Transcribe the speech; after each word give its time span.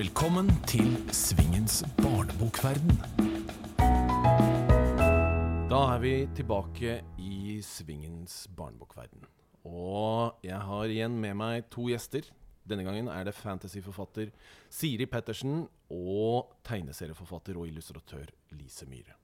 Velkommen 0.00 0.46
til 0.64 0.94
Svingens 1.12 1.82
barnebokverden. 1.98 2.94
Da 5.68 5.80
er 5.92 5.98
vi 6.00 6.12
tilbake 6.38 6.94
i 7.20 7.58
Svingens 7.60 8.46
barnebokverden. 8.56 9.26
Og 9.68 10.40
jeg 10.46 10.56
har 10.56 10.88
igjen 10.88 11.18
med 11.20 11.36
meg 11.36 11.66
to 11.68 11.90
gjester. 11.90 12.24
Denne 12.64 12.86
gangen 12.86 13.10
er 13.12 13.28
det 13.28 13.36
fantasyforfatter 13.36 14.30
Siri 14.72 15.04
Pettersen 15.04 15.66
og 15.92 16.54
tegneserieforfatter 16.64 17.60
og 17.60 17.68
illustratør 17.68 18.32
Lise 18.56 18.88
Myhre. 18.88 19.18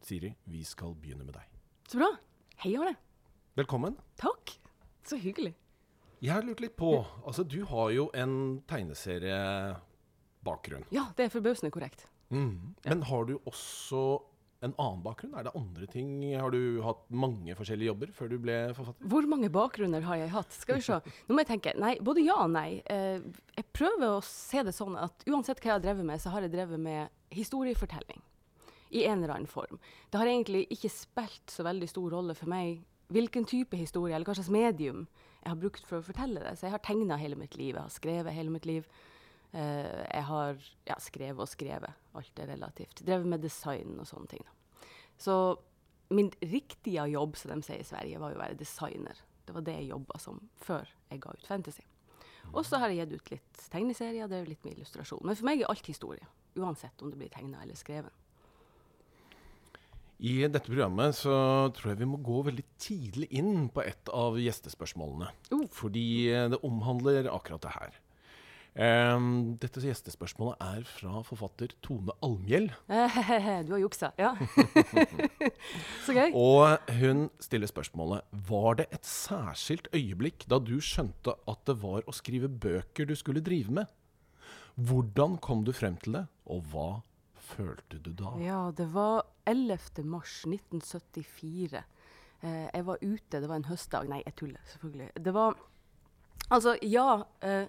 Siri, 0.00 0.32
vi 0.48 0.62
skal 0.64 0.96
begynne 0.96 1.28
med 1.28 1.36
deg. 1.36 1.60
Så 1.92 2.00
bra. 2.00 2.08
Hei, 2.64 2.72
Arne. 2.80 2.96
Velkommen. 3.60 4.00
Takk. 4.16 4.56
Så 5.04 5.20
hyggelig. 5.20 5.52
Jeg 6.24 6.32
har 6.32 6.46
lurt 6.46 6.62
litt 6.64 6.72
på 6.80 7.04
Altså, 7.26 7.42
du 7.44 7.58
har 7.68 7.90
jo 7.92 8.06
en 8.16 8.62
tegneseriebakgrunn. 8.70 10.86
Ja, 10.94 11.04
det 11.16 11.24
er 11.26 11.30
forbausende 11.34 11.72
korrekt. 11.74 12.06
Mm. 12.32 12.72
Men 12.86 13.02
har 13.10 13.22
du 13.28 13.34
også 13.44 14.00
en 14.64 14.72
annen 14.80 15.02
bakgrunn? 15.04 15.34
Er 15.36 15.44
det 15.44 15.52
andre 15.58 15.86
ting? 15.92 16.08
Har 16.40 16.50
du 16.54 16.80
hatt 16.84 17.02
mange 17.12 17.54
forskjellige 17.58 17.90
jobber 17.90 18.08
før 18.16 18.28
du 18.32 18.38
ble 18.40 18.56
forfatter? 18.76 19.08
Hvor 19.12 19.24
mange 19.28 19.48
bakgrunner 19.52 20.02
har 20.06 20.16
jeg 20.22 20.30
hatt? 20.32 20.52
Skal 20.56 20.76
vi 20.80 20.86
se. 20.86 20.96
Nå 21.28 21.32
må 21.36 21.40
jeg 21.44 21.50
tenke. 21.52 21.70
Nei, 21.76 21.94
både 22.00 22.24
ja 22.24 22.36
og 22.46 22.52
nei. 22.54 22.80
Eh, 22.88 23.20
jeg 23.58 23.66
prøver 23.76 24.08
å 24.14 24.24
se 24.24 24.64
det 24.64 24.74
sånn 24.76 24.96
at 24.96 25.26
uansett 25.28 25.60
hva 25.60 25.68
jeg 25.68 25.76
har 25.76 25.84
drevet 25.84 26.06
med, 26.08 26.18
så 26.22 26.28
har 26.32 26.40
jeg 26.46 26.54
drevet 26.54 26.80
med 26.80 27.12
historiefortelling. 27.36 28.20
I 28.94 29.00
en 29.10 29.18
eller 29.20 29.34
annen 29.36 29.50
form. 29.50 29.76
Det 30.08 30.18
har 30.20 30.28
egentlig 30.30 30.62
ikke 30.72 30.90
spilt 30.92 31.48
så 31.52 31.62
veldig 31.66 31.88
stor 31.90 32.08
rolle 32.16 32.34
for 32.38 32.48
meg 32.48 32.80
hvilken 33.12 33.44
type 33.44 33.76
historie, 33.76 34.14
eller 34.16 34.24
hva 34.24 34.34
slags 34.38 34.54
medium 34.54 35.04
jeg 35.44 35.52
har 35.52 35.60
brukt 35.60 35.84
for 35.84 36.00
å 36.00 36.06
fortelle 36.06 36.40
det. 36.40 36.54
Så 36.56 36.66
jeg 36.66 36.74
har 36.74 36.82
tegna 36.84 37.18
hele 37.20 37.36
mitt 37.36 37.58
liv, 37.60 37.74
jeg 37.74 37.82
har 37.82 37.92
skrevet 37.92 38.32
hele 38.32 38.52
mitt 38.54 38.64
liv. 38.68 38.88
Uh, 39.52 40.02
jeg 40.08 40.24
har 40.30 40.56
ja, 40.88 40.96
skrevet 41.04 41.44
og 41.44 41.50
skrevet. 41.50 42.00
Alt 42.16 42.40
er 42.40 42.48
relativt. 42.54 43.04
Drevet 43.04 43.28
med 43.28 43.44
design 43.44 43.98
og 44.00 44.08
sånne 44.08 44.32
ting. 44.32 44.46
Så 45.20 45.36
min 46.14 46.32
riktige 46.40 47.04
jobb, 47.12 47.36
som 47.36 47.52
de 47.52 47.66
sier 47.66 47.82
i 47.82 47.86
Sverige, 47.86 48.20
var 48.22 48.32
jo 48.32 48.40
å 48.40 48.44
være 48.44 48.58
designer. 48.58 49.20
Det 49.44 49.54
var 49.54 49.66
det 49.66 49.76
jeg 49.76 49.90
jobba 49.92 50.18
som 50.22 50.40
før 50.64 50.88
jeg 51.10 51.20
ga 51.20 51.36
ut 51.36 51.46
fantasy. 51.46 51.84
Og 52.52 52.64
så 52.66 52.80
har 52.80 52.92
jeg 52.92 53.04
gitt 53.04 53.20
ut 53.20 53.30
litt 53.34 53.62
tegneserier, 53.72 54.28
det 54.28 54.40
er 54.40 54.48
litt 54.48 54.64
med 54.64 54.78
illustrasjon. 54.78 55.24
Men 55.24 55.36
for 55.36 55.48
meg 55.48 55.62
er 55.62 55.70
alt 55.72 55.88
historie. 55.88 56.26
Uansett 56.56 57.02
om 57.02 57.12
det 57.12 57.20
blir 57.20 57.32
tegna 57.32 57.62
eller 57.64 57.78
skrevet. 57.78 58.23
I 60.22 60.34
dette 60.46 60.70
programmet 60.70 61.16
så 61.18 61.34
tror 61.74 61.92
jeg 61.92 62.00
vi 62.04 62.08
må 62.08 62.20
gå 62.22 62.44
veldig 62.46 62.64
tidlig 62.80 63.28
inn 63.34 63.68
på 63.74 63.82
et 63.82 64.10
av 64.14 64.38
gjestespørsmålene. 64.38 65.32
Uh. 65.50 65.66
Fordi 65.74 66.08
eh, 66.30 66.48
det 66.52 66.62
omhandler 66.66 67.30
akkurat 67.32 67.64
det 67.64 67.74
her. 67.74 68.00
Um, 68.74 69.54
dette 69.62 69.78
gjestespørsmålet 69.78 70.58
er 70.58 70.86
fra 70.88 71.20
forfatter 71.22 71.70
Tone 71.84 72.14
Almhjell. 72.26 72.72
du 73.66 73.70
har 73.76 73.82
juksa. 73.84 74.10
Ja. 74.18 74.32
så 76.06 76.16
gøy. 76.16 76.34
Og 76.34 76.90
hun 76.98 77.28
stiller 77.38 77.70
spørsmålet 77.70 78.26
Var 78.48 78.80
det 78.80 78.88
et 78.96 79.06
særskilt 79.06 79.86
øyeblikk 79.94 80.48
da 80.50 80.58
du 80.58 80.80
skjønte 80.82 81.36
at 81.50 81.62
det 81.70 81.78
var 81.84 82.02
å 82.10 82.16
skrive 82.16 82.50
bøker 82.50 83.06
du 83.06 83.14
skulle 83.18 83.44
drive 83.46 83.78
med? 83.78 83.94
Hvordan 84.74 85.38
kom 85.38 85.62
du 85.62 85.70
frem 85.70 85.94
til 86.02 86.18
det, 86.18 86.24
og 86.50 86.66
hva 86.72 86.88
følte 87.44 88.00
du 88.02 88.12
da? 88.16 88.32
Ja, 88.42 88.60
det 88.76 88.88
var 88.94 89.22
11. 89.48 90.04
mars 90.08 90.40
1974. 90.48 91.84
Eh, 92.44 92.66
jeg 92.68 92.86
var 92.86 92.98
ute, 93.02 93.40
det 93.40 93.48
var 93.48 93.60
en 93.60 93.70
høstdag. 93.70 94.08
Nei, 94.10 94.22
jeg 94.26 94.36
tuller, 94.40 94.66
selvfølgelig. 94.72 95.12
Det 95.24 95.34
var 95.34 95.56
Altså, 96.52 96.76
ja. 96.82 97.24
Eh, 97.40 97.66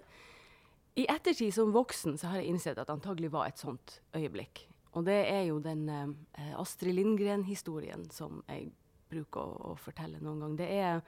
I 0.96 1.06
ettertid 1.12 1.54
som 1.54 1.74
voksen 1.76 2.18
så 2.20 2.32
har 2.32 2.42
jeg 2.42 2.52
innsett 2.54 2.78
at 2.80 2.88
det 2.88 2.96
antagelig 2.96 3.32
var 3.32 3.50
et 3.50 3.60
sånt 3.60 4.00
øyeblikk. 4.16 4.66
Og 4.96 5.06
det 5.08 5.18
er 5.28 5.44
jo 5.50 5.60
den 5.64 5.88
eh, 5.92 6.54
Astrid 6.60 6.96
Lindgren-historien 6.96 8.06
som 8.16 8.42
jeg 8.48 8.70
bruker 9.12 9.42
å, 9.42 9.72
å, 9.72 9.76
fortelle 9.80 10.22
noen 10.24 10.44
gang. 10.44 10.56
Det 10.60 10.70
er 10.72 11.02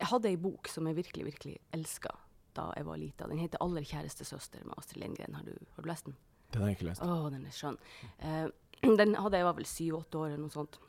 Jeg 0.00 0.08
hadde 0.08 0.30
ei 0.30 0.40
bok 0.40 0.68
som 0.68 0.86
jeg 0.88 0.96
virkelig, 0.96 1.26
virkelig 1.26 1.58
elska 1.76 2.14
da 2.56 2.70
jeg 2.76 2.86
var 2.86 2.98
lita. 2.98 3.28
Den 3.28 3.38
heter 3.38 3.58
'Aller 3.60 3.84
kjæreste 3.84 4.24
søster' 4.24 4.64
med 4.64 4.74
Astrid 4.78 5.02
Lindgren. 5.02 5.34
Har 5.34 5.44
du, 5.44 5.54
har 5.76 5.82
du 5.82 5.88
lest 5.88 6.06
den? 6.06 6.16
Den 6.50 6.62
har 6.62 6.70
jeg 6.70 6.80
ikke 6.80 6.90
lest. 6.90 7.02
Å, 7.04 7.30
den 7.32 7.46
er 7.46 7.56
skjønn. 7.56 7.80
Eh, 8.26 8.46
den 9.00 9.18
hadde 9.18 9.40
jeg 9.40 9.46
var 9.46 9.58
vel 9.58 9.68
syv-åtte 9.68 10.20
år 10.20 10.32
eller 10.32 10.44
noe 10.44 10.54
sånt. 10.54 10.80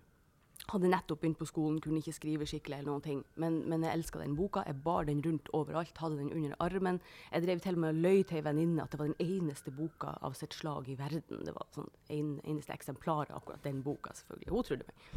Hadde 0.70 0.92
nettopp 0.92 1.24
begynt 1.24 1.40
på 1.40 1.48
skolen, 1.50 1.80
kunne 1.82 2.00
ikke 2.00 2.14
skrive 2.14 2.46
skikkelig 2.48 2.78
eller 2.78 2.92
noen 2.92 3.04
ting. 3.04 3.22
Men, 3.42 3.58
men 3.70 3.84
jeg 3.86 3.98
elska 3.98 4.22
den 4.22 4.36
boka. 4.38 4.64
Jeg 4.68 4.78
bar 4.86 5.08
den 5.10 5.24
rundt 5.26 5.50
overalt, 5.58 5.98
hadde 5.98 6.20
den 6.20 6.32
under 6.38 6.54
armen. 6.64 7.02
Jeg 7.32 7.46
drev 7.48 7.64
til 7.64 7.80
og 7.80 7.84
med 7.84 7.96
og 7.96 8.02
løy 8.06 8.22
til 8.30 8.40
ei 8.40 8.46
venninne 8.46 8.86
at 8.86 8.94
det 8.94 9.02
var 9.02 9.10
den 9.10 9.26
eneste 9.26 9.74
boka 9.76 10.14
av 10.22 10.38
sitt 10.38 10.56
slag 10.56 10.90
i 10.92 10.98
verden. 11.00 11.44
Det 11.48 11.56
var 11.58 11.68
sånn 11.76 11.90
en, 12.14 12.36
eneste 12.46 12.76
eksemplar 12.78 13.32
av 13.32 13.42
akkurat 13.42 13.66
den 13.66 13.82
boka, 13.86 14.14
selvfølgelig. 14.22 14.52
Hun 14.54 14.68
trodde 14.70 14.90
meg. 14.90 15.08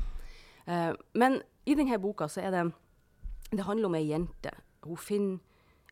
Eh, 0.64 0.92
men 1.20 1.42
i 1.68 1.76
denne 1.76 2.00
boka 2.00 2.28
så 2.32 2.40
er 2.40 2.54
det 2.54 2.64
Det 3.54 3.68
handler 3.68 3.86
om 3.86 3.94
ei 3.94 4.08
jente. 4.08 4.50
Hun 4.82 4.96
finner 4.96 5.38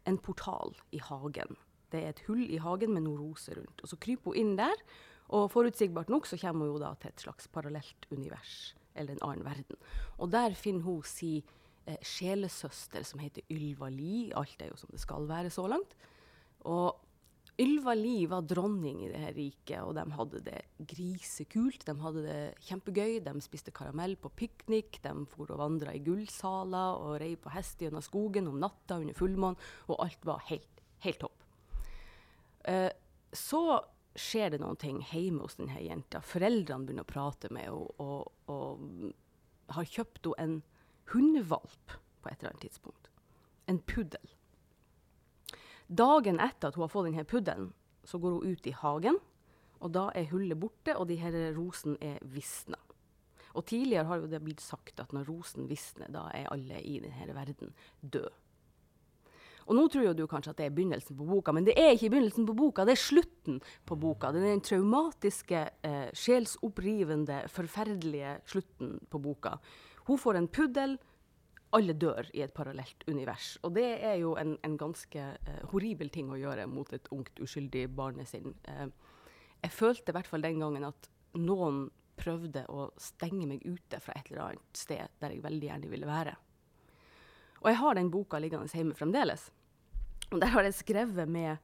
en 0.09 0.19
portal 0.19 0.73
i 0.91 0.99
hagen. 0.99 1.57
Det 1.93 2.03
er 2.03 2.13
et 2.15 2.23
hull 2.27 2.45
i 2.49 2.61
hagen 2.63 2.95
med 2.95 3.05
noen 3.07 3.21
roser 3.21 3.59
rundt. 3.61 3.83
Og 3.85 3.93
så 3.93 3.99
kryper 4.01 4.33
hun 4.33 4.41
inn 4.41 4.55
der, 4.61 4.85
og 5.33 5.51
forutsigbart 5.53 6.11
nok 6.13 6.29
så 6.29 6.39
kommer 6.41 6.73
hun 6.73 6.83
da 6.83 6.93
til 7.01 7.13
et 7.13 7.25
slags 7.25 7.49
parallelt 7.53 8.09
univers, 8.13 8.75
eller 8.95 9.17
en 9.17 9.27
annen 9.29 9.47
verden. 9.47 9.79
Og 10.19 10.33
der 10.33 10.57
finner 10.59 10.85
hun 10.89 11.05
si 11.09 11.39
eh, 11.87 12.01
sjelesøster 12.05 13.07
som 13.09 13.23
heter 13.23 13.47
Ylva 13.53 13.89
Li. 13.93 14.29
Alt 14.37 14.61
er 14.61 14.73
jo 14.73 14.81
som 14.81 14.93
det 14.93 15.01
skal 15.01 15.29
være 15.31 15.53
så 15.53 15.65
langt. 15.71 15.97
Og 16.69 17.01
Ylva 17.61 17.93
Li 17.95 18.25
var 18.27 18.47
dronning 18.49 19.03
i 19.05 19.11
det 19.13 19.21
her 19.21 19.35
riket, 19.37 19.83
og 19.85 19.93
de 19.99 20.05
hadde 20.17 20.41
det 20.47 20.61
grisekult. 20.89 21.85
De 21.85 21.95
hadde 22.01 22.25
det 22.25 22.39
kjempegøy. 22.65 23.19
De 23.25 23.35
spiste 23.45 23.75
karamell 23.77 24.17
på 24.21 24.33
piknik, 24.37 25.03
de 25.05 25.13
for 25.33 25.53
og 25.53 25.61
vandra 25.61 25.93
i 25.93 26.01
gullsaler 26.05 27.03
og 27.05 27.19
rei 27.21 27.35
på 27.37 27.53
hest 27.53 27.85
gjennom 27.85 28.05
skogen 28.05 28.49
om 28.49 28.59
natta 28.63 28.99
under 29.03 29.17
fullmånen, 29.17 29.61
og 29.93 30.01
alt 30.07 30.27
var 30.29 30.45
helt, 30.49 30.83
helt 31.05 31.21
topp. 31.23 31.32
Uh, 32.69 32.91
så 33.33 33.81
skjer 34.19 34.53
det 34.53 34.61
noen 34.61 34.79
ting 34.81 35.01
hjemme 35.11 35.47
hos 35.47 35.57
denne 35.59 35.81
jenta. 35.81 36.21
Foreldrene 36.25 36.87
begynner 36.87 37.07
å 37.07 37.13
prate 37.13 37.49
med 37.55 37.67
henne 37.67 37.79
og, 37.79 38.03
og, 38.03 38.53
og 38.53 39.75
har 39.77 39.89
kjøpt 39.89 40.29
henne 40.37 40.61
en 40.61 40.63
hundevalp 41.13 41.97
på 42.23 42.31
et 42.31 42.39
eller 42.39 42.53
annet 42.53 42.67
tidspunkt. 42.69 43.11
En 43.71 43.81
puddel. 43.89 44.35
Dagen 45.93 46.41
etter 46.41 46.71
at 46.71 46.79
hun 46.79 46.87
har 46.87 46.93
fått 46.93 47.09
denne 47.11 47.27
puddelen, 47.29 47.73
så 48.05 48.19
går 48.19 48.39
hun 48.39 48.55
ut 48.55 48.67
i 48.67 48.77
hagen. 48.77 49.19
Og 49.83 49.91
da 49.97 50.07
er 50.15 50.31
hullet 50.31 50.61
borte, 50.61 50.95
og 50.95 51.09
de 51.11 51.19
her 51.19 51.35
rosene 51.57 51.99
er 52.01 52.21
visna. 52.23 52.79
Og 53.59 53.67
tidligere 53.69 54.07
har 54.09 54.23
jo 54.23 54.31
det 54.31 54.41
blitt 54.45 54.63
sagt 54.65 55.01
at 55.03 55.13
når 55.13 55.27
rosen 55.29 55.67
visner, 55.69 56.09
da 56.13 56.29
er 56.33 56.49
alle 56.53 56.79
i 56.81 57.01
denne 57.03 57.35
verden 57.37 57.75
døde. 58.01 58.33
Og 59.67 59.77
nå 59.79 59.87
tror 59.93 60.09
jo 60.09 60.17
du 60.17 60.25
kanskje 60.31 60.53
at 60.55 60.61
det 60.61 60.67
er 60.69 60.75
begynnelsen 60.75 61.19
på 61.19 61.27
boka, 61.29 61.55
men 61.55 61.67
det 61.69 61.77
er 61.79 61.95
ikke 61.95 62.11
begynnelsen 62.15 62.49
på 62.49 62.57
boka, 62.59 62.87
det 62.89 62.97
er 62.97 63.03
slutten 63.03 63.63
på 63.89 63.99
boka. 64.01 64.33
Det 64.33 64.43
er 64.43 64.51
den 64.51 64.67
traumatiske, 64.67 65.63
eh, 65.89 66.11
sjelsopprivende, 66.17 67.43
forferdelige 67.53 68.37
slutten 68.49 68.99
på 69.11 69.23
boka. 69.23 69.57
Hun 70.09 70.19
får 70.19 70.41
en 70.41 70.49
puddel. 70.49 70.99
Alle 71.73 71.95
dør 71.97 72.27
i 72.37 72.43
et 72.45 72.53
parallelt 72.53 73.05
univers. 73.09 73.55
Og 73.65 73.73
det 73.73 73.87
er 74.05 74.19
jo 74.21 74.35
en, 74.37 74.59
en 74.61 74.77
ganske 74.77 75.17
eh, 75.17 75.63
horribel 75.71 76.11
ting 76.13 76.29
å 76.29 76.37
gjøre 76.37 76.67
mot 76.69 76.93
et 76.93 77.09
ungt, 77.15 77.33
uskyldig 77.41 77.87
barnesinn. 77.97 78.53
Eh, 78.69 78.91
jeg 79.63 79.73
følte 79.73 80.13
i 80.13 80.17
hvert 80.19 80.29
fall 80.29 80.45
den 80.45 80.61
gangen 80.61 80.85
at 80.85 81.09
noen 81.41 81.87
prøvde 82.19 82.67
å 82.69 82.91
stenge 83.01 83.49
meg 83.49 83.65
ute 83.65 84.01
fra 84.03 84.15
et 84.19 84.29
eller 84.31 84.51
annet 84.51 84.77
sted 84.77 85.17
der 85.23 85.33
jeg 85.33 85.45
veldig 85.47 85.71
gjerne 85.71 85.93
ville 85.93 86.11
være. 86.11 86.35
Og 87.63 87.71
jeg 87.71 87.79
har 87.79 87.99
den 87.99 88.11
boka 88.11 88.41
liggende 88.43 88.71
hjemme 88.71 88.97
fremdeles. 88.99 89.49
Og 90.33 90.41
der 90.41 90.53
har 90.55 90.67
jeg 90.67 90.75
skrevet 90.75 91.29
med, 91.29 91.57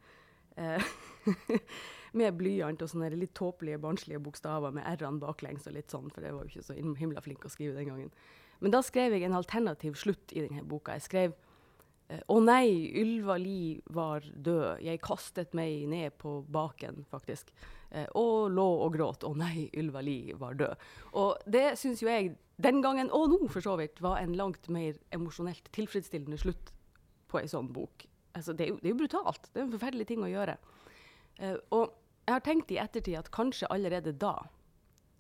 eh, 0.57 0.91
med 2.19 2.37
blyant 2.39 2.83
og 2.85 2.91
sånne 2.91 3.11
litt 3.17 3.35
tåpelige, 3.39 3.81
barnslige 3.83 4.23
bokstaver 4.23 4.75
med 4.75 4.87
r-ene 4.95 5.23
baklengs 5.23 5.67
og 5.67 5.75
litt 5.75 5.91
sånn, 5.91 6.11
for 6.15 6.25
jeg 6.25 6.37
var 6.37 6.45
jo 6.45 6.53
ikke 6.53 6.69
så 6.69 6.77
himla 7.01 7.25
flink 7.25 7.47
å 7.49 7.53
skrive 7.53 7.79
den 7.79 7.91
gangen. 7.91 8.13
Men 8.61 8.75
da 8.75 8.83
skrev 8.83 9.15
jeg 9.15 9.27
en 9.27 9.39
alternativ 9.39 9.99
slutt 9.99 10.35
i 10.35 10.43
denne 10.45 10.65
boka. 10.67 10.97
Jeg 10.99 11.07
skrev 11.07 11.37
eh, 12.09 12.23
å 12.33 12.39
nei, 12.45 12.91
Ylva 13.01 13.39
Li 13.41 13.79
var 13.95 14.27
død. 14.35 14.83
Jeg 14.85 15.03
kastet 15.05 15.55
meg 15.57 15.87
ned 15.91 16.17
på 16.21 16.41
baken, 16.49 17.05
faktisk. 17.11 17.53
Eh, 17.91 18.09
og 18.19 18.51
lå 18.53 18.67
og 18.85 18.93
gråt. 18.97 19.25
Å 19.25 19.33
nei, 19.39 19.69
Ylva 19.79 20.03
Li 20.05 20.35
var 20.39 20.59
død. 20.59 20.89
Og 21.21 21.49
det 21.49 21.71
syns 21.81 22.03
jo 22.05 22.11
jeg 22.11 22.35
den 22.59 22.83
gangen, 22.83 23.11
og 23.15 23.31
nå 23.31 23.47
for 23.53 23.65
så 23.65 23.77
vidt, 23.79 24.01
var 24.03 24.19
en 24.21 24.35
langt 24.37 24.69
mer 24.73 24.99
emosjonelt 25.15 25.71
tilfredsstillende 25.75 26.41
slutt 26.41 26.73
på 27.31 27.41
ei 27.41 27.49
sånn 27.51 27.71
bok. 27.73 28.05
Altså, 28.35 28.53
det, 28.53 28.67
er 28.67 28.73
jo, 28.73 28.81
det, 28.83 28.89
er 28.89 28.95
jo, 28.95 29.01
brutalt. 29.05 29.49
Det 29.53 29.61
er 29.61 29.67
en 29.67 29.75
forferdelig 29.75 30.09
ting 30.11 30.25
å 30.25 30.31
gjøre. 30.31 30.59
Eh, 31.39 31.57
og 31.75 31.95
jeg 32.27 32.35
har 32.35 32.45
tenkt 32.45 32.73
i 32.75 32.81
ettertid 32.83 33.17
at 33.21 33.31
kanskje 33.35 33.71
allerede 33.73 34.13
da 34.21 34.35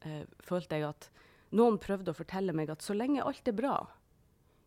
eh, 0.05 0.25
følte 0.45 0.77
jeg 0.77 0.91
at 0.91 1.09
noen 1.57 1.79
prøvde 1.81 2.13
å 2.13 2.19
fortelle 2.19 2.53
meg 2.53 2.73
at 2.73 2.85
så 2.85 2.97
lenge 2.97 3.25
alt 3.25 3.49
er 3.49 3.57
bra, 3.57 3.77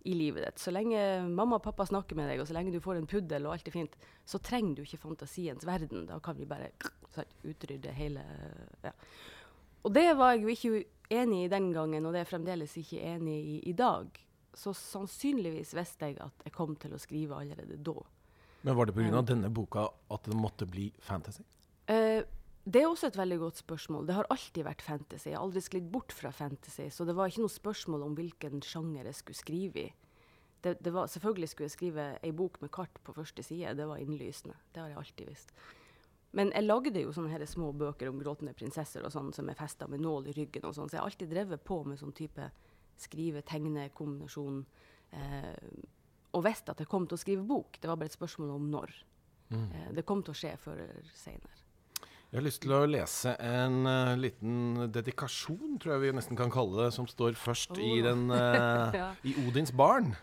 i 0.03 0.13
livet 0.17 0.45
ditt. 0.45 0.61
Så 0.61 0.73
lenge 0.73 1.01
mamma 1.27 1.59
og 1.59 1.65
pappa 1.65 1.85
snakker 1.85 2.17
med 2.17 2.29
deg, 2.31 2.41
og 2.41 2.49
så 2.49 2.55
lenge 2.57 2.73
du 2.73 2.81
får 2.83 2.99
en 2.99 3.09
puddel 3.09 3.45
og 3.47 3.55
alt 3.55 3.67
er 3.69 3.75
fint, 3.75 3.97
så 4.25 4.41
trenger 4.41 4.79
du 4.79 4.85
ikke 4.85 5.01
fantasiens 5.03 5.65
verden. 5.67 6.07
Da 6.09 6.19
kan 6.23 6.39
vi 6.39 6.49
bare 6.49 6.71
utrydde 7.43 7.93
hele 7.95 8.25
ja. 8.85 8.95
Og 9.81 9.93
det 9.93 10.11
var 10.17 10.35
jeg 10.35 10.43
jo 10.45 10.53
ikke 10.53 10.83
enig 11.11 11.45
i 11.45 11.51
den 11.51 11.71
gangen, 11.73 12.05
og 12.05 12.13
det 12.13 12.21
er 12.21 12.25
jeg 12.25 12.33
fremdeles 12.35 12.75
ikke 12.77 13.01
enig 13.15 13.37
i 13.37 13.55
i 13.69 13.73
dag. 13.77 14.09
Så 14.53 14.73
sannsynligvis 14.77 15.73
visste 15.77 16.11
jeg 16.11 16.19
at 16.21 16.45
jeg 16.45 16.53
kom 16.53 16.75
til 16.79 16.93
å 16.93 16.99
skrive 17.01 17.39
allerede 17.39 17.79
da. 17.81 17.95
Men 18.61 18.77
var 18.77 18.85
det 18.85 18.93
pga. 18.93 19.21
denne 19.25 19.49
boka 19.49 19.87
at 20.11 20.27
det 20.27 20.37
måtte 20.37 20.67
bli 20.69 20.91
fantasy? 21.01 21.43
Eh, 21.89 22.21
det 22.63 22.83
er 22.83 22.87
også 22.87 23.09
et 23.09 23.17
veldig 23.17 23.39
godt 23.41 23.57
spørsmål. 23.63 24.05
Det 24.07 24.15
har 24.15 24.27
alltid 24.29 24.65
vært 24.67 24.83
fantasy. 24.85 25.31
Jeg 25.31 25.37
har 25.37 25.45
aldri 25.45 25.63
sklidd 25.65 25.89
bort 25.91 26.13
fra 26.13 26.29
fantasy, 26.35 26.89
så 26.93 27.07
det 27.07 27.15
var 27.17 27.31
ikke 27.31 27.45
noe 27.45 27.53
spørsmål 27.53 28.05
om 28.05 28.15
hvilken 28.17 28.61
sjanger 28.65 29.09
jeg 29.09 29.17
skulle 29.17 29.39
skrive 29.39 29.85
i. 29.87 29.89
Det, 30.61 30.75
det 30.77 30.93
var, 30.93 31.09
selvfølgelig 31.09 31.49
skulle 31.49 31.69
jeg 31.71 31.73
skrive 31.73 32.03
ei 32.21 32.31
bok 32.37 32.59
med 32.61 32.69
kart 32.73 32.99
på 33.01 33.15
første 33.17 33.41
side. 33.43 33.73
Det 33.79 33.87
var 33.89 33.97
innlysende. 33.97 34.59
Det 34.73 34.83
har 34.83 34.91
jeg 34.91 34.99
alltid 35.01 35.31
visst. 35.31 35.55
Men 36.37 36.51
jeg 36.53 36.67
lagde 36.67 37.01
jo 37.01 37.11
sånne 37.15 37.31
her 37.33 37.43
små 37.49 37.71
bøker 37.75 38.11
om 38.11 38.19
gråtende 38.21 38.53
prinsesser 38.55 39.03
og 39.03 39.11
sånn, 39.11 39.33
som 39.35 39.49
er 39.49 39.57
festa 39.57 39.87
med 39.89 40.03
nål 40.03 40.29
i 40.29 40.35
ryggen. 40.37 40.67
og 40.69 40.75
sånn, 40.77 40.87
Så 40.87 40.95
jeg 40.95 41.01
har 41.01 41.09
alltid 41.09 41.33
drevet 41.33 41.63
på 41.65 41.81
med 41.83 41.99
sånn 41.99 42.13
type 42.15 42.51
skrive-tegne-kombinasjon. 43.01 44.61
Eh, 45.11 45.55
og 46.31 46.45
visste 46.45 46.71
at 46.71 46.79
jeg 46.79 46.87
kom 46.87 47.07
til 47.07 47.17
å 47.17 47.23
skrive 47.25 47.43
bok. 47.43 47.81
Det 47.81 47.89
var 47.89 47.97
bare 47.97 48.13
et 48.13 48.19
spørsmål 48.19 48.53
om 48.55 48.69
når. 48.71 48.93
Mm. 49.49 49.65
Eh, 49.65 49.91
det 49.97 50.05
kom 50.05 50.23
til 50.23 50.31
å 50.31 50.37
skje 50.37 50.53
før 50.61 50.85
eller 50.85 51.11
seinere. 51.17 51.60
Jeg 52.31 52.39
har 52.39 52.45
lyst 52.45 52.61
til 52.63 52.71
å 52.71 52.85
lese 52.87 53.31
en 53.43 53.81
uh, 53.83 54.13
liten 54.15 54.85
dedikasjon, 54.95 55.73
tror 55.83 55.97
jeg 55.97 56.01
vi 56.05 56.11
nesten 56.15 56.37
kan 56.39 56.51
kalle 56.53 56.85
det, 56.85 56.93
som 56.95 57.03
står 57.03 57.35
først 57.35 57.73
oh. 57.75 57.81
i, 57.83 57.97
den, 58.05 58.29
uh, 58.31 58.87
ja. 59.01 59.09
i, 59.27 59.33
Odins 59.43 59.73
barn. 59.75 60.13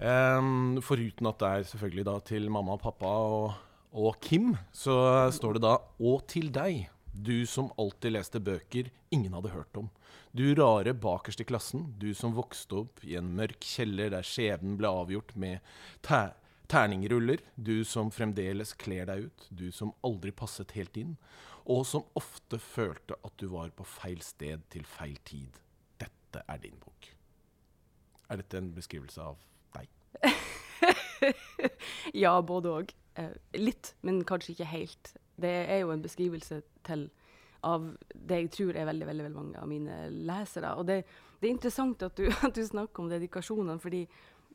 Um, 0.00 0.78
foruten 0.80 1.28
at 1.28 1.36
det 1.42 1.50
er 1.50 1.66
selvfølgelig 1.68 2.06
da 2.08 2.14
til 2.30 2.48
mamma 2.48 2.78
og 2.78 2.80
pappa 2.86 3.12
og, 3.26 3.58
og 3.92 4.16
Kim, 4.24 4.54
så 4.72 4.96
står 5.36 5.58
det 5.58 5.64
da 5.66 5.74
'Og 6.00 6.24
til 6.32 6.48
deg, 6.48 6.88
du 7.12 7.44
som 7.44 7.68
alltid 7.76 8.16
leste 8.16 8.40
bøker 8.40 8.88
ingen 9.12 9.36
hadde 9.36 9.52
hørt 9.52 9.76
om'. 9.76 9.92
Du 10.32 10.48
rare 10.56 10.96
bakerst 10.96 11.44
i 11.44 11.48
klassen, 11.48 11.90
du 12.00 12.14
som 12.16 12.32
vokste 12.32 12.86
opp 12.86 13.04
i 13.04 13.20
en 13.20 13.36
mørk 13.36 13.60
kjeller 13.60 14.16
der 14.16 14.24
skjebnen 14.24 14.80
ble 14.80 14.88
avgjort 14.88 15.36
med 15.36 15.60
tæ 16.00 16.32
Terningruller, 16.66 17.40
du 17.54 17.84
som 17.84 18.10
fremdeles 18.10 18.72
kler 18.74 19.06
deg 19.06 19.28
ut, 19.28 19.46
du 19.50 19.68
som 19.72 19.92
aldri 20.06 20.32
passet 20.34 20.74
helt 20.74 20.96
inn, 20.98 21.14
og 21.66 21.84
som 21.86 22.06
ofte 22.18 22.58
følte 22.62 23.18
at 23.26 23.34
du 23.38 23.48
var 23.50 23.70
på 23.74 23.86
feil 23.86 24.22
sted 24.22 24.62
til 24.70 24.86
feil 24.86 25.16
tid. 25.26 25.60
Dette 25.98 26.42
er 26.46 26.62
din 26.62 26.78
bok. 26.82 27.10
Er 28.30 28.42
dette 28.42 28.58
en 28.58 28.72
beskrivelse 28.74 29.22
av 29.22 29.38
deg? 29.76 29.90
ja, 32.24 32.34
både 32.42 32.74
òg. 32.80 32.96
Eh, 33.18 33.34
litt, 33.58 33.94
men 34.02 34.24
kanskje 34.26 34.54
ikke 34.54 34.70
helt. 34.72 35.12
Det 35.38 35.54
er 35.66 35.84
jo 35.84 35.92
en 35.94 36.02
beskrivelse 36.02 36.60
til 36.86 37.08
av 37.66 37.86
det 38.14 38.42
jeg 38.42 38.50
tror 38.54 38.76
er 38.76 38.86
veldig, 38.86 39.06
veldig, 39.08 39.24
veldig 39.26 39.38
mange 39.38 39.62
av 39.62 39.70
mine 39.70 40.00
lesere. 40.28 40.74
Og 40.78 40.86
det, 40.88 41.00
det 41.40 41.48
er 41.48 41.54
interessant 41.54 42.02
at 42.06 42.18
du, 42.18 42.26
at 42.46 42.54
du 42.54 42.62
snakker 42.66 43.02
om 43.02 43.10
dedikasjonene, 43.10 43.78
fordi 43.82 44.04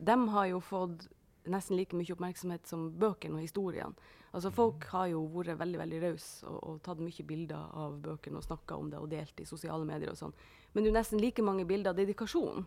de 0.02 0.18
har 0.36 0.52
jo 0.52 0.62
fått 0.64 1.08
nesten 1.50 1.78
like 1.78 1.98
mye 1.98 2.14
oppmerksomhet 2.14 2.68
som 2.70 2.90
bøkene 3.00 3.40
og 3.40 3.46
historiene. 3.46 4.10
Altså 4.32 4.52
Folk 4.54 4.86
har 4.94 5.10
jo 5.12 5.24
vært 5.34 5.60
veldig 5.60 5.80
veldig 5.82 6.02
rause 6.06 6.48
og, 6.48 6.60
og, 6.64 6.76
tatt 6.86 7.02
mye 7.04 7.26
bilder 7.28 7.74
av 7.84 7.98
bøkene 8.04 8.40
og 8.40 8.46
snakka 8.46 8.78
om 8.80 8.92
det 8.92 9.00
og 9.02 9.10
delt 9.12 9.42
i 9.42 9.48
sosiale 9.48 9.88
medier 9.88 10.14
og 10.14 10.20
sånn. 10.20 10.36
Men 10.72 10.86
det 10.86 10.94
er 10.94 11.00
nesten 11.02 11.20
like 11.20 11.44
mange 11.44 11.66
bilder 11.68 11.92
av 11.92 12.00
dedikasjon 12.00 12.64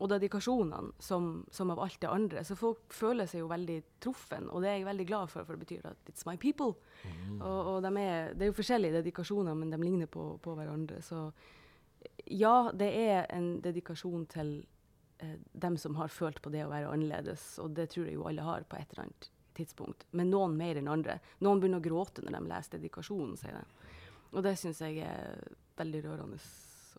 og 0.00 0.08
dedikasjonene 0.08 0.94
som, 1.02 1.44
som, 1.52 1.70
av 1.74 1.82
alt 1.84 1.98
det 2.00 2.08
andre. 2.08 2.44
Så 2.48 2.56
folk 2.56 2.94
føler 2.96 3.28
seg 3.28 3.42
jo 3.42 3.50
veldig 3.50 3.76
truffen, 4.00 4.48
og 4.48 4.64
det 4.64 4.70
er 4.70 4.78
jeg 4.78 4.88
veldig 4.88 5.06
glad 5.10 5.32
for, 5.32 5.44
for 5.44 5.56
det 5.58 5.66
betyr 5.66 5.90
at 5.90 6.08
it's 6.08 6.24
my 6.24 6.38
people. 6.40 6.72
Mm. 7.04 7.42
Og, 7.42 7.58
og 7.74 7.82
de 7.84 7.92
er, 8.00 8.32
det 8.32 8.46
er 8.46 8.52
jo 8.52 8.56
forskjellige 8.56 8.96
dedikasjoner, 8.96 9.58
men 9.60 9.74
de 9.74 9.80
ligner 9.82 10.08
på, 10.08 10.32
på 10.40 10.54
hverandre. 10.56 11.02
Så 11.04 11.26
ja, 12.32 12.70
det 12.72 12.88
er 12.96 13.28
en 13.36 13.58
dedikasjon 13.60 14.24
til 14.32 14.54
dem 15.52 15.76
som 15.76 15.96
har 15.96 16.08
følt 16.08 16.40
på 16.42 16.50
det 16.50 16.64
å 16.64 16.70
være 16.70 16.90
annerledes, 16.92 17.58
og 17.62 17.74
det 17.76 17.90
tror 17.92 18.08
jeg 18.08 18.16
jo 18.16 18.26
alle 18.28 18.46
har 18.46 18.66
på 18.68 18.78
et 18.78 18.92
eller 18.92 19.06
annet 19.06 19.30
tidspunkt. 19.56 20.06
Men 20.16 20.30
noen 20.32 20.56
mer 20.56 20.80
enn 20.80 20.88
andre. 20.88 21.18
Noen 21.44 21.60
begynner 21.60 21.82
å 21.82 21.84
gråte 21.84 22.24
når 22.24 22.38
de 22.38 22.52
leser 22.52 22.78
dedikasjonen, 22.78 23.36
sier 23.36 23.58
de. 23.58 23.88
Og 24.30 24.44
det 24.46 24.54
syns 24.60 24.80
jeg 24.84 25.02
er 25.04 25.40
veldig 25.80 26.04
rørende 26.06 26.38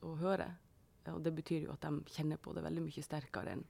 å 0.06 0.15
høre. 0.21 0.50
Og 1.12 1.21
det 1.25 1.33
betyr 1.33 1.65
jo 1.65 1.75
at 1.75 1.85
de 1.85 2.13
kjenner 2.13 2.41
på 2.41 2.53
det 2.53 2.65
veldig 2.65 2.83
mye 2.85 3.06
sterkere 3.06 3.56
enn 3.56 3.63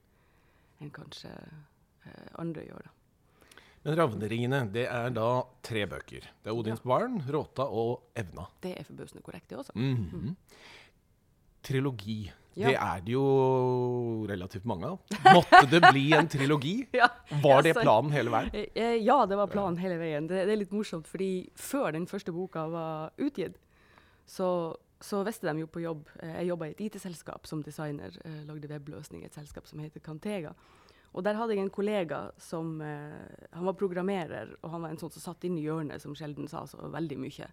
en 0.82 0.90
kanskje 0.94 1.30
eh, 1.30 2.32
andre 2.42 2.66
gjør. 2.66 2.88
det. 2.88 2.98
Men 3.84 3.96
'Ravneringene' 3.98 4.66
det 4.74 4.84
er 4.94 5.10
da 5.14 5.30
tre 5.66 5.88
bøker. 5.90 6.28
Det 6.44 6.50
er 6.50 6.54
'Odins 6.54 6.82
ja. 6.84 6.90
barn', 6.90 7.22
'Råta' 7.26 7.66
og 7.66 8.12
'Evna'. 8.14 8.48
Det 8.62 8.76
er 8.78 8.86
forbausende 8.86 9.24
korrekt, 9.26 9.50
det 9.50 9.58
også. 9.58 9.74
Mm 9.76 9.96
-hmm. 9.96 10.22
mm. 10.22 10.36
Trilogi. 11.62 12.32
Ja. 12.54 12.68
Det 12.68 12.76
er 12.76 13.04
det 13.06 13.14
jo 13.14 13.26
relativt 14.28 14.66
mange 14.68 14.90
av. 14.90 15.00
Måtte 15.24 15.64
det 15.72 15.80
bli 15.86 16.10
en 16.18 16.28
trilogi? 16.28 16.76
ja, 17.00 17.08
var 17.44 17.64
det 17.64 17.78
planen 17.78 18.12
hele 18.12 18.34
veien? 18.34 18.52
Eh, 18.52 18.68
eh, 18.76 18.98
ja, 19.00 19.22
det 19.26 19.38
var 19.40 19.48
planen 19.52 19.80
hele 19.80 19.96
veien. 20.02 20.28
Det, 20.28 20.44
det, 20.50 20.56
er 20.56 20.60
litt 20.60 20.76
morsomt, 20.76 21.08
fordi 21.08 21.48
før 21.56 21.94
den 21.96 22.10
første 22.12 22.36
boka 22.36 22.66
var 22.74 23.16
utgitt, 23.24 23.56
så, 24.28 24.50
så 25.00 25.24
visste 25.28 25.48
de 25.48 25.64
jo 25.64 25.72
på 25.72 25.84
jobb 25.84 26.04
eh, 26.20 26.42
Jeg 26.42 26.52
jobba 26.52 26.68
i 26.68 26.76
et 26.76 26.84
IT-selskap 26.90 27.48
som 27.48 27.64
designer. 27.64 28.20
Lagde 28.50 28.68
webløsning 28.74 29.24
i 29.24 29.32
et 29.32 29.40
selskap 29.40 29.72
som 29.72 29.80
heter 29.80 30.04
Cantega. 30.04 30.52
Og 31.16 31.24
der 31.24 31.40
hadde 31.40 31.56
jeg 31.56 31.64
en 31.64 31.74
kollega 31.74 32.30
som 32.40 32.78
Han 32.80 33.66
var 33.68 33.76
programmerer, 33.80 34.54
og 34.62 34.72
han 34.76 34.84
var 34.84 34.94
en 34.94 35.00
sånn 35.00 35.12
som 35.12 35.32
satt 35.32 35.48
inne 35.48 35.60
i 35.60 35.66
hjørnet, 35.66 36.04
som 36.04 36.16
sjelden 36.16 36.52
sa 36.52 36.66
så 36.68 36.84
veldig 36.92 37.20
mye. 37.20 37.48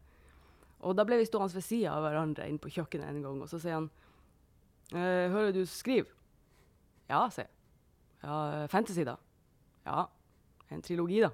Og 0.86 0.94
da 0.96 1.04
ble 1.06 1.18
vi 1.18 1.26
stående 1.26 1.54
ved 1.54 1.64
sida 1.66 1.96
av 1.96 2.04
hverandre 2.06 2.46
inne 2.48 2.62
på 2.62 2.70
kjøkkenet 2.70 3.10
en 3.10 3.24
gang, 3.24 3.42
og 3.42 3.50
så 3.50 3.58
sier 3.62 3.78
han 3.80 3.88
eh, 4.94 5.26
hører 5.32 5.52
du 5.56 5.64
skriver? 5.66 6.12
Ja, 7.08 7.24
sier 7.32 7.48
jeg. 7.48 7.54
Ja, 8.22 8.66
fantasy, 8.70 9.04
da? 9.06 9.16
Ja. 9.86 10.06
En 10.74 10.82
trilogi, 10.82 11.20
da? 11.24 11.30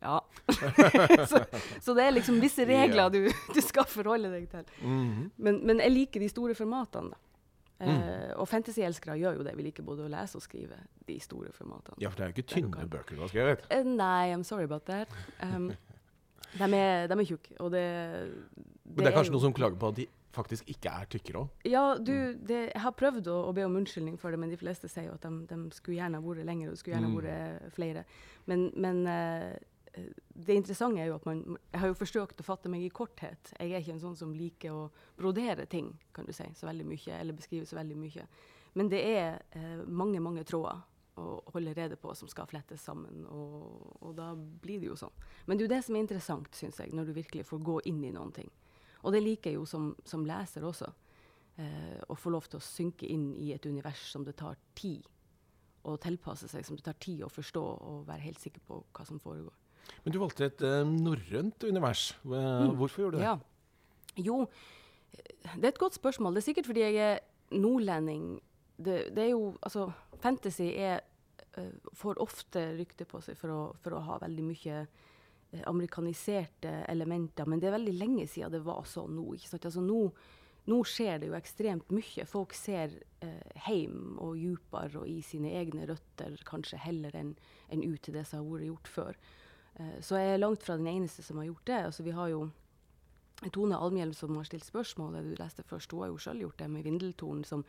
Ja. 0.00 0.20
så, 1.26 1.44
så, 1.80 1.94
det 1.94 2.04
er 2.04 2.14
liksom 2.14 2.38
visse 2.40 2.64
regler 2.64 3.10
du, 3.12 3.26
du, 3.28 3.60
skal 3.60 3.88
forholde 3.90 4.30
deg 4.32 4.46
til. 4.48 4.64
Mm 4.80 5.10
-hmm. 5.10 5.30
men, 5.36 5.66
men, 5.66 5.80
jeg 5.80 5.92
liker 5.92 6.20
de 6.20 6.28
store 6.28 6.54
formatene, 6.54 7.10
da. 7.10 7.16
Uh, 7.80 7.88
mm. 7.88 8.02
Og 8.36 8.48
fantasyelskere 8.48 9.16
gjør 9.16 9.32
jo 9.32 9.42
det. 9.42 9.56
Vi 9.56 9.62
liker 9.62 9.82
både 9.82 10.04
å 10.04 10.08
lese 10.08 10.36
og 10.36 10.42
skrive 10.42 10.76
de 11.08 11.20
store 11.20 11.52
formatene. 11.52 11.96
Ja, 12.00 12.08
for 12.08 12.16
det 12.16 12.24
er 12.24 12.28
jo 12.28 12.34
ikke 12.36 12.48
tynne 12.54 12.88
bøker 12.88 13.14
du 13.16 13.20
har 13.20 13.28
skrevet? 13.28 13.64
Uh, 13.72 13.84
nei, 13.84 14.34
I'm 14.34 14.42
sorry 14.42 14.64
about 14.64 14.84
that. 14.84 15.08
Um, 15.42 15.72
de 16.58 16.68
er, 16.76 17.06
de 17.10 17.18
er 17.18 17.28
tjukke, 17.28 17.56
og 17.62 17.70
det, 17.74 17.84
det 18.56 18.96
Men 18.96 19.04
det 19.04 19.12
er 19.12 19.16
kanskje 19.18 19.30
er 19.30 19.36
noen 19.36 19.46
som 19.48 19.56
klager 19.56 19.78
på 19.80 19.92
at 19.92 20.00
de 20.00 20.06
faktisk 20.34 20.68
ikke 20.70 20.92
er 20.92 21.08
tykkere 21.10 21.42
òg. 21.42 21.64
Ja, 21.66 21.84
du, 21.98 22.12
mm. 22.12 22.44
det, 22.46 22.60
jeg 22.70 22.82
har 22.84 22.94
prøvd 22.98 23.30
å, 23.32 23.38
å, 23.48 23.54
be 23.56 23.66
om 23.66 23.78
unnskyldning 23.80 24.18
for 24.20 24.32
det, 24.32 24.40
men 24.42 24.52
de 24.52 24.58
fleste 24.60 24.90
sier 24.90 25.08
jo 25.08 25.16
at 25.16 25.26
de, 25.26 25.32
de 25.50 25.58
skulle 25.74 25.98
gjerne 25.98 26.22
vært 26.24 26.46
lengre, 26.46 26.70
og 26.72 26.80
skulle 26.80 26.96
gjerne 26.96 27.10
mm. 27.10 27.16
vært 27.18 27.74
flere. 27.74 28.04
Men, 28.50 28.68
men 28.78 29.02
uh, 29.10 30.04
det 30.46 30.58
interessante 30.60 31.02
er 31.02 31.10
jo 31.10 31.16
at 31.18 31.26
man 31.26 31.40
Jeg 31.72 31.80
har 31.82 31.90
jo 31.90 31.98
forsøkt 31.98 32.42
å 32.42 32.46
fatte 32.46 32.70
meg 32.70 32.84
i 32.86 32.92
korthet. 32.94 33.52
Jeg 33.56 33.72
er 33.72 33.82
ikke 33.82 33.96
en 33.96 34.04
sånn 34.04 34.18
som 34.18 34.34
liker 34.36 34.76
å 34.76 34.86
brodere 35.18 35.66
ting, 35.70 35.92
kan 36.14 36.28
du 36.28 36.34
si, 36.36 36.46
så 36.54 36.70
veldig 36.70 36.86
mye, 36.86 37.18
eller 37.18 37.36
beskrive 37.36 37.66
så 37.66 37.80
veldig 37.80 37.98
mye. 37.98 38.28
Men 38.78 38.90
det 38.92 39.02
er 39.02 39.40
uh, 39.56 39.82
mange, 39.86 40.22
mange 40.22 40.46
tråder 40.46 40.82
å 41.20 41.52
holde 41.54 41.74
rede 41.76 41.98
på 42.00 42.14
som 42.16 42.30
skal 42.30 42.48
flettes 42.50 42.82
sammen, 42.86 43.24
og, 43.28 43.84
og 44.00 44.16
da 44.18 44.32
blir 44.34 44.80
det 44.80 44.90
jo 44.90 44.98
sånn. 44.98 45.14
Men 45.46 45.58
det 45.58 45.64
er 45.64 45.68
jo 45.68 45.74
det 45.74 45.84
som 45.86 45.96
er 45.96 46.04
interessant, 46.04 46.50
syns 46.56 46.80
jeg, 46.82 46.94
når 46.96 47.10
du 47.10 47.14
virkelig 47.20 47.46
får 47.48 47.62
gå 47.66 47.76
inn 47.92 48.02
i 48.08 48.14
noen 48.14 48.32
ting. 48.36 48.50
Og 49.04 49.14
det 49.14 49.22
liker 49.24 49.52
jeg 49.52 49.60
jo 49.60 49.68
som, 49.68 49.92
som 50.04 50.26
leser 50.28 50.66
også. 50.66 50.90
Eh, 51.60 51.96
å 52.08 52.16
få 52.16 52.32
lov 52.32 52.46
til 52.48 52.60
å 52.60 52.64
synke 52.64 53.08
inn 53.10 53.30
i 53.36 53.50
et 53.54 53.66
univers 53.66 54.02
som 54.12 54.24
det 54.24 54.36
tar 54.40 54.58
tid 54.78 55.06
å 55.88 55.96
tilpasse 56.00 56.48
seg, 56.50 56.64
som 56.66 56.76
det 56.76 56.84
tar 56.86 56.98
tid 57.00 57.24
å 57.24 57.30
forstå 57.32 57.62
og 57.62 58.04
være 58.08 58.26
helt 58.26 58.40
sikker 58.40 58.62
på 58.68 58.82
hva 58.96 59.06
som 59.08 59.20
foregår. 59.20 59.56
Men 60.04 60.14
du 60.14 60.20
valgte 60.20 60.46
et 60.46 60.62
eh, 60.64 60.82
norrønt 60.86 61.64
univers. 61.66 62.10
Mm. 62.24 62.76
Hvorfor 62.78 63.06
gjorde 63.06 63.18
du 63.18 63.22
det? 63.22 63.30
Ja. 63.30 63.38
Jo, 64.20 64.44
det 65.56 65.64
er 65.64 65.72
et 65.72 65.80
godt 65.80 65.96
spørsmål. 65.96 66.36
Det 66.36 66.42
er 66.42 66.48
sikkert 66.48 66.68
fordi 66.68 66.84
jeg 66.84 67.00
er 67.04 67.56
nordlending. 67.56 68.24
Det, 68.76 69.10
det 69.16 69.24
er 69.24 69.32
jo 69.32 69.56
Altså, 69.62 69.90
fantasy 70.22 70.70
er 70.76 71.00
får 71.96 72.20
ofte 72.22 72.60
rykte 72.78 73.06
på 73.08 73.20
seg 73.24 73.38
for 73.38 73.54
å, 73.54 73.60
for 73.82 73.96
å 73.96 74.04
ha 74.06 74.18
veldig 74.22 74.44
mye 74.46 74.84
Eh, 75.52 75.60
amerikaniserte 75.66 76.68
elementer. 76.68 77.46
Men 77.46 77.60
det 77.60 77.66
er 77.66 77.74
veldig 77.78 77.94
lenge 77.98 78.26
siden 78.30 78.52
det 78.54 78.62
var 78.62 78.84
sånn 78.86 79.16
nå. 79.18 79.34
Altså 79.34 79.82
nå, 79.82 80.04
nå, 80.70 80.78
skjer 80.86 81.18
det 81.18 81.30
jo 81.30 81.34
ekstremt 81.38 81.90
mye. 81.94 82.26
Folk 82.28 82.54
ser 82.54 82.94
eh, 83.24 83.56
heim 83.66 84.14
og 84.22 84.38
dypere 84.38 85.02
og 85.02 85.10
i 85.10 85.18
sine 85.26 85.50
egne 85.58 85.88
røtter 85.90 86.38
kanskje 86.46 86.78
heller 86.84 87.16
enn 87.18 87.34
en 87.68 87.82
ut 87.82 87.98
til 88.02 88.14
det 88.14 88.28
som 88.28 88.44
har 88.44 88.52
vært 88.52 88.68
gjort 88.68 88.92
før. 88.94 89.20
Eh, 89.74 89.98
så 90.06 90.22
jeg 90.22 90.36
er 90.36 90.42
langt 90.44 90.62
fra 90.62 90.78
den 90.78 90.90
eneste 90.92 91.26
som 91.26 91.42
har 91.42 91.50
gjort 91.50 91.66
det. 91.66 91.82
Altså, 91.90 92.06
vi 92.06 92.14
har 92.14 92.30
jo 92.30 92.46
Tone 93.50 93.74
Almhjelm 93.74 94.14
som 94.14 94.36
har 94.36 94.46
stilt 94.46 94.68
spørsmålet 94.68 95.24
du 95.24 95.34
leste 95.34 95.64
først, 95.66 95.90
hun 95.90 96.04
har 96.04 96.12
jo 96.12 96.20
sjøl 96.20 96.44
gjort 96.44 96.60
det 96.60 96.66
med 96.70 96.84
Vindeltonen 96.84 97.42
som 97.48 97.64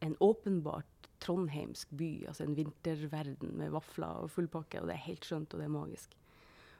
en 0.00 0.14
åpenbart 0.22 0.95
trondheimsk 1.22 1.90
by, 1.96 2.10
altså 2.30 2.44
en 2.46 2.56
vinterverden 2.56 3.54
med 3.58 3.72
vafler 3.74 4.22
og 4.24 4.32
fullpakke, 4.32 4.80
og 4.80 4.90
det 4.90 4.96
er 4.96 5.06
helt 5.08 5.26
skjønt, 5.26 5.54
og 5.54 5.62
det 5.62 5.68
er 5.68 5.76
magisk. 5.76 6.16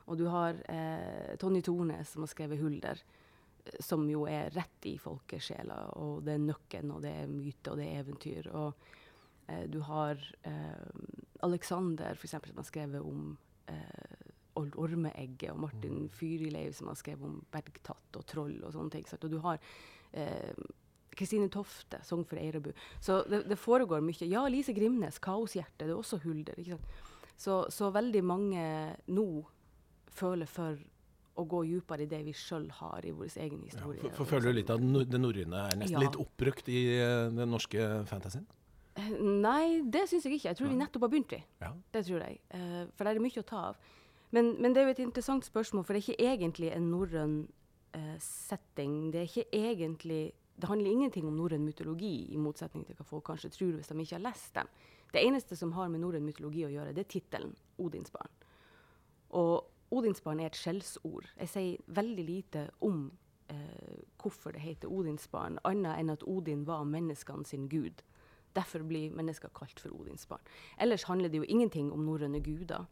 Og 0.07 0.19
du 0.21 0.27
har 0.31 0.59
eh, 0.71 1.33
Tonje 1.41 1.65
Tornes 1.67 2.13
som 2.13 2.23
har 2.23 2.31
skrevet 2.31 2.61
'Hulder', 2.61 3.03
eh, 3.65 3.81
som 3.83 4.07
jo 4.11 4.27
er 4.31 4.53
rett 4.55 4.87
i 4.87 4.97
folkesjela, 5.03 5.81
og 5.99 6.23
det 6.27 6.37
er 6.37 6.45
nøkken, 6.45 6.93
og 6.95 7.03
det 7.03 7.15
er 7.23 7.33
myte, 7.33 7.73
og 7.73 7.81
det 7.81 7.89
er 7.89 8.05
eventyr. 8.05 8.51
Og 8.55 8.87
eh, 9.49 9.67
du 9.67 9.81
har 9.81 10.23
eh, 10.47 10.87
Alexander, 11.43 12.15
eksempel, 12.15 12.55
som 12.55 12.63
har 12.63 12.71
skrevet 12.71 13.03
om 13.03 13.37
eh, 13.69 14.17
ormeegget, 14.57 15.51
og 15.53 15.61
Martin 15.67 16.07
mm. 16.07 16.09
Fyrileiv, 16.09 16.73
som 16.73 16.89
har 16.89 16.99
skrevet 16.99 17.27
om 17.27 17.43
bergtatt 17.53 18.17
og 18.17 18.27
troll 18.27 18.63
og 18.63 18.73
sånne 18.73 18.95
ting. 18.95 19.07
Og 19.19 19.31
du 19.31 19.39
har 19.45 19.59
eh, 20.13 20.55
Kristine 21.17 21.49
Tofte, 21.53 22.01
'Sogn 22.05 22.25
for 22.29 22.39
Eirabu'. 22.41 22.75
Så 23.01 23.23
det, 23.29 23.45
det, 23.49 23.59
foregår 23.59 24.05
mye. 24.05 24.29
Ja, 24.29 24.47
Lise 24.49 24.75
Grimnes, 24.77 25.19
'Kaoshjerte', 25.19 25.87
det 25.87 25.95
er 25.95 25.97
også 25.97 26.21
hulder. 26.25 26.61
Så, 27.37 27.67
så, 27.71 27.91
veldig 27.93 28.23
mange 28.25 28.63
nå 29.13 29.27
føler 30.17 30.49
for 30.49 30.77
å 31.37 31.45
gå 31.45 31.63
dypere 31.69 32.07
i 32.07 32.09
det 32.09 32.23
vi 32.25 32.33
sjøl 32.33 32.71
har 32.79 33.05
i 33.05 33.13
vår 33.13 33.35
egen 33.45 33.61
historie. 33.61 34.01
Ja, 34.01 34.09
for, 34.09 34.23
for 34.23 34.37
Føler 34.37 34.53
du 34.53 34.61
litt 34.61 34.71
at 34.73 34.81
det 34.81 35.21
norrøne 35.21 35.67
er 35.69 35.77
nesten 35.77 35.99
ja. 35.99 36.05
litt 36.07 36.17
oppbrukt 36.17 36.71
i 36.73 36.81
uh, 36.97 37.29
den 37.29 37.53
norske 37.53 37.91
fantasien? 38.09 38.47
Nei, 39.21 39.83
det 39.93 40.07
syns 40.09 40.25
jeg 40.25 40.39
ikke. 40.39 40.49
Jeg 40.49 40.57
tror 40.57 40.73
vi 40.73 40.79
nettopp 40.81 41.05
har 41.05 41.13
begynt, 41.13 41.35
vi. 41.37 41.43
Ja. 41.61 41.75
Det 41.93 42.07
tror 42.09 42.25
jeg. 42.25 42.41
Uh, 42.55 42.89
for 42.97 43.05
det 43.05 43.13
er 43.13 43.21
mye 43.27 43.45
å 43.45 43.49
ta 43.53 43.61
av. 43.75 43.93
Men, 44.33 44.55
men, 44.57 44.73
det 44.73 44.81
er 44.81 44.89
jo 44.89 44.97
et 44.97 45.05
interessant 45.05 45.45
spørsmål, 45.45 45.85
for 45.85 45.93
det 45.93 46.01
er 46.01 46.09
ikke 46.09 46.33
egentlig 46.33 46.73
en 46.73 46.91
norrøn 46.95 47.37
setting. 48.21 48.97
Det 49.13 49.23
er 49.23 49.29
ikke 49.31 49.47
egentlig 49.57 50.23
det 50.57 50.69
handler 50.69 50.91
ingenting 50.91 51.27
om 51.29 51.37
norrøn 51.37 51.65
mytologi, 51.65 52.33
i 52.33 52.41
motsetning 52.41 52.87
til 52.87 52.97
hva 52.97 53.05
folk 53.05 53.27
kanskje 53.29 53.53
tror 53.53 53.75
hvis 53.77 53.91
de 53.93 54.01
ikke 54.01 54.17
har 54.17 54.25
lest 54.25 54.55
dem. 54.55 54.69
Det 55.13 55.23
eneste 55.23 55.57
som 55.57 55.73
har 55.77 55.89
med 55.93 56.01
norrøn 56.01 56.25
mytologi 56.25 56.65
å 56.67 56.73
gjøre, 56.73 56.95
det 56.97 57.05
er 57.05 57.13
tittelen 57.13 57.55
'Odinsbarn'. 57.79 58.33
Og 59.37 59.67
Odinsbarn 59.91 60.41
er 60.41 60.47
et 60.47 60.59
skjellsord. 60.59 61.29
Jeg 61.39 61.49
sier 61.49 61.77
veldig 61.87 62.25
lite 62.25 62.71
om 62.81 63.13
eh, 63.49 64.03
hvorfor 64.23 64.53
det 64.53 64.61
heter 64.61 64.89
Odinsbarn, 64.89 65.61
annet 65.65 66.01
enn 66.01 66.11
at 66.11 66.25
Odin 66.27 66.67
var 66.67 66.85
menneskene 66.85 67.45
sin 67.47 67.69
gud. 67.69 68.03
Derfor 68.57 68.83
blir 68.83 69.13
mennesker 69.13 69.53
kalt 69.55 69.81
for 69.81 69.93
Odinsbarn. 69.93 70.43
Ellers 70.81 71.05
handler 71.05 71.29
det 71.29 71.39
jo 71.39 71.49
ingenting 71.49 71.93
om 71.93 72.07
norrøne 72.07 72.41
guder. 72.41 72.87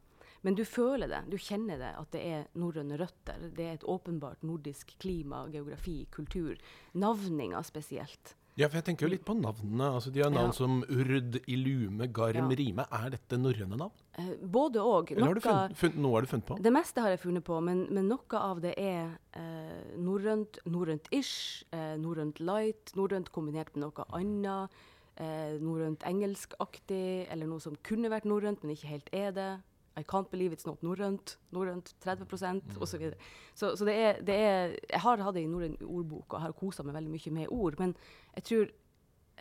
Men 0.45 0.57
du 0.59 0.65
føler 0.69 1.09
det, 1.09 1.23
du 1.33 1.39
kjenner 1.41 1.81
det, 1.81 1.91
at 1.97 2.11
det 2.13 2.23
er 2.29 2.47
norrøne 2.61 2.99
røtter. 3.01 3.49
Det 3.57 3.65
er 3.65 3.77
et 3.79 3.87
åpenbart 3.89 4.45
nordisk 4.45 4.93
klima, 5.01 5.47
geografi, 5.53 6.03
kultur. 6.13 6.59
Navninga 7.01 7.63
spesielt. 7.65 8.35
Ja, 8.55 8.69
for 8.69 8.79
jeg 8.79 8.87
tenker 8.87 9.09
jo 9.09 9.11
litt 9.11 9.25
på 9.27 9.35
navnene. 9.35 9.89
Altså, 9.97 10.13
de 10.15 10.21
har 10.23 10.31
navn 10.31 10.53
ja. 10.53 10.55
som 10.55 10.77
Urd, 10.87 11.41
Ilume, 11.51 12.07
Garm, 12.15 12.53
ja. 12.53 12.59
Rime. 12.61 12.85
Er 13.01 13.09
dette 13.17 13.39
norrøne 13.41 13.79
navn? 13.81 14.05
Eh, 14.21 14.31
både 14.39 14.85
òg. 14.85 15.11
Funnet, 15.17 15.99
noe 15.99 16.13
har 16.15 16.27
du 16.27 16.31
funnet 16.31 16.47
på? 16.47 16.59
Det 16.63 16.73
meste 16.75 17.03
har 17.03 17.15
jeg 17.17 17.23
funnet 17.25 17.47
på, 17.49 17.59
men, 17.67 17.83
men 17.91 18.07
noe 18.13 18.39
av 18.39 18.63
det 18.63 18.77
er 18.79 19.17
eh, 19.35 19.97
norrønt, 19.99 20.61
norrønt-ish, 20.71 21.65
eh, 21.75 21.97
norrønt 21.99 22.39
light, 22.45 22.95
norrønt 22.95 23.33
kombinert 23.35 23.75
med 23.75 23.89
noe 23.89 24.07
annet. 24.15 24.83
Eh, 25.19 25.59
norrønt 25.63 26.07
engelskaktig, 26.07 27.27
eller 27.31 27.51
noe 27.51 27.63
som 27.63 27.75
kunne 27.87 28.13
vært 28.13 28.29
norrønt, 28.31 28.63
men 28.63 28.77
ikke 28.77 28.93
helt 28.93 29.11
er 29.15 29.35
det. 29.35 29.53
I 29.97 30.03
can't 30.03 30.31
believe 30.31 30.53
it's 30.53 30.67
not 30.67 30.83
norrønt. 30.83 31.39
Norrønt 31.51 31.95
30 32.01 32.27
mm. 32.27 32.61
osv. 32.81 33.11
Så, 33.55 33.71
så 33.71 33.77
Så 33.77 33.85
det 33.85 33.95
er, 33.95 34.21
det 34.23 34.35
er 34.35 34.77
Jeg 34.91 35.01
har 35.01 35.23
hatt 35.23 35.37
en 35.37 35.51
norrøn 35.51 35.77
ordbok 35.83 36.35
og 36.35 36.41
har 36.41 36.53
kosa 36.53 36.83
meg 36.83 36.95
veldig 36.95 37.11
mye 37.11 37.31
med 37.31 37.49
ord, 37.51 37.75
men 37.79 37.95
jeg 38.35 38.45
tror 38.45 38.73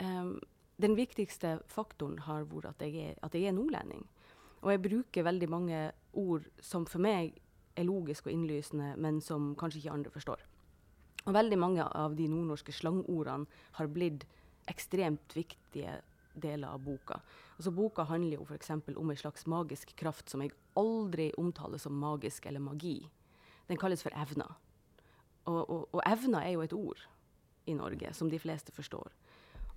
um, 0.01 0.39
den 0.81 0.95
viktigste 0.95 1.59
faktoren 1.67 2.19
har 2.19 2.45
vært 2.49 2.65
at 2.65 2.81
jeg, 2.81 2.95
er, 2.95 3.15
at 3.23 3.33
jeg 3.33 3.49
er 3.49 3.55
nordlending. 3.55 4.05
Og 4.61 4.71
jeg 4.71 4.81
bruker 4.81 5.23
veldig 5.27 5.49
mange 5.49 5.91
ord 6.13 6.45
som 6.61 6.85
for 6.85 7.03
meg 7.03 7.33
er 7.75 7.87
logiske 7.87 8.29
og 8.29 8.33
innlysende, 8.33 8.93
men 8.97 9.21
som 9.21 9.53
kanskje 9.59 9.83
ikke 9.83 9.95
andre 9.97 10.13
forstår. 10.13 10.43
Og 11.25 11.33
veldig 11.33 11.57
mange 11.59 11.83
av 11.83 12.15
de 12.15 12.27
nordnorske 12.27 12.73
slangordene 12.75 13.47
har 13.79 13.89
blitt 13.91 14.25
ekstremt 14.69 15.35
viktige 15.35 16.01
deler 16.33 16.73
av 16.73 16.83
boka. 16.83 17.19
Altså, 17.63 17.77
boka 17.79 18.03
handler 18.03 18.41
jo 18.41 18.43
f.eks. 18.43 18.73
om 18.99 19.09
en 19.09 19.15
slags 19.15 19.45
magisk 19.47 19.93
kraft 19.95 20.27
som 20.27 20.41
jeg 20.43 20.51
aldri 20.75 21.29
omtaler 21.39 21.79
som 21.79 21.95
magisk 21.95 22.43
eller 22.49 22.59
magi. 22.59 22.97
Den 23.69 23.79
kalles 23.79 24.01
for 24.03 24.11
evner. 24.19 24.57
Og, 25.47 25.61
og, 25.61 25.85
og 25.95 26.01
evner 26.03 26.43
er 26.43 26.57
jo 26.57 26.65
et 26.65 26.73
ord 26.75 27.05
i 27.63 27.75
Norge 27.77 28.09
som 28.11 28.27
de 28.27 28.39
fleste 28.43 28.75
forstår. 28.75 29.13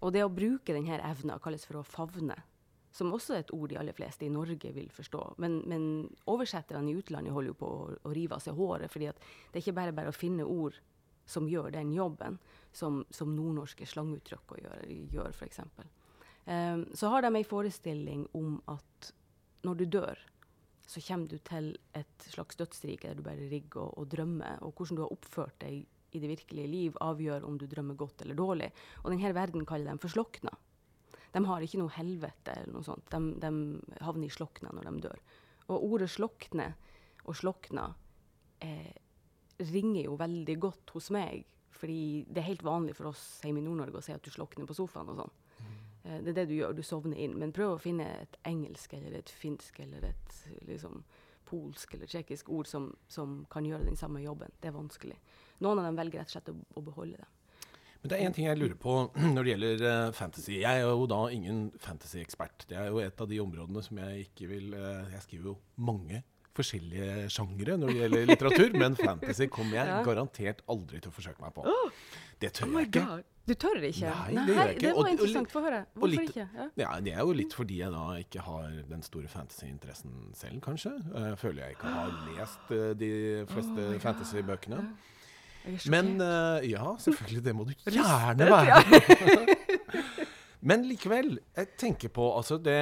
Og 0.01 0.11
det 0.17 0.25
å 0.27 0.33
bruke 0.35 0.75
denne 0.75 0.99
evna 0.99 1.37
kalles 1.39 1.63
for 1.69 1.79
å 1.79 1.85
favne, 1.87 2.35
som 2.91 3.15
også 3.15 3.37
er 3.37 3.45
et 3.45 3.53
ord 3.55 3.71
de 3.71 3.79
aller 3.79 3.95
fleste 3.95 4.27
i 4.27 4.33
Norge 4.35 4.73
vil 4.75 4.91
forstå. 4.91 5.23
Men, 5.39 5.61
men 5.71 5.87
oversetterne 6.27 6.91
i 6.91 6.99
utlandet 6.99 7.37
holder 7.37 7.53
jo 7.53 7.61
på 7.61 7.69
å, 7.71 7.89
å 8.03 8.17
rive 8.19 8.35
av 8.35 8.43
seg 8.43 8.59
håret, 8.59 8.91
fordi 8.91 9.13
det 9.13 9.61
er 9.61 9.63
ikke 9.63 9.77
bare 9.79 9.95
bare 9.95 10.11
å 10.11 10.17
finne 10.17 10.43
ord 10.43 10.75
som 11.23 11.47
gjør 11.47 11.71
den 11.79 11.95
jobben, 11.95 12.41
som, 12.75 13.05
som 13.15 13.31
nordnorske 13.39 13.87
slanguttrykk 13.87 14.59
gjør, 14.59 14.91
gjør 15.15 15.31
f.eks. 15.31 15.63
Um, 16.47 16.87
så 16.95 17.11
har 17.11 17.25
de 17.25 17.33
ei 17.35 17.47
forestilling 17.47 18.27
om 18.39 18.61
at 18.71 19.13
når 19.67 19.81
du 19.81 19.85
dør, 19.97 20.21
så 20.87 21.03
kommer 21.03 21.27
du 21.27 21.41
til 21.43 21.73
et 21.99 22.27
slags 22.31 22.59
dødsrike 22.61 23.09
der 23.09 23.19
du 23.19 23.25
bare 23.27 23.49
rigger 23.51 23.83
og, 23.83 23.97
og, 23.99 24.11
drømmer. 24.13 24.63
Og 24.63 24.73
hvordan 24.77 25.01
du 25.01 25.03
har 25.03 25.15
oppført 25.15 25.59
deg 25.65 25.83
i 26.15 26.21
det 26.23 26.31
virkelige 26.31 26.71
liv, 26.71 27.01
avgjør 27.03 27.45
om 27.49 27.59
du 27.59 27.67
drømmer 27.67 27.99
godt 27.99 28.23
eller 28.23 28.39
dårlig. 28.39 28.71
Og 29.03 29.11
denne 29.11 29.35
verden 29.35 29.67
kaller 29.67 29.91
de 29.91 30.03
for 30.03 30.15
slokna. 30.15 30.55
De 31.35 31.43
har 31.45 31.65
ikke 31.65 31.81
noe 31.81 31.93
helvete 31.93 32.55
eller 32.55 32.77
noe 32.77 32.87
sånt. 32.87 33.11
De, 33.13 33.21
de 33.43 34.05
havner 34.07 34.29
i 34.29 34.33
slokna 34.33 34.71
når 34.73 34.87
de 34.87 35.09
dør. 35.09 35.25
Og 35.67 35.83
ordet 35.91 36.09
'slokne' 36.15 36.71
og 37.27 37.35
'slokna' 37.35 37.89
eh, 38.63 38.95
ringer 39.59 40.07
jo 40.07 40.15
veldig 40.21 40.57
godt 40.63 40.95
hos 40.95 41.11
meg. 41.11 41.43
Fordi 41.77 42.25
det 42.31 42.41
er 42.41 42.53
helt 42.53 42.65
vanlig 42.65 42.95
for 42.97 43.11
oss 43.11 43.41
hjemme 43.45 43.61
i 43.61 43.67
Nord-Norge 43.67 43.99
å 43.99 44.05
si 44.07 44.15
at 44.15 44.25
du 44.25 44.31
slokner 44.31 44.69
på 44.69 44.77
sofaen 44.79 45.11
og 45.13 45.19
sånn. 45.21 45.35
Eh, 46.07 46.23
det 46.23 46.33
er 46.33 46.41
det 46.41 46.49
du 46.51 46.57
gjør, 46.57 46.75
du 46.77 46.83
sovner 46.87 47.19
inn. 47.21 47.37
Men 47.41 47.55
prøv 47.57 47.77
å 47.77 47.83
finne 47.83 48.09
et 48.23 48.37
engelsk 48.49 48.97
eller 48.99 49.19
et 49.21 49.33
finsk 49.33 49.81
eller 49.85 50.11
et 50.13 50.37
liksom, 50.69 51.03
polsk 51.47 51.97
eller 51.97 52.11
tsjekkisk 52.11 52.51
ord 52.55 52.71
som, 52.71 52.91
som, 53.09 53.41
kan 53.51 53.67
gjøre 53.67 53.89
den 53.89 53.99
samme 53.99 54.23
jobben. 54.25 54.53
Det 54.61 54.71
er 54.71 54.77
vanskelig. 54.77 55.19
Noen 55.65 55.81
av 55.81 55.89
dem 55.89 55.99
velger 55.99 56.23
rett 56.23 56.31
og 56.31 56.37
slett 56.37 56.53
å, 56.53 56.57
å 56.77 56.85
beholde 56.87 57.23
det. 57.23 57.33
Men 58.03 58.11
det 58.13 58.17
er 58.17 58.29
én 58.29 58.35
ting 58.37 58.47
jeg 58.47 58.61
lurer 58.61 58.79
på 58.79 58.97
når 59.35 59.43
det 59.43 59.53
gjelder 59.55 59.85
uh, 59.87 60.15
fantasy. 60.15 60.61
Jeg 60.61 60.83
er 60.83 60.87
jo 60.87 61.09
da 61.11 61.21
ingen 61.35 61.67
fantasy-ekspert. 61.83 62.69
Det 62.71 62.79
er 62.79 62.91
jo 62.93 63.03
et 63.03 63.23
av 63.23 63.31
de 63.31 63.43
områdene 63.43 63.83
som 63.83 64.03
jeg 64.05 64.29
ikke 64.29 64.51
vil 64.53 64.77
uh, 64.77 65.07
Jeg 65.15 65.25
skriver 65.25 65.53
jo 65.53 65.59
mange 65.89 66.23
forskjellige 66.57 67.31
sjangere 67.33 67.79
når 67.81 67.93
det 67.93 68.03
gjelder 68.03 68.29
litteratur, 68.33 68.77
men 68.83 68.99
fantasy 68.99 69.49
kommer 69.53 69.79
jeg 69.79 69.91
ja. 69.95 70.03
garantert 70.07 70.63
aldri 70.73 71.01
til 71.01 71.13
å 71.13 71.17
forsøke 71.17 71.45
meg 71.45 71.57
på. 71.57 71.65
Det 72.43 72.53
tør 72.57 72.69
oh 72.69 72.79
jeg 72.81 72.91
ikke. 72.91 73.07
God. 73.07 73.33
Du 73.47 73.53
tør 73.55 73.77
ikke? 73.87 74.11
Nei, 74.35 74.43
det 74.43 74.55
gjør 74.57 74.57
jeg 74.59 74.75
ikke. 74.75 74.83
Det 74.83 74.93
var 74.97 75.09
interessant. 75.13 75.53
å 75.55 75.61
høre. 75.63 75.83
Hvorfor 75.95 76.11
litt, 76.11 76.31
ikke? 76.33 76.47
Ja. 76.59 76.65
ja. 76.83 76.95
Det 77.07 77.13
er 77.13 77.21
jo 77.21 77.35
litt 77.39 77.53
fordi 77.55 77.77
jeg 77.79 77.93
da 77.95 78.07
ikke 78.19 78.43
har 78.43 78.73
den 78.89 79.05
store 79.07 79.31
fantasyinteressen 79.31 80.17
selv, 80.35 80.59
kanskje. 80.65 80.97
Jeg 81.15 81.37
føler 81.39 81.63
jeg 81.63 81.77
ikke 81.77 81.93
har 81.95 82.17
lest 82.33 82.73
uh, 82.75 82.89
de 82.99 83.13
fleste 83.53 83.85
oh 83.87 84.01
fantasybøkene. 84.03 84.81
Men 85.93 86.13
uh, 86.19 86.59
ja, 86.67 86.97
selvfølgelig. 87.07 87.45
Det 87.47 87.55
må 87.55 87.69
du 87.69 87.73
gjerne 88.01 88.51
være. 88.51 88.83
Men 90.67 90.83
likevel, 90.89 91.37
jeg 91.55 91.73
tenker 91.79 92.11
på 92.11 92.27
altså 92.35 92.59
det 92.59 92.81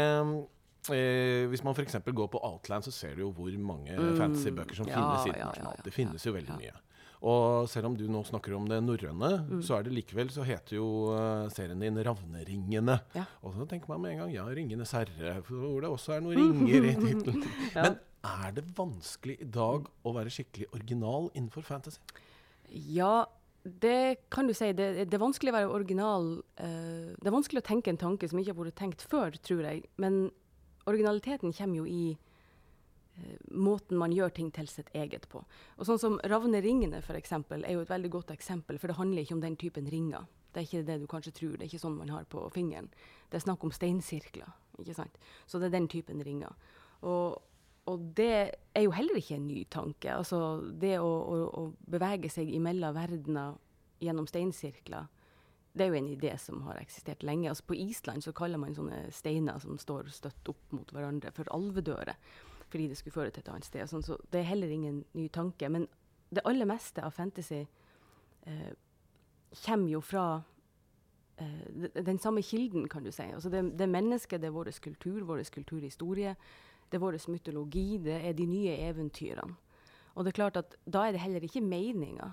Eh, 0.93 1.45
hvis 1.49 1.63
man 1.65 1.77
f.eks. 1.77 1.97
går 2.05 2.29
på 2.33 2.41
Outland, 2.45 2.85
så 2.85 2.93
ser 2.93 3.15
du 3.17 3.25
jo 3.25 3.31
hvor 3.37 3.53
mange 3.57 3.95
mm. 3.97 4.17
fantasybøker 4.19 4.77
som 4.77 4.91
ja, 4.91 4.99
finnes 4.99 5.31
internasjonalt. 5.31 5.79
Ja, 5.79 5.81
ja, 5.81 5.87
det 5.87 5.95
finnes 5.95 6.27
jo 6.27 6.35
veldig 6.37 6.59
mye. 6.59 6.75
Og 7.25 7.69
selv 7.73 7.89
om 7.89 7.95
du 7.97 8.05
nå 8.11 8.21
snakker 8.29 8.53
om 8.57 8.67
det 8.69 8.83
norrøne, 8.85 9.31
mm. 9.49 9.61
så 9.65 9.79
er 9.79 9.87
det 9.87 9.95
likevel 9.97 10.29
så 10.33 10.45
heter 10.45 10.77
jo 10.77 10.89
uh, 11.15 11.47
serien 11.53 11.81
din 11.81 11.97
'Ravneringene'. 11.97 12.99
Og 13.47 13.55
så 13.55 13.69
tenker 13.71 13.89
man 13.89 14.03
med 14.03 14.13
en 14.13 14.25
gang 14.25 14.35
ja, 14.35 14.45
'Ringenes 14.45 14.93
herre', 14.93 15.39
hvor 15.49 15.81
det 15.81 15.89
også 15.89 16.19
er 16.19 16.27
noen 16.27 16.37
ringer 16.43 16.91
i 16.91 16.93
tittelen. 17.07 17.47
Men 17.79 17.97
er 18.25 18.53
det 18.59 18.67
vanskelig 18.77 19.39
i 19.41 19.49
dag 19.49 19.89
å 20.05 20.15
være 20.17 20.33
skikkelig 20.37 20.69
original 20.77 21.31
innenfor 21.33 21.65
fantasy? 21.65 22.01
Ja, 22.69 23.25
det 23.65 24.29
kan 24.29 24.49
du 24.49 24.53
si. 24.53 24.75
Det, 24.77 25.09
det 25.09 25.17
er 25.17 25.25
vanskelig 25.25 25.53
å 25.55 25.57
være 25.57 25.75
original. 25.81 26.31
Uh, 26.61 27.17
det 27.17 27.31
er 27.31 27.39
vanskelig 27.39 27.65
å 27.65 27.69
tenke 27.73 27.93
en 27.93 28.05
tanke 28.05 28.29
som 28.29 28.41
ikke 28.41 28.53
har 28.53 28.61
vært 28.67 28.81
tenkt 28.83 29.09
før, 29.09 29.33
tror 29.41 29.65
jeg. 29.65 29.87
Men 29.97 30.27
originaliteten 30.87 31.53
kommer 31.53 31.83
jo 31.83 31.87
i 31.87 32.17
Eh, 33.17 33.37
måten 33.51 33.99
man 33.99 34.13
gjør 34.13 34.33
ting 34.35 34.51
til 34.55 34.67
sitt 34.69 34.91
eget 34.95 35.29
på. 35.31 35.45
Og 35.79 35.87
sånn 35.87 36.01
som 36.03 36.17
Ravneringene 36.27 36.99
for 37.05 37.19
eksempel, 37.19 37.63
er 37.63 37.77
jo 37.77 37.85
et 37.85 37.93
veldig 37.93 38.11
godt 38.11 38.33
eksempel, 38.35 38.79
for 38.81 38.91
det 38.91 38.99
handler 38.99 39.23
ikke 39.23 39.37
om 39.37 39.45
den 39.45 39.59
typen 39.61 39.87
ringer. 39.91 40.27
Det 40.51 40.63
er 40.63 40.67
ikke 40.67 40.87
det 40.89 41.01
du 41.03 41.07
kanskje 41.11 41.35
tror. 41.35 41.55
Det 41.55 41.67
er 41.67 41.71
ikke 41.71 41.83
sånn 41.83 41.99
man 41.99 42.11
har 42.11 42.27
på 42.31 42.43
fingeren. 42.55 42.91
Det 43.31 43.39
er 43.39 43.47
snakk 43.47 43.65
om 43.65 43.75
steinsirkler. 43.75 44.51
ikke 44.79 44.95
sant? 44.95 45.19
Så 45.47 45.59
det 45.59 45.71
er 45.71 45.79
den 45.79 45.89
typen 45.89 46.23
ringer. 46.27 46.55
Og, 47.03 47.39
og 47.91 48.05
det 48.19 48.55
er 48.75 48.83
jo 48.83 48.95
heller 48.95 49.19
ikke 49.19 49.39
en 49.39 49.47
ny 49.47 49.65
tanke. 49.71 50.11
Altså 50.11 50.63
det 50.63 50.99
å, 50.99 51.07
å, 51.07 51.41
å 51.55 51.91
bevege 51.91 52.31
seg 52.31 52.51
imellom 52.51 52.95
verdener 52.95 53.59
gjennom 54.03 54.27
steinsirkler 54.27 55.07
det 55.75 55.85
er 55.85 55.91
jo 55.91 55.99
en 55.99 56.09
idé 56.09 56.37
som 56.39 56.63
har 56.69 56.79
eksistert 56.79 57.25
lenge. 57.27 57.49
Altså 57.51 57.65
På 57.67 57.75
Island 57.75 58.23
så 58.23 58.33
kaller 58.33 58.61
man 58.63 58.77
sånne 58.77 59.09
steiner 59.13 59.59
som 59.59 59.79
står 59.79 60.13
støtt 60.15 60.49
opp 60.53 60.73
mot 60.73 60.93
hverandre, 60.95 61.33
for 61.35 61.51
alvedører. 61.51 62.15
Fordi 62.71 62.87
det 62.91 62.99
skulle 62.99 63.17
føre 63.17 63.35
til 63.35 63.43
et 63.43 63.51
annet 63.51 63.67
sted. 63.67 63.91
Sånn, 63.91 64.05
så 64.07 64.19
det 64.31 64.41
er 64.41 64.51
heller 64.53 64.71
ingen 64.71 65.03
ny 65.19 65.27
tanke. 65.35 65.69
Men 65.71 65.89
det 66.31 66.45
aller 66.47 66.69
meste 66.71 67.03
av 67.03 67.15
fantasy 67.15 67.65
eh, 68.47 68.71
kommer 69.65 69.91
jo 69.91 70.01
fra 70.03 70.29
eh, 71.43 71.91
den 71.99 72.23
samme 72.23 72.43
kilden, 72.47 72.87
kan 72.89 73.03
du 73.03 73.11
si. 73.11 73.27
Altså 73.27 73.51
det, 73.51 73.67
det 73.79 73.91
mennesket, 73.91 74.43
det 74.43 74.53
er 74.53 74.57
vår 74.57 74.71
kultur, 74.79 75.27
vår 75.27 75.43
kulturhistorie. 75.59 76.37
Det 76.87 77.01
er 77.01 77.03
vår 77.03 77.19
mytologi, 77.35 77.99
det 77.99 78.21
er 78.23 78.39
de 78.39 78.47
nye 78.47 78.79
eventyrene. 78.79 79.59
Og 80.15 80.23
det 80.23 80.31
er 80.31 80.39
klart 80.39 80.57
at 80.61 80.77
da 80.87 81.09
er 81.09 81.17
det 81.17 81.25
heller 81.25 81.43
ikke 81.43 81.65
meninga 81.65 82.31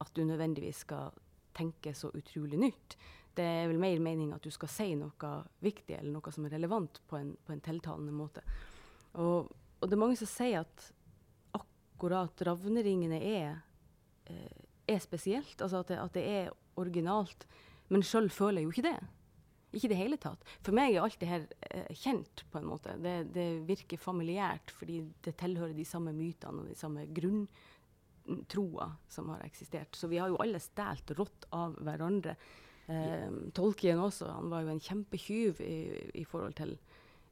at 0.00 0.12
du 0.16 0.22
nødvendigvis 0.24 0.86
skal 0.86 1.12
tenke 1.58 1.94
så 1.94 2.12
utrolig 2.14 2.60
nytt. 2.60 2.96
Det 3.38 3.44
er 3.44 3.68
vel 3.70 3.78
mer 3.78 4.00
mening 4.02 4.32
at 4.34 4.42
du 4.42 4.50
skal 4.54 4.70
si 4.72 4.88
noe 4.98 5.32
viktig 5.62 5.98
eller 5.98 6.10
noe 6.16 6.34
som 6.34 6.46
er 6.46 6.56
relevant 6.56 7.00
på 7.10 7.18
en, 7.20 7.34
på 7.46 7.54
en 7.54 7.62
tiltalende 7.62 8.14
måte. 8.14 8.42
Og, 9.18 9.50
og, 9.78 9.84
det 9.84 9.94
er 9.94 10.00
mange 10.00 10.18
som 10.18 10.30
sier 10.30 10.64
at 10.64 10.88
akkurat 11.58 12.42
ravneringene 12.46 13.20
er, 13.22 13.60
eh, 14.30 14.64
er 14.90 14.98
spesielt. 15.02 15.56
Altså 15.60 15.82
at 15.82 15.92
det, 15.92 16.00
at 16.02 16.18
det 16.18 16.26
er 16.26 16.50
originalt. 16.78 17.46
Men 17.88 18.04
sjøl 18.04 18.28
føler 18.30 18.62
jeg 18.62 18.68
jo 18.68 18.74
ikke 18.74 18.88
det. 18.90 18.98
Ikke 19.68 19.88
i 19.88 19.92
det 19.92 20.00
hele 20.00 20.16
tatt. 20.20 20.44
For 20.64 20.76
meg 20.76 20.94
er 20.94 21.04
alt 21.04 21.18
det 21.20 21.28
her 21.28 21.46
eh, 21.68 21.90
kjent, 21.92 22.44
på 22.48 22.60
en 22.60 22.68
måte. 22.70 22.94
Det, 23.02 23.16
det, 23.34 23.48
virker 23.68 24.00
familiært 24.00 24.72
fordi 24.72 25.02
det 25.24 25.36
tilhører 25.40 25.76
de 25.76 25.86
samme 25.88 26.14
mytene 26.16 26.64
og 26.64 26.70
de 26.70 26.78
samme 26.78 27.04
grunntroa 28.28 28.96
som 29.08 29.28
har 29.28 29.40
eksistert. 29.40 29.96
Så 29.96 30.06
vi 30.06 30.18
har 30.18 30.28
jo 30.28 30.36
alle 30.36 30.60
stjålet 30.60 31.10
rått 31.18 31.46
av 31.50 31.76
hverandre. 31.84 32.36
Eh, 32.86 33.28
Tolkien 33.54 34.00
også. 34.00 34.28
Han 34.32 34.50
var 34.50 34.62
jo 34.64 34.72
en 34.72 34.80
kjempetyv 34.80 35.60
i, 35.60 35.78
i, 36.14 36.24
forhold 36.24 36.56
til 36.56 36.76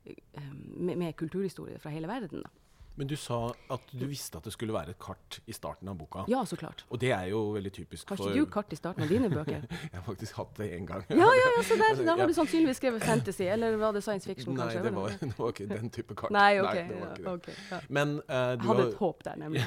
eh, 0.05 0.53
med, 0.77 0.97
med, 0.97 1.17
kulturhistorie 1.17 1.79
fra 1.79 1.91
hele 1.91 2.09
verden. 2.09 2.45
da. 2.45 2.66
Men 2.97 3.09
du 3.11 3.17
sa 3.21 3.39
at 3.73 3.91
du 3.93 4.07
visste 4.09 4.39
at 4.41 4.47
det 4.49 4.55
skulle 4.55 4.73
være 4.73 4.95
et 4.95 4.99
kart 5.01 5.39
i 5.45 5.55
starten 5.55 5.89
av 5.93 5.99
boka. 6.01 6.25
Ja, 6.33 6.41
så 6.49 6.57
klart. 6.57 6.85
Og 6.89 7.01
det 7.03 7.11
er 7.13 7.29
jo 7.29 7.43
veldig 7.57 7.73
typisk 7.77 8.09
for 8.09 8.17
Har 8.17 8.33
ikke 8.33 8.47
du 8.47 8.53
kart 8.55 8.73
i 8.73 8.79
starten 8.79 9.05
av 9.05 9.11
dine 9.13 9.29
bøker? 9.33 9.67
jeg 9.93 9.93
har 9.93 10.05
faktisk 10.07 10.39
hatt 10.41 10.55
det 10.57 10.71
én 10.79 10.87
gang. 10.89 11.05
ja, 11.11 11.29
ja, 11.41 11.51
ja, 11.57 11.65
så 11.69 11.77
der, 11.81 12.01
da 12.09 12.15
har 12.17 12.31
du 12.31 12.37
sannsynligvis 12.37 12.81
skrevet 12.81 13.05
fantasy, 13.05 13.45
eller 13.53 13.77
var 13.81 13.93
det 13.93 14.03
science 14.07 14.29
fiction? 14.29 14.57
Nei, 14.57 14.63
kanskje? 14.63 14.85
Det 14.87 14.95
var, 14.97 15.17
det 15.21 15.33
var 15.39 15.53
ikke 15.53 15.69
den 15.75 15.93
type 15.93 16.17
kart. 16.17 16.33
Nei, 16.37 16.49
ok. 16.63 16.73
Nei, 16.73 16.87
det 16.89 17.01
var 17.01 17.11
ikke 17.13 17.27
det. 17.27 17.35
Okay, 17.35 17.59
ja. 17.71 17.81
Men, 17.99 18.15
uh, 18.31 18.53
du 18.57 18.69
hadde 18.71 18.87
et 18.87 19.01
håp 19.03 19.27
der, 19.29 19.41
nemlig. 19.45 19.67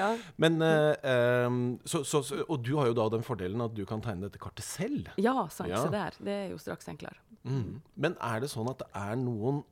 ja. 0.00 0.08
Men, 0.42 0.58
uh, 0.62 1.46
um, 1.46 1.60
så, 1.86 2.02
så, 2.02 2.24
så, 2.26 2.40
og 2.48 2.64
du 2.66 2.74
har 2.80 2.90
jo 2.90 2.98
da 2.98 3.06
den 3.14 3.22
fordelen 3.26 3.62
at 3.62 3.76
du 3.76 3.84
kan 3.86 4.02
tegne 4.02 4.26
dette 4.26 4.42
kartet 4.42 4.66
selv. 4.66 5.12
Ja, 5.14 5.46
sant. 5.46 5.70
Ja. 5.70 5.84
Se 5.86 5.94
der. 5.94 6.18
Det 6.18 6.40
er 6.40 6.50
jo 6.56 6.58
straks 6.58 6.90
enklere. 6.90 7.22
Mm. 7.44 7.80
Men 8.00 8.16
er 8.24 8.42
det 8.42 8.50
sånn 8.50 8.68
at 8.72 8.80
det 8.80 8.90
er 8.96 9.16
noen 9.20 9.62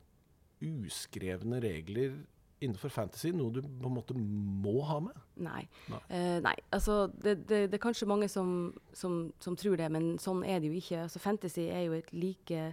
uskrevne 0.63 1.59
regler 1.63 2.15
innenfor 2.63 2.91
fantasy 2.93 3.31
noe 3.35 3.51
du 3.53 3.61
på 3.63 3.89
en 3.89 3.95
måte 3.97 4.15
må 4.15 4.77
ha 4.87 4.99
med? 5.03 5.17
Nei. 5.43 5.63
Nei. 5.91 6.01
Uh, 6.09 6.37
nei. 6.45 6.55
Altså, 6.75 7.07
det, 7.11 7.35
det, 7.49 7.65
det, 7.71 7.77
er 7.77 7.83
kanskje 7.83 8.09
mange 8.09 8.29
som, 8.31 8.71
som, 8.95 9.25
som, 9.43 9.57
tror 9.59 9.77
det, 9.79 9.89
men 9.93 10.13
sånn 10.21 10.43
er 10.47 10.61
det 10.61 10.71
jo 10.71 10.79
ikke. 10.79 11.03
Altså, 11.07 11.21
fantasy 11.23 11.67
er 11.67 11.87
jo, 11.87 11.99
like, 12.15 12.63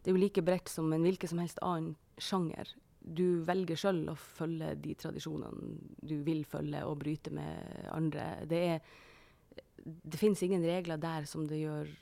det 0.00 0.10
er 0.10 0.16
jo 0.16 0.22
like 0.22 0.44
bredt 0.46 0.72
som 0.72 0.92
en 0.94 1.04
hvilken 1.04 1.32
som 1.34 1.42
helst 1.42 1.60
annen 1.64 1.94
sjanger. 2.22 2.72
Du 3.04 3.42
velger 3.44 3.76
sjøl 3.76 4.04
å 4.08 4.16
følge 4.16 4.72
de 4.80 4.94
tradisjonene 4.96 5.74
du 6.08 6.16
vil 6.24 6.44
følge, 6.48 6.84
og 6.88 7.02
bryte 7.02 7.34
med 7.34 7.90
andre. 7.92 8.30
Det, 8.48 8.62
er, 8.76 9.58
det 9.84 10.20
fins 10.20 10.40
ingen 10.46 10.64
regler 10.64 11.00
der 11.00 11.28
som 11.28 11.44
det 11.50 11.60
gjør 11.60 11.92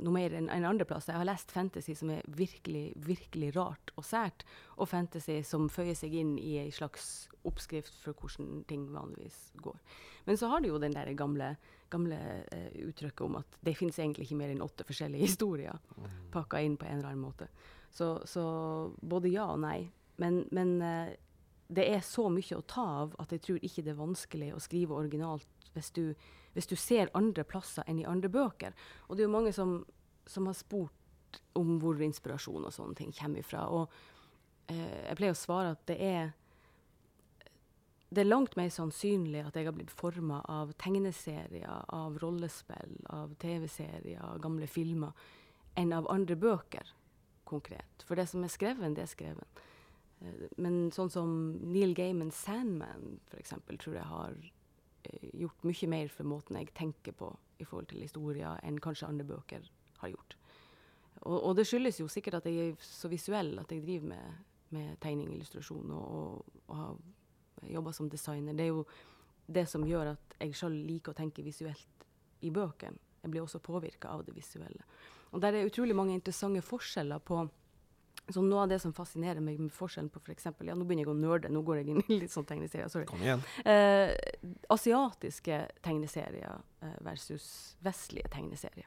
noe 0.00 0.14
mer 0.14 0.34
enn 0.36 0.48
en 0.52 0.66
andreplass. 0.68 1.08
Jeg 1.10 1.18
har 1.20 1.28
lest 1.28 1.52
fantasy 1.52 1.94
som 1.98 2.10
er 2.14 2.24
virkelig, 2.38 2.92
virkelig 2.96 3.52
rart 3.56 3.92
og 3.96 4.06
sært, 4.06 4.46
og 4.76 4.88
fantasy 4.90 5.40
som 5.46 5.68
føyer 5.72 5.96
seg 5.98 6.14
inn 6.18 6.34
i 6.40 6.56
ei 6.62 6.72
slags 6.74 7.28
oppskrift 7.48 7.94
for 8.04 8.16
hvordan 8.16 8.62
ting 8.70 8.86
vanligvis 8.94 9.38
går. 9.62 9.78
Men 10.28 10.38
så 10.38 10.50
har 10.52 10.62
du 10.62 10.70
jo 10.70 10.80
den 10.82 10.94
der 10.94 11.10
gamle, 11.18 11.56
gamle 11.90 12.18
uh, 12.52 12.68
uttrykket 12.86 13.24
om 13.26 13.40
at 13.40 13.58
det 13.60 13.76
finnes 13.78 13.98
egentlig 13.98 14.28
ikke 14.28 14.38
mer 14.38 14.54
enn 14.54 14.64
åtte 14.64 14.86
forskjellige 14.88 15.26
historier 15.28 15.80
mm. 15.96 16.12
pakka 16.34 16.62
inn 16.62 16.78
på 16.78 16.86
en 16.88 17.00
eller 17.00 17.12
annen 17.12 17.26
måte. 17.26 17.50
Så, 17.92 18.14
så 18.24 18.44
både 19.02 19.32
ja 19.34 19.50
og 19.52 19.60
nei. 19.64 19.90
Men, 20.22 20.44
men 20.54 20.76
uh, 20.80 21.10
det 21.72 21.88
er 21.88 22.04
så 22.06 22.28
mye 22.32 22.58
å 22.58 22.66
ta 22.68 22.84
av 23.02 23.16
at 23.22 23.32
jeg 23.34 23.44
tror 23.46 23.64
ikke 23.64 23.84
det 23.84 23.94
er 23.94 24.00
vanskelig 24.00 24.52
å 24.54 24.62
skrive 24.62 24.96
originalt 24.96 25.70
hvis 25.72 25.90
du 25.96 26.04
hvis 26.52 26.68
du 26.68 26.76
ser 26.76 27.12
andre 27.18 27.44
plasser 27.48 27.86
enn 27.88 28.00
i 28.02 28.08
andre 28.08 28.30
bøker. 28.32 28.76
Og 29.08 29.16
det 29.16 29.24
er 29.24 29.30
jo 29.30 29.36
mange 29.36 29.52
som, 29.56 29.80
som 30.26 30.48
har 30.50 30.56
spurt 30.58 31.40
om 31.56 31.78
hvor 31.80 32.00
inspirasjon 32.02 32.68
og 32.68 32.74
sånne 32.74 32.96
ting 32.98 33.12
kommer 33.16 33.40
ifra. 33.40 33.64
Og 33.72 34.72
eh, 34.72 35.08
jeg 35.08 35.18
pleier 35.20 35.36
å 35.36 35.42
svare 35.42 35.74
at 35.76 35.84
det 35.88 35.98
er 36.04 36.32
det 38.12 38.20
er 38.20 38.28
langt 38.28 38.58
mer 38.58 38.68
sannsynlig 38.68 39.40
at 39.40 39.54
jeg 39.56 39.64
har 39.64 39.72
blitt 39.72 39.92
forma 39.92 40.42
av 40.52 40.74
tegneserier, 40.76 41.86
av 41.88 42.18
rollespill, 42.20 42.98
av 43.08 43.32
TV-serier, 43.40 44.34
gamle 44.44 44.68
filmer, 44.68 45.16
enn 45.80 45.94
av 45.96 46.10
andre 46.12 46.36
bøker 46.36 46.90
konkret. 47.48 48.04
For 48.04 48.20
det 48.20 48.26
som 48.28 48.44
er 48.44 48.52
skreven, 48.52 48.96
det 48.98 49.06
er 49.06 49.12
skrevet. 49.14 49.62
Eh, 50.20 50.48
men 50.60 50.90
sånn 50.92 51.12
som 51.12 51.30
Neil 51.72 51.96
Gaimans 51.96 52.36
'Sandman' 52.36 53.22
eksempel, 53.40 53.80
tror 53.80 53.96
jeg 53.96 54.10
har 54.10 54.36
gjort 55.32 55.64
mye 55.66 55.88
mer 55.90 56.12
for 56.12 56.28
måten 56.28 56.58
jeg 56.58 56.72
tenker 56.76 57.14
på 57.16 57.30
i 57.62 57.66
forhold 57.66 57.90
til 57.90 58.02
historier, 58.04 58.58
enn 58.62 58.80
kanskje 58.82 59.08
andre 59.08 59.26
bøker 59.26 59.66
har 60.02 60.12
gjort. 60.12 60.36
Og, 61.22 61.36
og, 61.38 61.52
det 61.56 61.66
skyldes 61.68 62.00
jo 62.00 62.08
sikkert 62.10 62.40
at 62.40 62.48
jeg 62.50 62.72
er 62.72 62.76
så 62.82 63.10
visuell, 63.10 63.54
at 63.62 63.70
jeg 63.70 63.84
driver 63.84 64.08
med, 64.14 64.42
med 64.74 64.96
tegning, 65.02 65.30
illustrasjon 65.34 65.90
og, 65.94 66.04
og, 66.18 66.62
og 66.66 66.76
har 66.76 67.72
jobba 67.76 67.92
som 67.94 68.10
designer. 68.10 68.56
Det 68.58 68.66
er 68.66 68.72
jo 68.72 68.84
det 69.46 69.66
som 69.70 69.86
gjør 69.86 70.14
at 70.16 70.36
jeg 70.40 70.56
sjøl 70.58 70.76
liker 70.88 71.14
å 71.14 71.18
tenke 71.18 71.44
visuelt 71.46 72.06
i 72.42 72.50
bøkene. 72.50 72.98
Jeg 73.22 73.30
blir 73.30 73.44
også 73.44 73.60
påvirka 73.62 74.10
av 74.10 74.24
det 74.26 74.34
visuelle. 74.34 74.82
Og 75.30 75.40
der 75.40 75.54
er 75.54 75.68
utrolig 75.68 75.94
mange 75.94 76.16
interessante 76.16 76.62
forskjeller 76.66 77.22
på 77.22 77.44
så 78.28 78.42
noe 78.42 78.62
av 78.62 78.70
det 78.70 78.78
som 78.82 78.92
fascinerer 78.94 79.42
meg 79.42 79.58
med 79.60 79.72
forskjellen 79.74 80.10
på 80.12 80.20
f.eks. 80.22 80.46
For 80.54 80.68
ja, 80.68 80.76
nå 80.78 80.86
begynner 80.86 81.06
jeg 81.06 81.12
å 81.12 81.18
nerde, 81.18 81.50
nå 81.52 81.62
går 81.66 81.80
jeg 81.80 81.94
inn 81.94 82.04
i 82.06 82.20
litt 82.22 82.34
sånn 82.34 82.46
tegneserier. 82.48 82.90
Sorry. 82.92 83.06
Kom 83.10 83.22
igjen. 83.24 83.42
Eh, 83.66 84.12
asiatiske 84.72 85.58
tegneserier 85.82 86.62
eh, 86.82 86.94
versus 87.02 87.48
vestlige 87.82 88.30
tegneserier. 88.32 88.86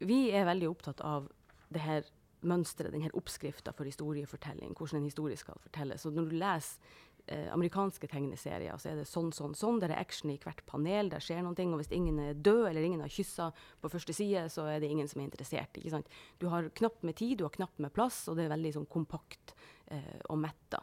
Vi 0.00 0.30
er 0.32 0.48
veldig 0.48 0.70
opptatt 0.70 1.04
av 1.04 1.28
det 1.70 1.84
her 1.84 2.08
mønsteret, 2.40 2.94
denne 2.94 3.12
oppskrifta 3.16 3.74
for 3.76 3.88
historiefortelling, 3.88 4.72
hvordan 4.76 5.02
en 5.02 5.10
historie 5.10 5.36
skal 5.36 5.60
fortelles. 5.60 6.00
Så 6.00 6.12
når 6.14 6.30
du 6.30 6.36
leser 6.40 6.96
amerikanske 7.30 8.08
tegneserier, 8.10 8.78
så 8.80 8.90
er 8.90 9.00
det 9.00 9.06
sånn, 9.08 9.30
sånn, 9.34 9.54
sånn. 9.54 9.78
Der 9.82 9.92
er 9.94 10.00
action 10.02 10.32
i 10.32 10.38
hvert 10.42 10.64
panel, 10.66 11.10
der 11.12 11.22
skjer 11.22 11.44
noen 11.44 11.56
ting. 11.58 11.70
Og 11.74 11.80
hvis 11.80 11.92
ingen 11.94 12.18
er 12.22 12.38
død, 12.38 12.64
eller 12.70 12.86
ingen 12.86 13.04
har 13.04 13.12
kyssa 13.12 13.50
på 13.80 13.90
første 13.92 14.14
side, 14.16 14.48
så 14.50 14.66
er 14.70 14.80
det 14.82 14.90
ingen 14.90 15.08
som 15.10 15.22
er 15.22 15.28
interessert. 15.28 15.78
ikke 15.78 15.92
sant? 15.94 16.10
Du 16.42 16.48
har 16.50 16.70
knapt 16.80 17.04
med 17.06 17.18
tid, 17.20 17.38
du 17.38 17.46
har 17.46 17.54
knapt 17.54 17.78
med 17.78 17.94
plass, 17.94 18.24
og 18.28 18.38
det 18.38 18.46
er 18.46 18.54
veldig 18.54 18.74
sånn 18.78 18.90
kompakt 18.90 19.54
eh, 19.94 20.18
og 20.28 20.40
metta. 20.42 20.82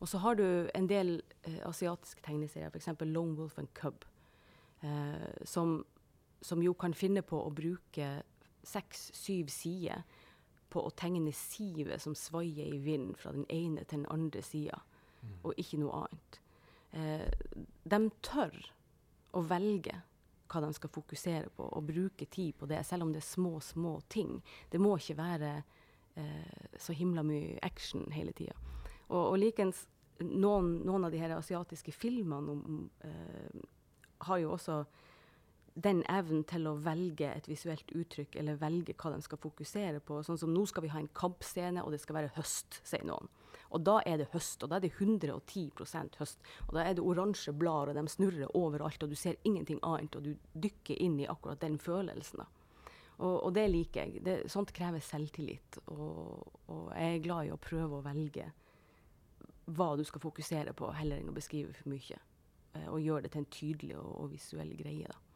Og 0.00 0.08
så 0.08 0.20
har 0.24 0.40
du 0.40 0.70
en 0.74 0.88
del 0.88 1.18
eh, 1.42 1.60
asiatiske 1.68 2.24
tegneserier, 2.24 2.72
f.eks. 2.72 2.90
Lone 3.04 3.36
Wolf 3.38 3.58
and 3.60 3.72
Cub, 3.76 4.04
eh, 4.80 5.28
som, 5.44 5.78
som, 6.40 6.62
jo 6.64 6.74
kan 6.74 6.96
finne 6.96 7.22
på 7.24 7.40
å 7.40 7.52
bruke 7.52 8.10
seks-syv 8.64 9.52
sider 9.52 10.04
på 10.72 10.82
å 10.82 10.92
tegne 10.96 11.32
sivet 11.36 12.02
som 12.02 12.16
svaier 12.18 12.72
i 12.72 12.80
vinden 12.80 13.14
fra 13.16 13.32
den 13.36 13.46
ene 13.52 13.84
til 13.84 14.02
den 14.02 14.10
andre 14.12 14.42
sida 14.42 14.80
og 15.42 15.60
ikke 15.60 15.80
noe 15.82 16.04
annet. 16.04 16.40
Eh, 16.94 17.28
de 17.84 18.00
tør 18.24 18.58
å 19.34 19.42
velge 19.50 19.96
hva 20.50 20.60
de 20.62 20.70
skal 20.76 20.92
fokusere 20.92 21.50
på, 21.56 21.66
og 21.66 21.88
bruke 21.88 22.26
tid 22.30 22.54
på 22.58 22.68
det, 22.70 22.82
selv 22.86 23.06
om 23.06 23.14
det 23.14 23.22
er 23.22 23.26
små, 23.26 23.58
små 23.64 23.96
ting. 24.12 24.36
Det 24.70 24.80
må 24.82 24.94
ikke 24.98 25.18
være 25.18 25.54
eh, 26.20 26.68
så 26.78 26.94
himla 26.94 27.24
mye 27.26 27.58
action 27.66 28.06
hele 28.14 28.34
tida. 28.36 28.54
Og, 29.08 29.32
og 29.32 29.38
likens 29.40 29.86
noen, 30.22 30.76
noen, 30.86 31.08
av 31.08 31.14
de 31.14 31.22
her 31.22 31.34
asiatiske 31.34 31.92
filmene 31.92 32.54
om, 32.54 32.84
eh, 33.04 33.64
har 34.28 34.38
jo 34.38 34.52
også 34.54 34.84
den 35.74 36.04
evnen 36.06 36.44
til 36.46 36.68
å 36.70 36.76
velge 36.78 37.26
et 37.26 37.48
visuelt 37.50 37.88
uttrykk, 37.98 38.36
eller 38.38 38.60
velge 38.60 38.94
hva 38.94 39.10
de 39.16 39.24
skal 39.24 39.40
fokusere 39.42 40.00
på. 40.06 40.20
Sånn 40.22 40.38
som 40.38 40.52
nå 40.54 40.62
skal 40.70 40.86
vi 40.86 40.92
ha 40.92 41.00
en 41.02 41.10
kampscene, 41.18 41.82
og 41.82 41.90
det 41.90 42.00
skal 42.04 42.20
være 42.20 42.34
høst, 42.36 42.78
sier 42.86 43.02
noen. 43.08 43.26
Og 43.74 43.82
da 43.82 43.98
er 44.06 44.20
det 44.20 44.30
høst, 44.32 44.62
og 44.62 44.70
da 44.70 44.78
er 44.78 44.84
det 44.84 44.92
110% 44.94 46.18
høst. 46.20 46.42
Og 46.68 46.76
da 46.76 46.84
er 46.84 46.94
det 46.94 47.02
oransje 47.02 47.54
blader, 47.58 47.90
og 47.92 47.98
de 47.98 48.12
snurrer 48.12 48.52
overalt, 48.54 49.02
og 49.02 49.10
du 49.10 49.18
ser 49.18 49.40
ingenting 49.44 49.80
annet, 49.82 50.14
og 50.14 50.28
du 50.28 50.60
dykker 50.66 51.00
inn 51.02 51.18
i 51.18 51.28
akkurat 51.30 51.62
den 51.64 51.80
følelsen. 51.82 52.44
Og, 53.18 53.34
og 53.46 53.54
det 53.54 53.66
liker 53.70 54.04
jeg. 54.04 54.22
Det, 54.26 54.36
sånt 54.50 54.72
krever 54.74 55.02
selvtillit. 55.02 55.80
Og, 55.86 56.44
og, 56.66 56.86
jeg 56.94 57.16
er 57.18 57.24
glad 57.26 57.48
i 57.48 57.54
å 57.54 57.60
prøve 57.62 57.98
å 57.98 58.06
velge 58.06 58.50
hva 59.74 59.94
du 59.96 60.04
skal 60.04 60.22
fokusere 60.22 60.74
på, 60.76 60.90
heller 60.92 61.22
enn 61.22 61.32
å 61.32 61.36
beskrive 61.36 61.72
for 61.74 61.90
mye. 61.92 62.18
Eh, 62.74 62.88
og 62.90 63.00
gjøre 63.00 63.26
det 63.26 63.34
til 63.34 63.44
en 63.44 63.52
tydelig 63.54 63.96
og, 64.00 64.10
og 64.20 64.34
visuell 64.34 64.74
greie. 64.76 65.08
da. 65.08 65.33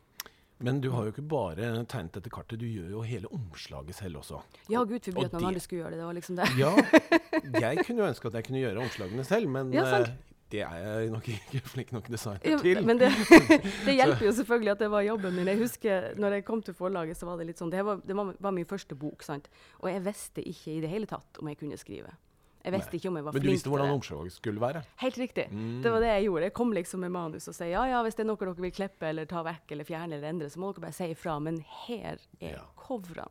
Men 0.58 0.80
du 0.82 0.88
har 0.90 1.06
jo 1.06 1.12
ikke 1.12 1.22
bare 1.30 1.68
tegnet 1.86 2.16
dette 2.18 2.30
kartet, 2.34 2.58
du 2.58 2.66
gjør 2.66 2.88
jo 2.96 3.02
hele 3.06 3.28
omslaget 3.34 3.94
selv 3.94 4.18
også. 4.22 4.40
Ja, 4.72 4.82
gud 4.82 5.04
forby 5.06 5.26
at 5.28 5.36
noen 5.36 5.50
andre 5.52 5.62
skulle 5.62 5.84
gjøre 5.84 5.94
det. 5.94 6.00
Det 6.00 6.08
var 6.08 6.16
liksom 6.18 6.38
det. 6.40 6.48
Ja, 6.58 6.72
jeg 7.68 7.84
kunne 7.86 8.02
jo 8.02 8.08
ønske 8.08 8.30
at 8.32 8.38
jeg 8.40 8.48
kunne 8.48 8.64
gjøre 8.64 8.82
omslagene 8.82 9.26
selv, 9.28 9.52
men 9.54 9.70
Ja, 9.76 9.84
eh, 10.00 10.10
det 10.50 10.62
er 10.64 10.78
jeg 10.82 11.10
nok 11.12 11.28
ikke 11.28 11.60
flink 11.74 11.92
nok 11.94 12.10
designer 12.10 12.42
Ja, 12.48 12.58
til. 12.64 12.82
men 12.88 12.98
det, 12.98 13.12
det 13.86 13.94
hjelper 14.00 14.26
jo 14.26 14.32
selvfølgelig 14.40 14.74
at 14.74 14.82
det 14.82 14.90
var 14.90 15.06
jobben 15.06 15.36
min. 15.38 15.50
Jeg 15.52 15.62
husker 15.62 16.08
når 16.18 16.38
jeg 16.38 16.46
kom 16.48 16.62
til 16.66 16.74
forlaget, 16.74 17.20
så 17.20 17.28
var 17.30 17.38
det 17.38 17.50
litt 17.52 17.60
sånn 17.62 17.70
Det 17.70 17.84
var, 17.86 18.00
det 18.02 18.16
var 18.18 18.56
min 18.56 18.66
første 18.66 18.98
bok, 18.98 19.22
sant. 19.22 19.46
Og 19.82 19.92
jeg 19.92 20.02
visste 20.08 20.42
ikke 20.42 20.74
i 20.74 20.80
det 20.82 20.90
hele 20.90 21.06
tatt 21.10 21.38
om 21.42 21.52
jeg 21.52 21.60
kunne 21.60 21.78
skrive. 21.78 22.16
Jeg 22.64 22.72
visste 22.74 22.96
ikke 22.98 23.08
om 23.08 23.16
jeg 23.16 23.24
var 23.24 23.32
flink 23.32 23.32
til 23.32 23.40
det. 23.40 23.44
Men 23.44 23.48
du 23.48 23.54
visste 23.54 23.70
hvordan 23.72 23.90
omslaget 23.94 24.32
skulle 24.32 24.60
være. 24.60 24.82
Helt 25.02 25.18
riktig. 25.18 25.44
Mm. 25.52 25.82
Det 25.82 25.92
var 25.92 26.00
det 26.00 26.08
jeg 26.08 26.24
gjorde. 26.28 26.42
Jeg 26.48 26.52
kom 26.58 26.72
liksom 26.72 27.00
med 27.00 27.10
manus 27.14 27.48
og 27.48 27.54
sa 27.54 27.64
ja, 27.64 27.84
ja, 27.86 28.02
hvis 28.02 28.14
det 28.18 28.24
er 28.24 28.28
noe 28.32 28.36
dere 28.42 28.54
vil 28.58 28.72
klippe 28.74 29.08
eller 29.08 29.24
ta 29.30 29.42
vekk 29.46 29.72
eller 29.76 29.84
fjerne 29.88 30.14
eller 30.18 30.28
endre, 30.28 30.50
så 30.50 30.58
må 30.60 30.72
dere 30.74 30.84
bare 30.88 30.96
si 30.98 31.10
ifra. 31.14 31.38
Men 31.40 31.60
her 31.86 32.18
er 32.40 32.56
Ja. 32.58 32.64
coverene. 32.76 33.28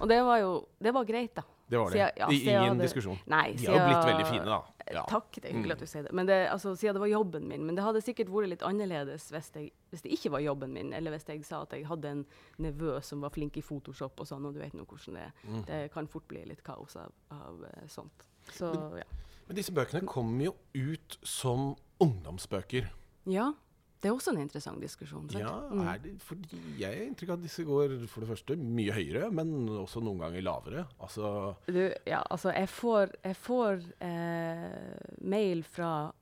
Og 0.00 0.08
det 0.08 0.20
var 0.24 0.38
jo 0.38 0.68
Det 0.82 0.92
var 0.94 1.04
greit, 1.04 1.34
da. 1.34 1.42
Det 1.68 1.78
var 1.78 1.90
det. 1.90 1.98
Siden- 1.98 2.12
ja, 2.16 2.28
ingen 2.64 2.78
det, 2.78 2.86
diskusjon. 2.88 3.18
Nei, 3.26 3.52
De 3.52 3.66
har 3.66 3.74
jo 3.76 3.86
blitt 3.88 4.06
veldig 4.14 4.26
fine, 4.30 4.44
da. 4.44 4.62
Ja. 4.90 5.02
Takk, 5.04 5.32
det 5.36 5.44
er 5.44 5.52
hyggelig 5.52 5.68
Mm. 5.68 5.72
at 5.72 5.78
du 5.78 5.86
sier 5.86 6.02
det. 6.02 6.12
Men 6.16 6.26
det, 6.26 6.48
altså, 6.50 6.72
siden 6.74 6.94
det 6.94 7.00
var 7.00 7.08
jobben 7.12 7.46
min. 7.46 7.66
Men 7.66 7.74
det 7.76 7.84
hadde 7.84 8.00
sikkert 8.00 8.28
vært 8.32 8.48
litt 8.48 8.62
annerledes 8.62 9.26
hvis, 9.30 9.50
jeg, 9.54 9.70
hvis 9.92 10.00
det 10.02 10.12
ikke 10.16 10.30
var 10.30 10.40
jobben 10.40 10.72
min, 10.72 10.92
eller 10.94 11.10
hvis 11.12 11.26
jeg 11.28 11.44
sa 11.44 11.60
at 11.62 11.70
jeg 11.76 11.84
hadde 11.86 12.04
en 12.08 12.26
nevø 12.58 13.02
som 13.02 13.20
var 13.20 13.28
flink 13.30 13.56
i 13.58 13.60
Photoshop 13.60 14.18
og 14.18 14.26
sånn, 14.26 14.46
og 14.46 14.54
du 14.54 14.60
vet 14.60 14.72
nå 14.72 14.86
hvordan 14.86 15.14
det 15.14 15.22
er. 15.22 15.32
Mm. 15.46 15.64
Det 15.66 15.92
kan 15.92 16.06
fort 16.06 16.26
bli 16.28 16.42
litt 16.46 16.62
kaos 16.64 16.96
av, 16.96 17.12
av 17.30 17.62
eh, 17.64 17.86
sånt. 17.86 18.24
Så 18.50 18.72
ja. 18.96 19.04
Men 19.46 19.56
disse 19.56 19.72
bøkene 19.72 20.06
kommer 20.06 20.44
jo 20.44 20.54
ut 20.74 21.18
som 21.22 21.76
ungdomsbøker. 22.00 22.88
ja. 23.26 23.52
Det 24.00 24.08
er 24.08 24.14
også 24.14 24.30
en 24.30 24.40
interessant 24.44 24.80
diskusjon. 24.80 25.28
sant? 25.30 25.42
Ja, 25.42 25.56
Mm. 25.70 26.02
det, 26.02 26.12
fordi 26.22 26.78
Jeg 26.78 26.86
har 26.98 27.04
inntrykk 27.06 27.30
av 27.30 27.38
at 27.38 27.42
disse 27.42 27.64
går 27.64 28.06
for 28.08 28.20
det 28.20 28.28
første 28.28 28.56
mye 28.56 28.92
høyere, 28.92 29.30
men 29.32 29.68
også 29.68 30.00
noen 30.02 30.18
ganger 30.20 30.42
lavere. 30.42 30.86
Altså 31.00 31.56
Du, 31.66 31.92
ja, 32.06 32.22
altså, 32.30 32.52
jeg 32.54 32.68
får, 32.68 33.10
jeg 33.24 33.36
får 33.36 33.82
eh, 34.00 34.98
mail 35.20 35.62
fra 35.64 36.12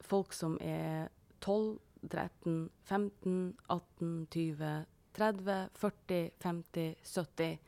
folk 0.00 0.32
som 0.32 0.56
er 0.60 1.08
12, 1.40 1.78
13, 2.08 2.70
15, 2.84 3.54
18, 3.68 4.26
20, 4.30 4.84
30, 5.18 5.68
40, 5.74 6.30
50, 6.40 6.94
70, 7.02 7.58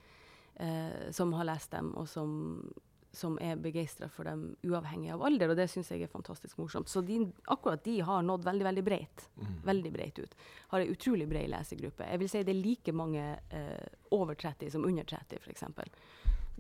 eh, 0.61 1.11
som 1.13 1.33
har 1.33 1.45
lest 1.45 1.73
dem, 1.73 1.93
og 1.97 2.07
som, 2.09 2.73
som 3.13 3.39
er 3.43 3.59
begeistra 3.59 4.09
for 4.13 4.29
dem 4.29 4.53
uavhengig 4.63 5.11
av 5.15 5.25
alder. 5.27 5.53
Og 5.53 5.59
det 5.59 5.67
syns 5.73 5.91
jeg 5.91 6.05
er 6.07 6.13
fantastisk 6.13 6.59
morsomt. 6.61 6.91
Så 6.91 7.03
de, 7.07 7.21
akkurat 7.51 7.83
de 7.85 7.99
har 8.07 8.23
nådd 8.27 8.47
veldig, 8.47 8.67
veldig 8.69 8.85
breit. 8.87 9.27
Veldig 9.67 9.93
breit 9.95 10.21
ut. 10.23 10.37
Har 10.71 10.85
ei 10.85 10.93
utrolig 10.93 11.27
bred 11.31 11.51
lesegruppe. 11.51 12.07
Jeg 12.07 12.23
vil 12.23 12.31
si 12.31 12.45
det 12.47 12.55
er 12.55 12.61
like 12.61 12.95
mange 12.95 13.25
eh, 13.51 13.87
over 14.15 14.39
30 14.39 14.71
som 14.77 14.87
under 14.87 15.07
30, 15.09 15.43
f.eks. 15.43 15.67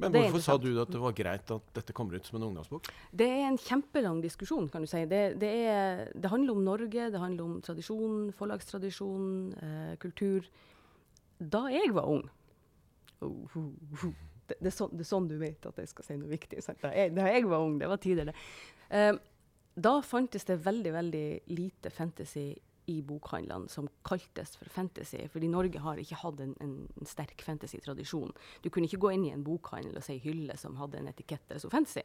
Men 0.00 0.14
hvorfor 0.14 0.40
sa 0.40 0.56
du 0.56 0.70
at 0.80 0.88
det 0.88 1.00
var 1.02 1.12
greit 1.12 1.50
at 1.52 1.72
dette 1.76 1.92
kommer 1.92 2.16
ut 2.16 2.26
som 2.26 2.38
en 2.38 2.46
ungdomsbok? 2.48 2.88
Det 3.12 3.26
er 3.28 3.44
en 3.50 3.58
kjempelang 3.60 4.22
diskusjon, 4.24 4.70
kan 4.72 4.86
du 4.86 4.88
si. 4.88 5.02
Det, 5.10 5.22
det, 5.42 5.50
er, 5.68 6.02
det 6.16 6.32
handler 6.32 6.56
om 6.56 6.64
Norge, 6.64 7.10
det 7.12 7.20
handler 7.20 7.44
om 7.44 7.60
tradisjon, 7.64 8.30
forlagstradisjon, 8.38 9.30
eh, 9.60 9.94
kultur. 10.00 10.48
Da 11.40 11.66
jeg 11.72 11.92
var 11.96 12.08
ung 12.08 12.24
oh, 13.20 13.56
oh, 13.56 14.04
oh. 14.04 14.12
Det, 14.50 14.58
det, 14.58 14.72
er 14.72 14.76
sånn, 14.76 14.94
det 14.96 15.04
er 15.04 15.10
sånn 15.10 15.28
du 15.30 15.36
vet 15.40 15.66
at 15.68 15.78
jeg 15.78 15.90
skal 15.92 16.06
si 16.06 16.18
noe 16.18 16.30
viktig. 16.30 16.62
Da, 16.82 16.90
jeg, 16.96 17.14
da 17.16 17.28
jeg 17.30 17.46
var 17.50 17.66
ung, 17.66 17.78
det 17.80 17.90
var 17.90 18.00
tidligere. 18.02 18.34
Eh, 18.90 19.12
da 19.80 19.92
fantes 20.02 20.44
det 20.48 20.58
veldig, 20.64 20.92
veldig 20.96 21.26
lite 21.54 21.92
fantasy 21.94 22.48
i 22.90 22.96
bokhandlene 23.06 23.68
som 23.70 23.88
kaltes 24.02 24.56
for 24.58 24.70
fantasy. 24.72 25.22
Fordi 25.30 25.48
Norge 25.48 25.82
har 25.84 26.00
ikke 26.02 26.18
hatt 26.24 26.40
en, 26.42 26.56
en 26.64 27.06
sterk 27.06 27.44
fantasy-tradisjon. 27.46 28.32
Du 28.64 28.70
kunne 28.70 28.90
ikke 28.90 29.02
gå 29.04 29.12
inn 29.14 29.28
i 29.28 29.34
en 29.34 29.44
bokhandel 29.46 30.00
og 30.00 30.04
si 30.04 30.18
hylle 30.24 30.56
som 30.58 30.78
hadde 30.80 30.98
en 30.98 31.10
etikette 31.12 31.60
som 31.62 31.72
fantasy. 31.72 32.02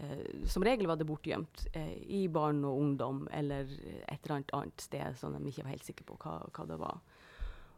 Uh, 0.00 0.46
som 0.48 0.64
regel 0.64 0.88
var 0.88 0.96
det 0.96 1.04
bortgjemt 1.04 1.66
uh, 1.76 1.96
i 2.08 2.24
barn 2.32 2.62
og 2.64 2.78
ungdom 2.80 3.26
eller 3.28 3.68
et 3.68 4.22
eller 4.22 4.38
annet 4.38 4.54
annet 4.56 4.80
sted 4.80 5.18
som 5.20 5.36
de 5.36 5.50
ikke 5.50 5.66
var 5.66 5.74
helt 5.74 5.84
sikre 5.84 6.06
på 6.08 6.16
hva, 6.22 6.38
hva 6.48 6.64
det 6.70 6.78
var. 6.80 7.02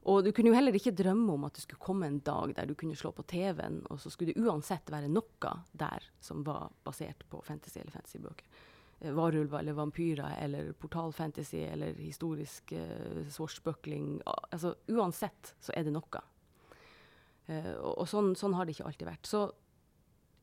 Og 0.05 0.21
du 0.25 0.31
kunne 0.37 0.51
jo 0.53 0.57
heller 0.57 0.77
ikke 0.77 0.93
drømme 0.93 1.33
om 1.33 1.47
at 1.49 1.57
det 1.57 1.65
skulle 1.65 1.81
komme 1.81 2.09
en 2.11 2.21
dag 2.25 2.53
der 2.59 2.69
du 2.69 2.75
kunne 2.77 2.97
slå 2.99 3.13
på 3.17 3.25
TV-en, 3.31 3.81
og 3.89 4.01
så 4.03 4.13
skulle 4.13 4.35
det 4.35 4.45
uansett 4.45 4.93
være 4.93 5.09
noe 5.09 5.53
der 5.73 6.05
som 6.21 6.43
var 6.45 6.69
basert 6.85 7.25
på 7.31 7.41
fantasy 7.45 7.81
eller 7.81 7.95
fantasybøker. 7.95 8.45
Eh, 9.01 9.13
Varulver 9.17 9.59
eller 9.59 9.73
vampyrer 9.73 10.37
eller 10.45 10.73
portalfantasy 10.73 11.65
eller 11.65 11.97
historisk 11.97 12.73
uh, 12.77 13.25
swashbuckling. 13.33 14.21
Altså, 14.27 14.75
uansett 14.93 15.55
så 15.61 15.73
er 15.73 15.89
det 15.89 15.97
noe. 15.97 16.25
Uh, 17.49 17.75
og 17.95 18.09
sånn, 18.09 18.35
sånn 18.37 18.57
har 18.57 18.69
det 18.69 18.77
ikke 18.77 18.91
alltid 18.91 19.09
vært. 19.09 19.29
Så 19.29 19.47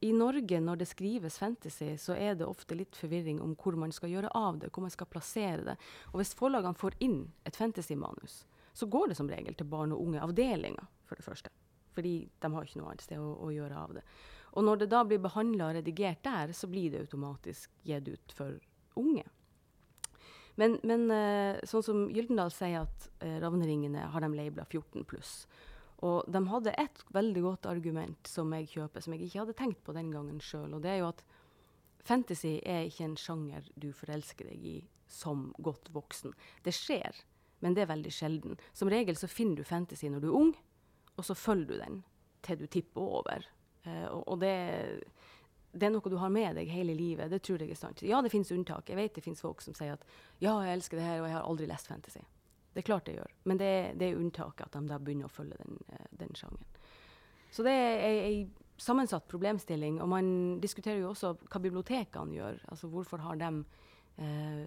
i 0.01 0.09
Norge, 0.17 0.57
når 0.57 0.81
det 0.81 0.89
skrives 0.89 1.37
fantasy, 1.37 1.93
så 2.01 2.15
er 2.17 2.33
det 2.33 2.49
ofte 2.49 2.73
litt 2.73 2.97
forvirring 2.97 3.37
om 3.45 3.53
hvor 3.53 3.77
man 3.77 3.93
skal 3.93 4.09
gjøre 4.09 4.33
av 4.33 4.57
det, 4.57 4.71
hvor 4.73 4.87
man 4.87 4.93
skal 4.93 5.09
plassere 5.09 5.61
det. 5.67 5.75
Og 6.09 6.17
hvis 6.17 6.33
forlagene 6.37 6.77
får 6.77 6.97
inn 7.05 7.19
et 7.45 7.57
fantasymanus, 7.57 8.39
så 8.73 8.87
går 8.87 9.11
det 9.11 9.17
som 9.19 9.29
regel 9.29 9.57
til 9.57 9.69
barn 9.69 9.93
og 9.95 10.03
unge 10.03 10.21
avdelinger, 10.23 10.87
for 11.07 11.19
det 11.19 11.25
første. 11.25 11.51
Fordi 11.91 12.15
de 12.39 12.51
har 12.53 12.65
ikke 12.67 12.79
noe 12.79 12.93
annet 12.93 13.03
sted 13.03 13.19
å, 13.19 13.33
å 13.43 13.51
gjøre 13.51 13.77
av 13.77 13.97
det. 13.97 14.05
Og 14.51 14.65
når 14.67 14.81
det 14.81 14.91
da 14.91 15.03
blir 15.07 15.21
behandla 15.23 15.69
og 15.69 15.77
redigert 15.79 16.23
der, 16.23 16.51
så 16.55 16.67
blir 16.71 16.91
det 16.91 17.05
automatisk 17.05 17.71
gitt 17.87 18.07
ut 18.07 18.35
for 18.35 18.57
unge. 18.99 19.25
Men, 20.59 20.77
men 20.83 21.05
eh, 21.15 21.59
sånn 21.67 21.83
som 21.85 22.07
Gyldendal 22.11 22.51
sier 22.53 22.83
at 22.83 23.07
eh, 23.23 23.37
Ravneringene 23.41 24.09
har 24.11 24.23
de 24.23 24.31
labela 24.35 24.65
14 24.67 25.05
pluss. 25.07 25.35
Og 26.05 26.25
de 26.33 26.41
hadde 26.49 26.73
et 26.81 27.03
veldig 27.13 27.43
godt 27.45 27.67
argument 27.69 28.27
som 28.27 28.51
jeg 28.57 28.71
kjøper, 28.73 29.03
som 29.03 29.15
jeg 29.15 29.27
ikke 29.27 29.43
hadde 29.43 29.57
tenkt 29.57 29.83
på 29.85 29.95
den 29.95 30.09
gangen 30.13 30.41
sjøl. 30.43 30.73
Og 30.75 30.83
det 30.83 30.95
er 30.95 31.03
jo 31.03 31.11
at 31.11 31.23
fantasy 32.03 32.57
er 32.65 32.87
ikke 32.89 33.05
en 33.07 33.19
sjanger 33.19 33.67
du 33.79 33.91
forelsker 33.95 34.49
deg 34.49 34.65
i 34.65 34.77
som 35.11 35.49
godt 35.61 35.91
voksen. 35.93 36.33
Det 36.65 36.73
skjer, 36.75 37.15
men 37.61 37.75
det 37.77 37.85
er 37.85 37.91
veldig 37.93 38.11
sjelden. 38.13 38.59
Som 38.73 38.91
regel 38.91 39.17
så 39.19 39.29
finner 39.31 39.61
du 39.61 39.67
fantasy 39.67 40.09
når 40.09 40.23
du 40.23 40.29
er 40.31 40.37
ung, 40.41 40.53
og 41.17 41.25
så 41.27 41.37
følger 41.37 41.69
du 41.69 41.81
den 41.81 41.99
til 42.41 42.57
du 42.57 42.67
tipper 42.71 43.01
over. 43.19 43.45
Eh, 43.85 44.07
og, 44.09 44.39
det, 44.41 44.53
det 45.71 45.87
er 45.87 45.93
noe 45.93 46.11
du 46.11 46.17
har 46.21 46.33
med 46.33 46.57
deg 46.57 46.71
hele 46.73 46.95
livet. 46.97 47.29
Det 47.31 47.41
tror 47.45 47.61
jeg 47.61 47.73
er 47.73 47.79
sant. 47.79 48.01
Ja, 48.05 48.21
det 48.21 48.33
finnes 48.33 48.51
unntak. 48.53 48.89
Jeg 48.89 48.97
vet 48.97 49.17
det 49.17 49.25
finnes 49.25 49.43
folk 49.43 49.61
som 49.61 49.77
sier 49.77 49.97
at 49.97 50.05
ja, 50.41 50.55
jeg 50.65 50.79
elsker 50.79 50.97
det 50.97 51.05
her, 51.05 51.21
og 51.21 51.29
jeg 51.29 51.37
har 51.37 51.49
aldri 51.49 51.69
lest 51.69 51.91
fantasy. 51.91 52.23
Det 52.71 52.81
er 52.81 52.87
klart 52.87 53.09
jeg 53.11 53.19
gjør. 53.19 53.35
Men 53.51 53.59
det, 53.59 53.71
det 53.99 54.09
er 54.09 54.19
unntaket 54.19 54.65
at 54.67 54.77
de 54.77 54.89
da 54.89 54.99
begynner 55.01 55.27
å 55.27 55.33
følge 55.33 55.59
den, 55.59 55.77
eh, 55.91 56.09
den 56.23 56.33
sjangeren. 56.39 56.81
Så 57.51 57.65
det 57.67 57.75
er 57.75 58.05
ei 58.23 58.35
sammensatt 58.81 59.27
problemstilling. 59.29 59.99
Og 60.01 60.09
man 60.09 60.27
diskuterer 60.63 61.03
jo 61.03 61.11
også 61.11 61.35
hva 61.43 61.61
bibliotekene 61.61 62.37
gjør. 62.37 62.61
Altså 62.71 62.89
hvorfor 62.91 63.21
har 63.25 63.37
de 63.41 63.51
eh, 64.23 64.63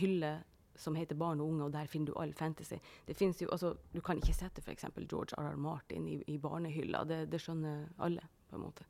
hyller 0.00 0.44
som 0.80 0.96
heter 0.96 1.18
Barn 1.18 1.40
og 1.40 1.52
unge, 1.52 1.68
og 1.68 1.74
der 1.74 1.88
finner 1.90 2.12
du 2.12 2.18
all 2.20 2.32
fantasy. 2.34 2.80
Det 3.06 3.16
finnes 3.16 3.42
jo, 3.42 3.48
altså, 3.52 3.74
du 3.92 4.00
kan 4.04 4.20
ikke 4.20 4.36
sette 4.36 4.64
f.eks. 4.64 4.88
George 5.04 5.36
R.R. 5.38 5.56
Martin 5.60 6.08
i, 6.08 6.18
i 6.26 6.38
barnehylla. 6.40 7.04
Det, 7.08 7.22
det 7.32 7.40
skjønner 7.42 7.86
alle, 7.98 8.24
på 8.50 8.58
en 8.58 8.64
måte. 8.64 8.86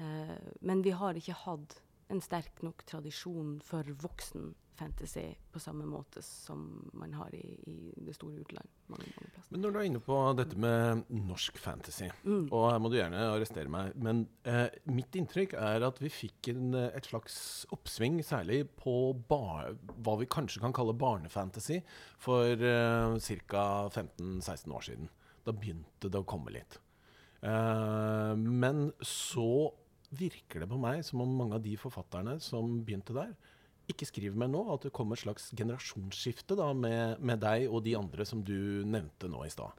Eh, 0.00 0.36
men 0.60 0.84
vi 0.84 0.94
har 0.96 1.18
ikke 1.18 1.36
hatt 1.44 1.80
en 2.12 2.20
sterk 2.20 2.60
nok 2.62 2.84
tradisjon 2.88 3.56
for 3.64 3.88
voksen 4.02 4.52
fantasy 4.82 5.26
på 5.52 5.60
samme 5.60 5.84
måte 5.86 6.22
som 6.24 6.62
man 6.96 7.12
har 7.14 7.30
i, 7.36 7.42
i 7.68 8.04
det 8.06 8.14
store 8.16 8.40
utland. 8.40 8.66
Mange, 8.90 9.04
mange. 9.18 9.42
Men 9.52 9.60
når 9.62 9.72
du 9.74 9.78
er 9.78 9.84
inne 9.90 10.00
på 10.02 10.16
dette 10.38 10.56
med 10.58 11.02
norsk 11.12 11.58
fantasy, 11.60 12.08
Mm. 12.24 12.46
og 12.50 12.64
her 12.70 12.78
må 12.80 12.88
du 12.90 12.96
gjerne 12.96 13.20
arrestere 13.34 13.68
meg, 13.70 13.92
men 14.00 14.24
eh, 14.48 14.70
mitt 14.90 15.12
inntrykk 15.20 15.54
er 15.60 15.84
at 15.86 16.00
vi 16.02 16.08
fikk 16.12 16.48
en, 16.54 16.72
eh, 16.78 16.88
et 16.96 17.04
slags 17.06 17.36
oppsving, 17.76 18.22
særlig 18.26 18.62
på 18.80 18.96
bar, 19.28 19.74
hva 20.02 20.16
vi 20.18 20.26
kanskje 20.32 20.64
kan 20.64 20.72
kalle 20.74 20.96
barnefantasy, 20.98 21.82
for 22.18 22.48
eh, 22.56 23.18
ca. 23.46 23.66
15-16 23.92 24.72
år 24.72 24.88
siden. 24.88 25.12
Da 25.44 25.52
begynte 25.52 26.08
det 26.08 26.18
å 26.24 26.26
komme 26.32 26.50
litt. 26.56 26.80
Eh, 27.42 28.34
men 28.36 28.92
så 29.04 29.72
virker 30.12 30.62
det 30.62 30.68
på 30.70 30.78
meg 30.80 31.02
som 31.06 31.22
om 31.24 31.34
mange 31.38 31.56
av 31.58 31.64
de 31.64 31.74
forfatterne 31.80 32.38
som 32.42 32.80
begynte 32.84 33.14
der, 33.16 33.32
ikke 33.90 34.06
skriver 34.06 34.38
mer 34.38 34.50
nå. 34.52 34.62
At 34.74 34.86
det 34.86 34.92
kommer 34.94 35.16
et 35.18 35.24
slags 35.24 35.50
generasjonsskifte 35.58 36.56
da, 36.58 36.70
med, 36.76 37.18
med 37.20 37.40
deg 37.42 37.68
og 37.70 37.82
de 37.86 37.96
andre 37.98 38.26
som 38.28 38.44
du 38.46 38.84
nevnte 38.86 39.30
nå 39.32 39.42
i 39.46 39.52
stad. 39.52 39.72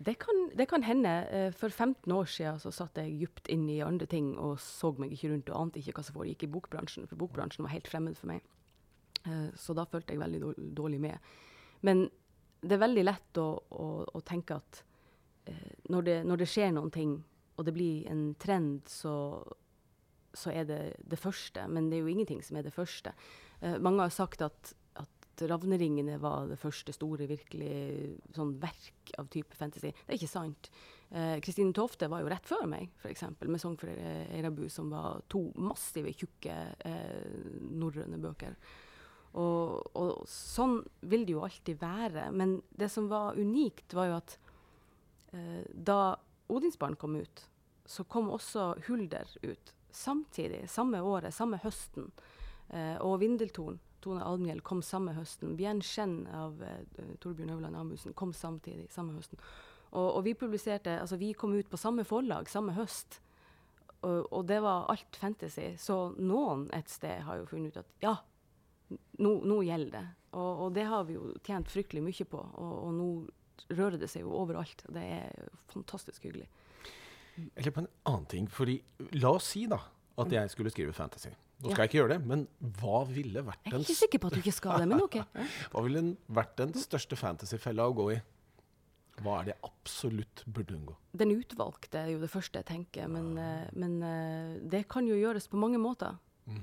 Det 0.00 0.14
kan, 0.22 0.38
det 0.56 0.64
kan 0.70 0.84
hende. 0.86 1.10
Eh, 1.28 1.50
For 1.52 1.68
15 1.68 2.12
år 2.14 2.28
siden 2.30 2.60
så 2.62 2.72
satt 2.72 2.96
jeg 3.00 3.18
dypt 3.20 3.50
inn 3.52 3.66
i 3.68 3.82
andre 3.84 4.06
ting 4.08 4.32
og 4.40 4.56
så 4.64 4.92
meg 4.96 5.12
ikke 5.12 5.32
rundt 5.34 5.50
og 5.52 5.58
ante 5.60 5.80
ikke 5.82 5.92
hva 5.98 6.04
som 6.06 6.16
foregikk 6.16 6.46
i 6.46 6.52
bokbransjen, 6.54 7.08
for 7.10 7.20
bokbransjen 7.20 7.66
var 7.66 7.74
helt 7.74 7.90
fremmed 7.90 8.16
for 8.16 8.32
meg. 8.32 8.40
Eh, 9.26 9.50
Så 9.60 9.76
da 9.76 9.84
følte 9.84 10.14
jeg 10.14 10.22
veldig 10.22 10.54
dårlig 10.76 11.00
med. 11.04 11.18
Men 11.84 12.06
det 12.60 12.76
er 12.76 12.84
veldig 12.86 13.04
lett 13.04 13.40
å, 13.40 13.48
å, 13.72 13.88
å 14.08 14.20
tenke 14.24 14.56
at 14.56 14.82
eh, 15.48 15.68
når, 15.92 16.02
det, 16.08 16.16
når 16.28 16.42
det 16.44 16.48
skjer 16.48 16.72
noen 16.76 16.92
ting, 16.92 17.18
og 17.60 17.66
det 17.68 17.74
blir 17.76 18.08
en 18.08 18.30
trend, 18.40 18.88
så, 18.88 19.14
så 20.32 20.52
er 20.54 20.68
det 20.68 20.82
det 21.04 21.20
første. 21.20 21.66
Men 21.68 21.90
det 21.90 21.98
er 21.98 22.06
jo 22.06 22.12
ingenting 22.14 22.40
som 22.46 22.56
er 22.56 22.64
det 22.66 22.74
første. 22.74 23.12
Uh, 23.60 23.76
mange 23.84 24.06
har 24.06 24.14
sagt 24.14 24.44
at, 24.46 24.72
at 24.96 25.44
Ravneringene 25.50 26.18
var 26.20 26.48
det 26.48 26.58
første 26.60 26.92
store 26.96 27.28
virkelig 27.28 28.16
sånn 28.36 28.56
verk 28.62 29.14
av 29.20 29.28
type 29.32 29.56
fantasy. 29.56 29.92
Det 29.92 30.08
er 30.08 30.20
ikke 30.20 30.32
sant. 30.32 30.72
Kristine 31.44 31.72
uh, 31.72 31.76
Tofte 31.76 32.08
var 32.08 32.22
jo 32.22 32.30
rett 32.30 32.46
før 32.46 32.68
meg, 32.70 32.92
f.eks., 33.02 33.24
med 33.42 33.60
'Song 33.60 33.76
for 33.80 33.90
Eirabu', 33.90 34.68
som 34.70 34.92
var 34.92 35.24
to 35.32 35.48
massive, 35.58 36.12
tjukke 36.16 36.54
uh, 36.86 37.50
norrøne 37.66 38.20
bøker. 38.22 38.54
Og, 39.38 39.94
og, 39.94 40.24
sånn 40.26 40.80
vil 41.06 41.26
det 41.26 41.36
jo 41.36 41.44
alltid 41.46 41.78
være. 41.82 42.30
Men 42.34 42.58
det 42.70 42.90
som 42.90 43.06
var 43.10 43.38
unikt, 43.38 43.94
var 43.94 44.10
jo 44.10 44.18
at 44.18 44.36
eh, 45.36 45.62
da 45.70 46.16
Odinsbarn 46.50 46.98
kom 46.98 47.14
ut, 47.20 47.44
så 47.90 48.04
kom 48.04 48.30
også 48.30 48.74
Hulder 48.86 49.26
ut. 49.42 49.72
Samtidig, 49.90 50.68
samme 50.70 51.00
året, 51.02 51.34
samme 51.34 51.58
høsten. 51.62 52.10
Eh, 52.70 52.96
og 53.02 53.18
Vindeltorn, 53.22 53.80
Tone 54.00 54.22
Almhjell, 54.24 54.62
kom 54.62 54.82
samme 54.86 55.16
høsten. 55.16 55.56
Bien 55.58 55.82
Chen 55.82 56.22
av 56.30 56.62
eh, 56.62 57.16
Torbjørn 57.20 57.50
Øverland 57.56 57.80
Amundsen 57.80 58.14
kom 58.14 58.32
samtidig, 58.36 58.86
samme 58.94 59.16
høsten. 59.16 59.42
Og, 59.90 60.06
og, 60.06 60.22
vi 60.22 60.36
publiserte, 60.38 61.00
altså 61.02 61.18
vi 61.18 61.32
kom 61.34 61.56
ut 61.58 61.70
på 61.70 61.80
samme 61.80 62.06
forlag 62.06 62.48
samme 62.48 62.76
høst. 62.78 63.18
Og, 64.06 64.30
og, 64.30 64.44
det 64.46 64.60
var 64.62 64.86
alt 64.92 65.18
fantasy. 65.18 65.72
Så 65.82 65.98
noen 66.22 66.68
et 66.76 66.88
sted 66.88 67.26
har 67.26 67.42
jo 67.42 67.50
funnet 67.50 67.74
ut 67.74 67.82
at 67.82 68.06
ja, 68.06 68.14
nå, 69.18 69.34
nå 69.42 69.60
gjelder 69.66 69.98
det. 69.98 70.06
Og, 70.30 70.50
og, 70.68 70.72
det 70.78 70.86
har 70.86 71.10
vi 71.10 71.18
jo 71.18 71.34
tjent 71.42 71.74
fryktelig 71.74 72.06
mye 72.06 72.30
på. 72.36 72.46
Og, 72.62 72.88
nå 72.94 73.10
rører 73.74 73.98
det 73.98 74.08
seg 74.14 74.22
jo 74.22 74.38
overalt. 74.38 74.86
Det 74.86 75.02
er 75.18 75.50
fantastisk 75.74 76.30
hyggelig. 76.30 76.46
Eller 77.56 77.74
på 77.74 77.84
en 77.84 77.90
annen 78.10 78.26
ting. 78.30 78.50
fordi 78.50 78.80
La 79.20 79.34
oss 79.36 79.52
si 79.54 79.66
da 79.70 79.80
at 80.20 80.32
jeg 80.32 80.50
skulle 80.52 80.72
skrive 80.72 80.92
fantasy. 80.92 81.30
Nå 81.60 81.70
skal 81.70 81.82
ja. 81.82 81.84
jeg 81.84 81.90
ikke 81.90 81.98
gjøre 81.98 82.12
det, 82.14 82.20
men 82.28 82.42
hva 82.80 83.02
ville 83.08 83.42
vært 83.44 83.66
den 83.66 83.74
Jeg 83.74 83.78
er 83.78 83.84
ikke 83.84 83.98
sikker 83.98 84.20
på 84.20 84.28
at 84.30 84.36
du 84.36 84.40
ikke 84.40 84.56
skal 84.56 84.80
det, 84.80 84.88
men 84.88 85.02
OK. 85.04 85.16
hva 85.72 85.82
ville 85.84 86.02
vært 86.32 86.54
den 86.60 86.72
største 86.80 87.18
fantasyfella 87.20 87.88
å 87.88 87.96
gå 87.96 88.06
i? 88.14 88.18
Hva 89.20 89.36
er 89.36 89.48
det 89.48 89.52
jeg 89.52 89.68
absolutt 89.68 90.42
burde 90.48 90.76
unngå? 90.78 90.96
Den 91.20 91.34
utvalgte 91.34 92.00
er 92.00 92.14
jo 92.14 92.20
det 92.22 92.30
første 92.32 92.62
jeg 92.62 92.68
tenker, 92.70 93.10
men, 93.12 93.34
uh, 93.36 93.68
men 93.76 93.98
uh, 94.00 94.56
det 94.72 94.86
kan 94.88 95.08
jo 95.08 95.18
gjøres 95.18 95.50
på 95.52 95.60
mange 95.60 95.80
måter. 95.82 96.16
Mm. 96.48 96.62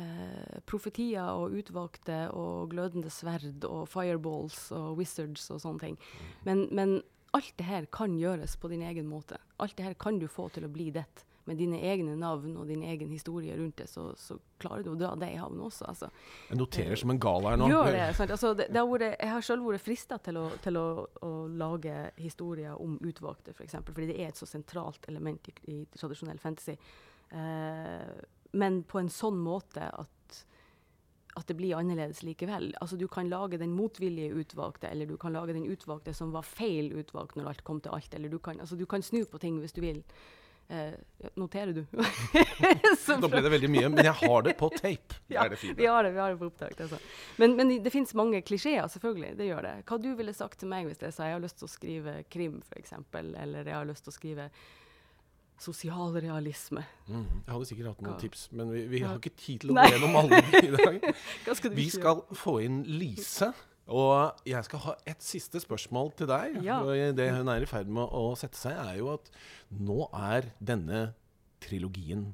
Uh, 0.00 0.56
profetier 0.64 1.28
og 1.36 1.52
utvalgte 1.60 2.22
og 2.32 2.72
glødende 2.72 3.12
sverd 3.12 3.66
og 3.68 3.84
fireballs 3.92 4.70
og 4.72 4.94
wizards 5.02 5.50
og 5.52 5.60
sånne 5.60 5.84
ting. 5.84 6.00
Mm. 6.00 6.30
Men, 6.48 6.66
men 6.72 6.96
alt 7.36 7.56
det 7.56 7.66
her 7.66 7.86
kan 7.92 8.16
gjøres 8.18 8.56
på 8.60 8.70
din 8.72 8.82
egen 8.86 9.08
måte. 9.10 9.38
Alt 9.62 9.76
det 9.78 9.86
her 9.86 9.98
kan 9.98 10.18
du 10.18 10.26
få 10.30 10.48
til 10.54 10.66
å 10.66 10.72
bli 10.72 10.90
ditt. 10.94 11.26
Med 11.48 11.56
dine 11.58 11.80
egne 11.82 12.12
navn 12.20 12.52
og 12.60 12.68
din 12.68 12.82
egen 12.86 13.10
historie 13.10 13.56
rundt 13.58 13.80
det, 13.80 13.86
så, 13.90 14.10
så 14.18 14.36
klarer 14.60 14.84
du 14.86 14.90
å 14.92 14.98
dra 14.98 15.14
det 15.18 15.30
i 15.32 15.38
havn 15.40 15.62
også. 15.66 15.86
Altså. 15.88 16.10
Jeg 16.50 16.60
noterer 16.60 17.00
som 17.00 17.10
en 17.14 17.20
gal 17.22 17.48
her 17.48 17.58
nå. 17.58 17.70
Gjør 17.70 17.90
det. 17.96 18.02
Altså, 18.26 18.52
det, 18.54 18.68
det 18.70 18.82
har 18.82 18.90
vært, 18.90 19.06
jeg 19.16 19.32
har 19.32 19.46
selv 19.46 19.66
vært 19.66 19.84
frista 19.86 20.20
til, 20.22 20.38
å, 20.38 20.44
til 20.62 20.78
å, 20.78 20.84
å, 21.26 21.32
lage 21.62 21.96
historier 22.20 22.76
om 22.76 22.98
utvalgte, 23.00 23.54
f.eks. 23.54 23.56
For 23.56 23.66
eksempel, 23.66 23.96
fordi 23.96 24.10
det 24.12 24.18
er 24.20 24.30
et 24.30 24.42
så 24.42 24.46
sentralt 24.50 25.08
element 25.10 25.50
i, 25.50 25.56
i 25.72 25.78
tradisjonell 25.96 26.38
fantasy. 26.42 26.76
Eh, 27.30 28.14
men 28.60 28.82
på 28.90 29.00
en 29.00 29.10
sånn 29.10 29.38
måte 29.40 29.86
at 29.86 30.19
at 31.38 31.46
det 31.46 31.54
blir 31.54 31.76
annerledes 31.78 32.22
likevel. 32.26 32.72
Altså 32.80 32.96
Du 32.96 33.06
kan 33.08 33.28
lage 33.28 33.58
den 33.58 33.72
motvillige 33.76 34.34
utvalgte, 34.34 34.88
eller 34.88 35.06
du 35.06 35.16
kan 35.16 35.32
lage 35.32 35.54
den 35.54 35.68
utvalgte 35.70 36.14
som 36.14 36.32
var 36.34 36.42
feil 36.42 36.92
utvalgt 36.92 37.36
når 37.38 37.52
alt 37.52 37.64
kom 37.64 37.80
til 37.80 37.94
alt. 37.94 38.14
Eller 38.14 38.28
du 38.28 38.38
kan, 38.38 38.60
altså, 38.60 38.76
du 38.76 38.86
kan 38.86 39.02
snu 39.02 39.24
på 39.24 39.38
ting 39.38 39.60
hvis 39.62 39.76
du 39.76 39.80
vil. 39.84 40.02
Eh, 40.70 40.92
noterer 41.34 41.72
du? 41.74 41.80
Nå 43.20 43.28
ble 43.28 43.40
det 43.42 43.50
veldig 43.50 43.70
mye, 43.70 43.88
men 43.90 44.04
jeg 44.06 44.14
har 44.20 44.44
det 44.46 44.52
på 44.58 44.68
tape. 44.76 45.16
ja, 45.34 45.48
det 45.50 45.58
vi 45.62 45.86
har 45.86 46.06
det, 46.06 46.12
vi 46.14 46.22
har 46.22 46.30
det 46.30 46.38
på 46.38 46.46
opptak. 46.46 46.76
Altså. 46.78 47.00
Men, 47.42 47.56
men 47.58 47.72
det 47.82 47.90
finnes 47.90 48.14
mange 48.14 48.42
klisjeer, 48.46 48.86
selvfølgelig. 48.92 49.32
Det 49.38 49.48
gjør 49.48 49.66
det. 49.66 49.72
Hva 49.88 49.98
du 49.98 50.12
ville 50.14 50.34
sagt 50.34 50.60
til 50.62 50.70
meg 50.70 50.86
hvis 50.86 51.02
jeg 51.02 51.16
sa 51.16 51.26
jeg 51.26 51.38
har 51.38 51.42
lyst 51.42 51.58
til 51.58 51.66
å 51.66 51.72
skrive 51.72 52.14
krim, 52.30 52.60
f.eks., 52.70 52.94
eller 53.14 53.66
jeg 53.66 53.74
har 53.74 53.90
lyst 53.90 54.06
til 54.06 54.14
å 54.14 54.18
skrive 54.18 54.46
sosialrealisme. 55.60 56.82
Mm. 57.06 57.24
Jeg 57.44 57.52
hadde 57.52 57.68
sikkert 57.68 57.90
hatt 57.90 58.04
noen 58.04 58.14
Hva? 58.14 58.20
tips, 58.22 58.46
men 58.56 58.70
vi, 58.72 58.84
vi 58.90 59.02
har 59.04 59.18
ikke 59.20 59.34
tid 59.36 59.64
til 59.64 59.72
å 59.72 59.76
gå 59.76 59.88
gjennom 59.92 60.16
alle 60.22 60.40
i 60.60 60.70
dag. 60.72 61.10
skal 61.58 61.74
vi 61.76 61.88
skal 61.92 62.22
få 62.36 62.56
inn 62.64 62.80
Lise. 62.88 63.50
Og 63.90 64.44
jeg 64.46 64.62
skal 64.68 64.82
ha 64.84 64.94
et 65.10 65.24
siste 65.24 65.60
spørsmål 65.62 66.12
til 66.18 66.28
deg. 66.30 66.60
Ja. 66.62 66.78
Det 67.16 67.26
hun 67.34 67.50
er 67.50 67.64
i 67.64 67.68
ferd 67.68 67.90
med 67.90 68.06
å 68.14 68.36
sette 68.38 68.58
seg, 68.58 68.78
er 68.78 69.00
jo 69.00 69.10
at 69.16 69.30
nå 69.74 70.04
er 70.14 70.52
denne 70.62 71.08
trilogien 71.64 72.28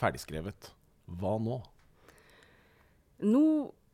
ferdigskrevet. 0.00 0.72
Hva 1.18 1.38
nå? 1.40 1.62
Nå 3.22 3.46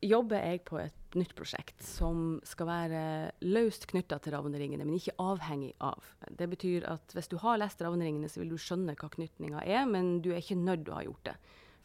jobber 0.05 0.45
jeg 0.45 0.63
på 0.69 0.79
et 0.81 1.17
nytt 1.19 1.35
prosjekt 1.37 1.83
som 1.85 2.39
skal 2.47 2.69
være 2.69 3.03
løst 3.47 3.89
knytta 3.91 4.21
til 4.23 4.35
Ravneringene, 4.37 4.85
men 4.87 4.99
ikke 4.99 5.17
avhengig 5.23 5.73
av. 5.85 6.05
Det 6.29 6.49
betyr 6.53 6.87
at 6.91 7.17
hvis 7.17 7.31
du 7.33 7.39
har 7.43 7.59
lest 7.61 7.83
Ravneringene, 7.83 8.31
så 8.31 8.43
vil 8.43 8.53
du 8.53 8.61
skjønne 8.61 8.97
hva 8.99 9.11
knytninga 9.13 9.65
er, 9.65 9.89
men 9.91 10.19
du 10.25 10.31
er 10.33 10.43
ikke 10.43 10.59
nødt 10.61 10.87
til 10.87 10.95
å 10.95 11.01
ha 11.01 11.07
gjort 11.09 11.31
det 11.31 11.37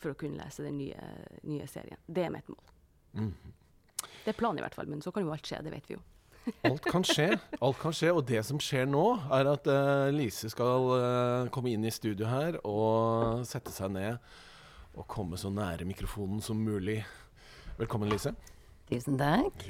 for 0.03 0.13
å 0.13 0.19
kunne 0.19 0.41
lese 0.43 0.65
den 0.65 0.77
nye, 0.81 1.11
nye 1.47 1.67
serien. 1.71 1.99
Det 2.05 2.25
er 2.25 2.33
mitt 2.33 2.49
mål. 2.51 2.73
Mm. 3.17 3.33
Det 4.23 4.33
er 4.33 4.39
planen 4.39 4.59
i 4.59 4.65
hvert 4.65 4.75
fall, 4.75 4.89
men 4.91 5.03
så 5.03 5.13
kan 5.15 5.25
jo 5.25 5.31
alt 5.33 5.47
skje. 5.47 5.61
Det 5.63 5.73
vet 5.73 5.89
vi 5.89 5.97
jo. 5.97 6.03
alt 6.67 6.85
kan 6.91 7.05
skje. 7.07 7.29
Alt 7.63 7.79
kan 7.79 7.95
skje, 7.95 8.11
Og 8.11 8.25
det 8.27 8.41
som 8.45 8.59
skjer 8.61 8.87
nå, 8.89 9.03
er 9.31 9.49
at 9.53 9.67
uh, 9.71 10.11
Lise 10.13 10.51
skal 10.51 10.89
uh, 10.91 11.51
komme 11.55 11.71
inn 11.71 11.87
i 11.87 11.93
studio 11.93 12.27
her 12.27 12.59
og 12.67 13.45
sette 13.47 13.71
seg 13.71 13.93
ned 13.95 14.33
og 14.93 15.07
komme 15.09 15.39
så 15.41 15.49
nære 15.49 15.87
mikrofonen 15.89 16.43
som 16.43 16.59
mulig. 16.61 16.99
Velkommen, 17.77 18.09
Lise. 18.09 18.35
Tusen 18.85 19.15
takk. 19.17 19.63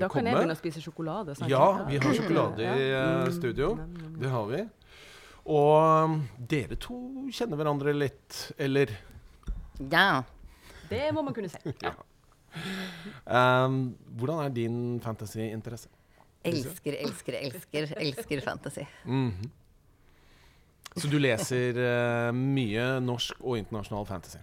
Da 0.00 0.08
kan 0.10 0.26
jeg 0.26 0.34
begynne 0.34 0.54
å 0.56 0.58
spise 0.58 0.80
sjokolade. 0.82 1.36
Ja, 1.46 1.84
vi 1.86 2.00
har 2.02 2.16
sjokolade 2.16 2.66
i 2.66 2.86
uh, 2.90 3.28
studio. 3.34 3.68
Det 4.18 4.30
har 4.32 4.48
vi. 4.50 4.62
Og 5.46 5.74
um, 5.78 6.16
dere 6.50 6.78
to 6.82 6.96
kjenner 7.30 7.60
hverandre 7.60 7.94
litt, 7.94 8.40
eller? 8.58 8.90
Ja. 9.92 10.24
Det 10.90 11.04
må 11.14 11.22
man 11.26 11.36
kunne 11.36 11.52
si. 11.52 11.62
Ja. 11.86 11.94
Um, 13.28 13.90
hvordan 14.16 14.38
er 14.46 14.52
din 14.56 14.76
fantasyinteresse? 15.04 15.90
Elsker, 16.46 16.94
elsker, 17.04 17.36
elsker, 17.36 17.90
elsker 18.00 18.40
fantasy. 18.40 18.86
Mm 19.04 19.30
-hmm. 19.30 19.50
Så 20.96 21.08
du 21.12 21.18
leser 21.18 21.76
uh, 21.76 22.32
mye 22.34 23.00
norsk 23.00 23.36
og 23.40 23.58
internasjonal 23.58 24.06
fantasy? 24.06 24.38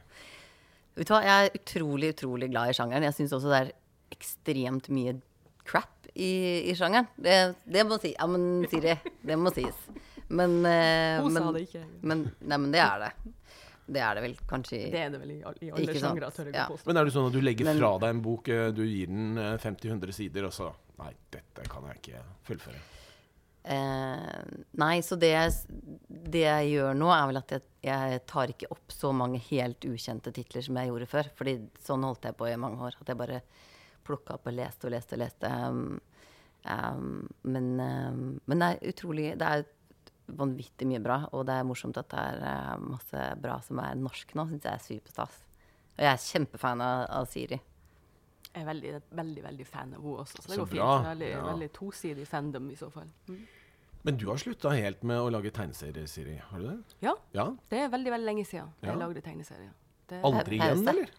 Vet 0.93 1.09
du 1.09 1.13
hva, 1.15 1.21
Jeg 1.25 1.47
er 1.49 1.57
utrolig 1.57 2.13
utrolig 2.13 2.49
glad 2.53 2.71
i 2.71 2.77
sjangeren. 2.77 3.07
Jeg 3.09 3.17
syns 3.17 3.35
også 3.39 3.51
det 3.51 3.61
er 3.61 3.71
ekstremt 4.13 4.89
mye 4.93 5.15
crap 5.65 6.09
i, 6.13 6.69
i 6.69 6.75
sjangeren. 6.77 7.09
Det, 7.17 7.37
det, 7.65 7.85
må 7.89 7.97
si. 8.01 8.13
Ja, 8.13 8.27
men 8.29 8.67
Siri, 8.71 8.95
det 9.25 9.37
må 9.39 9.53
sies. 9.55 9.79
Men, 10.33 10.59
uh, 10.65 11.23
Hun 11.23 11.33
men, 11.33 11.41
sa 11.41 11.55
det 11.55 11.63
ikke. 11.67 11.83
Men, 12.01 12.27
nei, 12.41 12.59
men 12.59 12.73
det 12.73 12.83
er 12.83 13.07
det. 13.07 13.33
Det 13.83 13.99
er 13.99 14.15
det 14.15 14.21
vel 14.23 14.35
kanskje 14.47 14.77
Det 14.93 14.99
er 15.01 15.09
det 15.11 15.19
vel 15.19 15.33
i, 15.33 15.39
i 15.65 15.71
alle 15.73 15.95
sjangre. 15.99 16.29
Ja. 16.55 16.69
Men 16.87 16.99
er 16.99 17.09
det 17.09 17.13
sånn 17.15 17.27
at 17.27 17.35
du 17.35 17.41
legger 17.43 17.67
men, 17.67 17.81
fra 17.81 17.91
deg 17.99 18.15
en 18.15 18.21
bok, 18.23 18.47
eh, 18.47 18.69
du 18.71 18.85
gir 18.87 19.11
den 19.11 19.35
50-100 19.35 20.07
eh, 20.07 20.15
sider, 20.15 20.47
og 20.47 20.55
så 20.55 20.71
Nei, 20.93 21.09
dette 21.33 21.63
kan 21.67 21.87
jeg 21.89 21.97
ikke 21.99 22.19
fullføre. 22.47 22.79
Eh, 23.63 24.43
nei, 24.71 24.95
så 25.01 25.15
det 25.15 25.33
det 26.07 26.43
jeg, 26.43 26.71
gjør 26.73 26.97
nå, 26.97 27.09
er 27.13 27.27
vel 27.29 27.39
at 27.39 27.53
jeg, 27.55 27.63
jeg, 27.85 28.23
tar 28.29 28.51
ikke 28.51 28.71
opp 28.73 28.93
så 28.93 29.11
mange 29.15 29.39
helt 29.49 29.85
ukjente 29.87 30.33
titler 30.35 30.65
som 30.65 30.79
jeg 30.79 30.89
gjorde 30.89 31.09
før. 31.11 31.29
Fordi 31.37 31.55
sånn 31.85 32.07
holdt 32.07 32.27
jeg 32.27 32.37
på 32.39 32.49
i 32.49 32.57
mange 32.59 32.81
år. 32.83 32.97
At 32.99 33.11
jeg 33.11 33.19
bare 33.19 33.43
plukka 34.03 34.37
opp 34.37 34.49
og 34.49 34.57
leste 34.57 34.89
og 34.89 34.95
leste 34.95 35.17
og 35.17 35.23
leste. 35.23 35.51
Um, 35.53 36.01
um, 36.65 37.23
men, 37.43 37.71
um, 37.79 38.25
men, 38.45 38.59
det 38.59 38.69
er 38.69 38.93
utrolig 38.93 39.29
Det 39.39 39.49
er 39.49 39.65
vanvittig 40.33 40.87
mye 40.87 41.03
bra, 41.03 41.17
og 41.35 41.43
det 41.47 41.57
er 41.59 41.65
morsomt 41.67 41.97
at 41.99 42.07
det 42.13 42.53
er 42.53 42.83
masse 42.83 43.25
bra 43.43 43.57
som 43.63 43.81
er 43.83 43.99
norsk 43.99 44.35
nå. 44.39 44.47
Syns 44.51 44.67
jeg 44.67 44.73
er 44.73 44.87
superstas. 44.87 45.43
Og 45.93 46.07
jeg 46.07 46.11
er 46.15 46.25
kjempefan 46.31 46.81
av, 46.81 47.05
av 47.21 47.29
Siri. 47.29 47.59
Er 48.53 48.65
veldig, 48.67 48.93
veldig 49.17 49.43
veldig 49.43 49.65
fan 49.65 49.95
av 49.95 50.03
henne 50.03 50.15
også, 50.21 50.43
så 50.43 50.49
det 50.51 50.55
så 50.55 50.61
går 50.61 50.71
bra. 50.75 50.87
fint. 50.93 51.07
Veldig, 51.09 51.29
ja. 51.31 51.43
veldig 51.47 51.69
tosidig 51.73 52.25
fandom 52.29 52.69
i 52.69 52.75
så 52.77 52.89
fall. 52.93 53.09
Mm. 53.27 53.43
Men 54.05 54.17
du 54.19 54.27
har 54.27 54.37
slutta 54.41 54.73
helt 54.75 55.03
med 55.07 55.21
å 55.23 55.29
lage 55.31 55.51
tegneserier, 55.55 56.05
Siri? 56.11 56.35
Har 56.49 56.59
du 56.59 56.67
det? 56.67 56.77
Ja. 57.05 57.15
ja. 57.31 57.47
Det 57.71 57.79
er 57.85 57.91
veldig 57.93 58.11
veldig 58.11 58.27
lenge 58.27 58.43
siden 58.45 58.67
ja. 58.81 58.89
jeg 58.91 58.99
lagde 58.99 59.23
tegneserier. 59.23 59.71
Det 60.11 60.19
Aldri 60.27 60.59
igjen, 60.59 60.83
eller? 60.91 61.13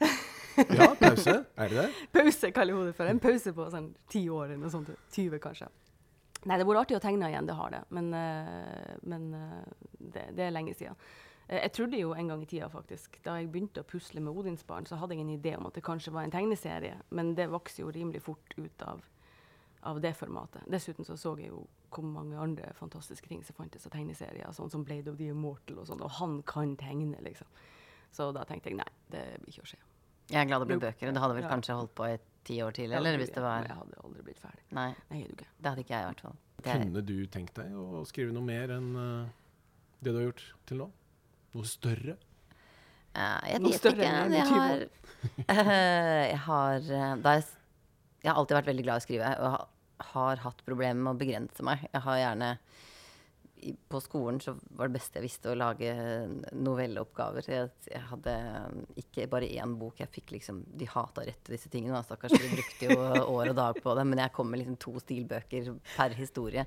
ja, 0.80 0.88
pause. 0.98 1.34
Er 1.54 1.68
det 1.68 1.84
det? 1.84 2.06
Pause 2.16 2.50
kaller 2.56 2.78
hun 2.78 2.88
det 2.88 2.96
for. 2.96 3.12
En 3.12 3.20
pause 3.22 3.52
på 3.54 3.68
sånn 3.70 3.90
ti 4.10 4.24
år 4.32 4.48
eller 4.48 4.62
noe 4.64 4.72
sånt. 4.72 4.88
20, 5.12 5.36
kanskje. 5.44 5.68
Nei, 6.46 6.56
det 6.56 6.64
har 6.64 6.70
vært 6.70 6.86
artig 6.86 6.96
å 6.96 7.02
tegne 7.04 7.28
igjen, 7.28 7.48
det 7.48 7.56
har 7.58 7.74
det. 7.74 7.82
Men, 7.92 8.08
uh, 8.16 8.94
men 9.12 9.26
uh, 9.36 9.90
det, 9.98 10.30
det, 10.32 10.46
er 10.46 10.54
lenge 10.56 10.72
siden. 10.78 10.96
Uh, 11.50 11.58
jeg 11.58 11.72
trodde 11.76 12.00
jo 12.00 12.14
en 12.14 12.30
gang 12.30 12.42
i 12.44 12.48
tida, 12.50 12.68
faktisk, 12.70 13.18
da 13.26 13.36
jeg 13.40 13.50
begynte 13.50 13.82
å 13.82 13.88
pusle 13.90 14.22
med 14.22 14.36
Odinsbarn, 14.38 14.86
så 14.86 15.00
hadde 15.00 15.16
jeg 15.16 15.26
en 15.26 15.34
idé 15.34 15.56
om 15.58 15.66
at 15.66 15.74
det 15.74 15.84
kanskje 15.86 16.14
var 16.14 16.26
en 16.26 16.34
tegneserie, 16.34 17.00
men 17.10 17.34
det 17.38 17.50
vokste 17.50 17.82
jo 17.82 17.90
rimelig 17.94 18.22
fort 18.22 18.56
ut 18.56 18.86
av, 18.86 19.02
av 19.90 20.00
det 20.04 20.14
formatet. 20.18 20.64
Dessuten 20.70 21.06
så 21.08 21.18
så 21.18 21.34
jeg 21.40 21.50
jo 21.50 21.66
hvor 21.90 22.06
mange 22.06 22.38
andre 22.38 22.70
fantastiske 22.78 23.26
ting 23.26 23.42
som 23.42 23.56
fantes 23.58 23.86
av 23.88 23.94
tegneserier, 23.96 24.52
sånn 24.54 24.70
som 24.70 24.84
Blade 24.86 25.10
of 25.10 25.18
the 25.18 25.30
Immortal 25.32 25.80
og 25.82 25.88
sånn, 25.90 26.02
og 26.06 26.12
han 26.20 26.40
kan 26.46 26.76
tegne, 26.78 27.18
liksom. 27.26 27.48
Så 28.14 28.30
da 28.34 28.44
tenkte 28.46 28.70
jeg 28.70 28.78
nei, 28.78 28.90
det 29.10 29.24
blir 29.42 29.54
ikke 29.54 29.64
å 29.66 29.70
skje. 29.72 29.80
Jeg 30.30 30.44
er 30.44 30.46
glad 30.46 30.62
det 30.62 30.68
blir 30.70 30.82
bøker. 30.82 31.08
og 31.10 31.14
Det 31.16 31.22
hadde 31.24 31.36
vel 31.40 31.48
kanskje 31.50 31.74
holdt 31.74 31.94
på 31.98 32.06
i 32.06 32.14
ti 32.46 32.60
år 32.62 32.74
til, 32.76 32.92
eller 32.94 33.18
hvis 33.18 33.32
det 33.34 33.42
var 33.42 33.66
Jeg 33.66 33.76
hadde 33.80 33.98
aldri 34.04 34.22
blitt 34.28 34.38
ferdig. 34.38 34.62
Nei, 34.78 34.88
Nei, 35.10 35.24
ikke. 35.26 35.48
det 35.58 35.72
hadde 35.72 35.84
ikke 35.84 35.94
jeg 35.96 36.06
i 36.06 36.08
hvert 36.10 36.24
fall. 36.26 36.38
Kunne 36.66 37.02
du 37.02 37.16
tenkt 37.32 37.58
deg 37.58 37.74
å 37.74 38.04
skrive 38.06 38.34
noe 38.36 38.46
mer 38.46 38.74
enn 38.76 38.90
eh, 39.00 39.30
det 39.98 40.12
du 40.12 40.18
har 40.20 40.28
gjort 40.28 40.44
til 40.70 40.82
nå? 40.84 40.88
Noe 41.54 41.66
større? 41.66 42.16
Uh, 43.10 43.40
jeg 43.50 43.60
Noe 43.64 43.72
vet 43.72 43.80
større 43.82 44.04
ikke. 44.06 44.20
enn 44.22 44.36
Jeg 44.36 44.46
har, 44.52 44.84
uh, 44.84 46.26
jeg 46.34 46.38
har 46.46 46.76
eh, 46.94 47.16
da 47.24 47.32
jeg, 47.38 47.48
jeg 48.22 48.30
har 48.30 48.38
alltid 48.38 48.58
vært 48.60 48.70
veldig 48.70 48.84
glad 48.86 49.00
i 49.00 49.02
å 49.02 49.06
skrive, 49.08 49.32
og 49.40 49.54
ha- 49.56 49.66
har 50.12 50.44
hatt 50.44 50.62
problemer 50.64 51.02
med 51.02 51.12
å 51.16 51.20
begrense 51.20 51.64
meg. 51.66 51.82
Jeg 51.90 52.02
har 52.06 52.20
gjerne 52.22 52.52
i, 53.60 53.74
På 53.92 53.98
skolen 54.00 54.38
så 54.40 54.54
var 54.78 54.88
det 54.88 54.94
beste 55.00 55.18
jeg 55.18 55.26
visste 55.26 55.50
å 55.52 55.58
lage 55.58 55.90
novelleoppgaver. 56.56 57.44
Jeg, 57.50 57.68
jeg 57.90 58.02
hadde 58.08 58.36
ikke 59.02 59.26
bare 59.32 59.50
én 59.58 59.74
bok. 59.80 59.98
Jeg 60.00 60.08
fikk 60.14 60.32
liksom 60.38 60.62
De 60.80 60.88
hata 60.88 61.26
rett 61.26 61.42
til 61.44 61.56
disse 61.58 61.68
tingene, 61.72 62.00
stakkars. 62.06 62.32
De 62.38 62.48
brukte 62.54 62.88
jo 62.88 62.96
år 63.36 63.50
og 63.52 63.58
dag 63.58 63.82
på 63.84 63.94
det. 63.98 64.06
Men 64.08 64.22
jeg 64.24 64.32
kom 64.38 64.48
med 64.54 64.62
liksom 64.62 64.78
to 64.80 64.94
stilbøker 65.02 65.74
per 65.96 66.16
historie. 66.16 66.64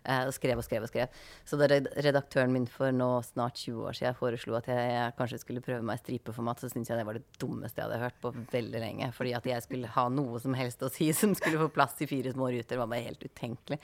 Eh, 0.00 0.22
og 0.24 0.32
skrev 0.32 0.56
og 0.56 0.64
skrev 0.64 0.84
og 0.86 0.88
skrev. 0.88 1.18
Så 1.44 1.58
da 1.60 1.66
redaktøren 1.68 2.54
min 2.54 2.66
for 2.70 2.94
nå 2.94 3.08
snart 3.26 3.58
20 3.60 3.90
år 3.90 3.98
siden 3.98 4.16
foreslo 4.16 4.56
at 4.56 4.70
jeg, 4.72 4.86
jeg 4.94 5.16
kanskje 5.18 5.40
skulle 5.42 5.64
prøve 5.64 5.84
meg 5.84 6.00
i 6.00 6.02
stripeformat, 6.04 6.62
så 6.62 6.70
syntes 6.72 6.92
jeg 6.92 7.00
det 7.00 7.06
var 7.08 7.18
det 7.18 7.40
dummeste 7.42 7.82
jeg 7.82 7.88
hadde 7.88 8.00
hørt 8.06 8.16
på 8.22 8.32
veldig 8.54 8.80
lenge. 8.80 9.10
Fordi 9.16 9.34
at 9.36 9.50
jeg 9.50 9.66
skulle 9.66 9.92
ha 9.92 10.06
noe 10.12 10.40
som 10.40 10.56
helst 10.56 10.86
å 10.86 10.92
si 10.92 11.10
som 11.20 11.36
skulle 11.36 11.60
få 11.60 11.68
plass 11.74 12.00
i 12.00 12.08
fire 12.10 12.32
små 12.32 12.48
ruter, 12.54 12.80
var 12.80 12.90
bare 12.90 13.08
helt 13.10 13.28
utenkelig. 13.28 13.80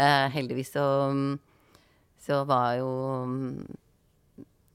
Eh, 0.00 0.26
heldigvis 0.32 0.72
så, 0.78 0.86
så 2.24 2.42
var 2.48 2.80
jo 2.80 2.90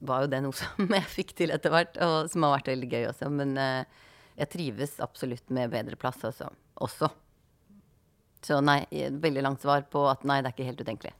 var 0.06 0.26
jo 0.26 0.30
det 0.30 0.46
noe 0.46 0.54
som 0.62 0.98
jeg 1.00 1.14
fikk 1.18 1.38
til 1.42 1.56
etter 1.56 1.74
hvert, 1.74 1.98
og 1.98 2.30
som 2.30 2.46
har 2.46 2.60
vært 2.60 2.74
veldig 2.76 2.94
gøy 2.94 3.10
også. 3.10 3.34
Men 3.34 3.58
eh, 3.58 4.02
jeg 4.38 4.54
trives 4.54 5.00
absolutt 5.02 5.50
med 5.50 5.74
bedre 5.74 5.98
plass 5.98 6.22
også. 6.30 6.54
også. 6.86 7.10
Så 8.46 8.60
nei, 8.62 8.84
veldig 8.92 9.42
langt 9.42 9.64
svar 9.66 9.88
på 9.90 10.04
at 10.12 10.26
nei, 10.28 10.42
det 10.44 10.52
er 10.52 10.56
ikke 10.58 10.70
helt 10.70 10.82
utenkelig. 10.86 11.14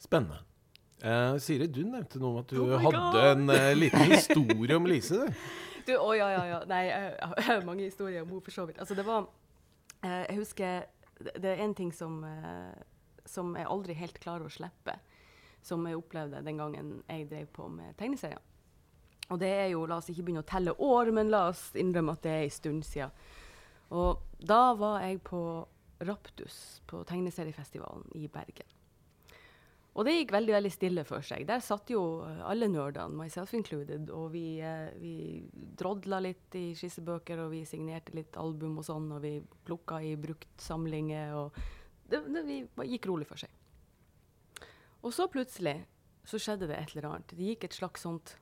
Spennende. 0.00 0.40
Uh, 1.04 1.36
Siri, 1.42 1.66
du 1.68 1.82
nevnte 1.84 2.16
noe 2.16 2.30
om 2.30 2.40
at 2.40 2.48
du 2.48 2.62
Oh 2.62 2.78
hadde 2.80 3.00
God. 3.12 3.16
en 3.28 3.50
uh, 3.52 3.72
liten 3.76 4.12
historie 4.14 4.76
om 4.78 4.86
Lise. 4.88 5.26
du. 5.84 5.92
å 5.98 6.06
oh, 6.06 6.14
ja, 6.16 6.30
ja, 6.32 6.44
ja. 6.48 6.60
Nei, 6.70 6.84
jeg 6.88 7.44
har 7.48 7.66
mange 7.66 7.84
historier 7.84 8.24
om 8.24 8.30
henne 8.32 8.44
for 8.46 8.56
så 8.56 8.64
vidt. 8.64 8.80
Altså, 8.80 8.96
det 8.96 9.04
var 9.04 9.26
uh, 9.26 10.22
Jeg 10.24 10.38
husker 10.38 10.86
Det 11.20 11.50
er 11.50 11.60
en 11.60 11.74
ting 11.76 11.92
som, 11.94 12.24
som 13.28 13.52
jeg 13.54 13.68
aldri 13.70 13.94
helt 13.94 14.16
klarer 14.18 14.48
å 14.48 14.52
slippe. 14.52 14.96
Som 15.62 15.84
jeg 15.86 16.00
opplevde 16.00 16.40
den 16.44 16.58
gangen 16.58 16.88
jeg 17.06 17.28
drev 17.30 17.52
på 17.52 17.68
med 17.68 17.92
tegneserier. 18.00 18.40
Og 19.28 19.38
det 19.40 19.52
er 19.52 19.68
jo 19.74 19.84
La 19.88 20.00
oss 20.00 20.08
ikke 20.10 20.24
begynne 20.24 20.42
å 20.42 20.48
telle 20.48 20.72
år, 20.72 21.12
men 21.14 21.30
la 21.32 21.46
oss 21.52 21.68
innrømme 21.78 22.16
at 22.16 22.24
det 22.24 22.32
er 22.32 22.42
en 22.48 22.56
stund 22.56 22.88
siden. 22.88 23.12
Og 23.94 24.24
da 24.40 24.72
var 24.76 25.04
jeg 25.04 25.20
på 25.28 25.44
Raptus 26.06 26.80
på 26.90 27.02
tegneseriefestivalen 27.08 28.08
i 28.18 28.28
Bergen. 28.32 28.72
Og 29.94 30.02
det 30.06 30.16
gikk 30.16 30.32
veldig 30.34 30.54
veldig 30.56 30.70
stille 30.74 31.04
for 31.06 31.22
seg. 31.22 31.44
Der 31.46 31.62
satt 31.62 31.90
jo 31.92 32.02
alle 32.42 32.66
nerdene, 32.66 33.14
myself 33.14 33.52
included, 33.54 34.08
og 34.10 34.32
vi, 34.32 34.58
eh, 34.58 34.90
vi 34.98 35.14
drodla 35.78 36.18
litt 36.24 36.54
i 36.58 36.72
skissebøker, 36.74 37.44
og 37.44 37.52
vi 37.52 37.62
signerte 37.68 38.16
litt 38.18 38.34
album 38.40 38.80
og 38.82 38.88
sånn, 38.88 39.06
og 39.14 39.22
vi 39.22 39.36
plukka 39.64 40.00
i 40.02 40.16
bruktsamlinger, 40.18 41.36
og 41.38 41.54
det, 42.10 42.24
det 42.26 42.42
vi, 42.48 42.58
gikk 42.90 43.06
rolig 43.06 43.28
for 43.30 43.38
seg. 43.38 43.54
Og 45.04 45.14
så 45.14 45.28
plutselig 45.30 45.84
så 46.26 46.40
skjedde 46.40 46.66
det 46.66 46.80
et 46.80 46.96
eller 46.96 47.10
annet. 47.12 47.36
Det 47.36 47.52
gikk 47.52 47.68
et 47.68 47.78
slags 47.78 48.02
sånt 48.02 48.34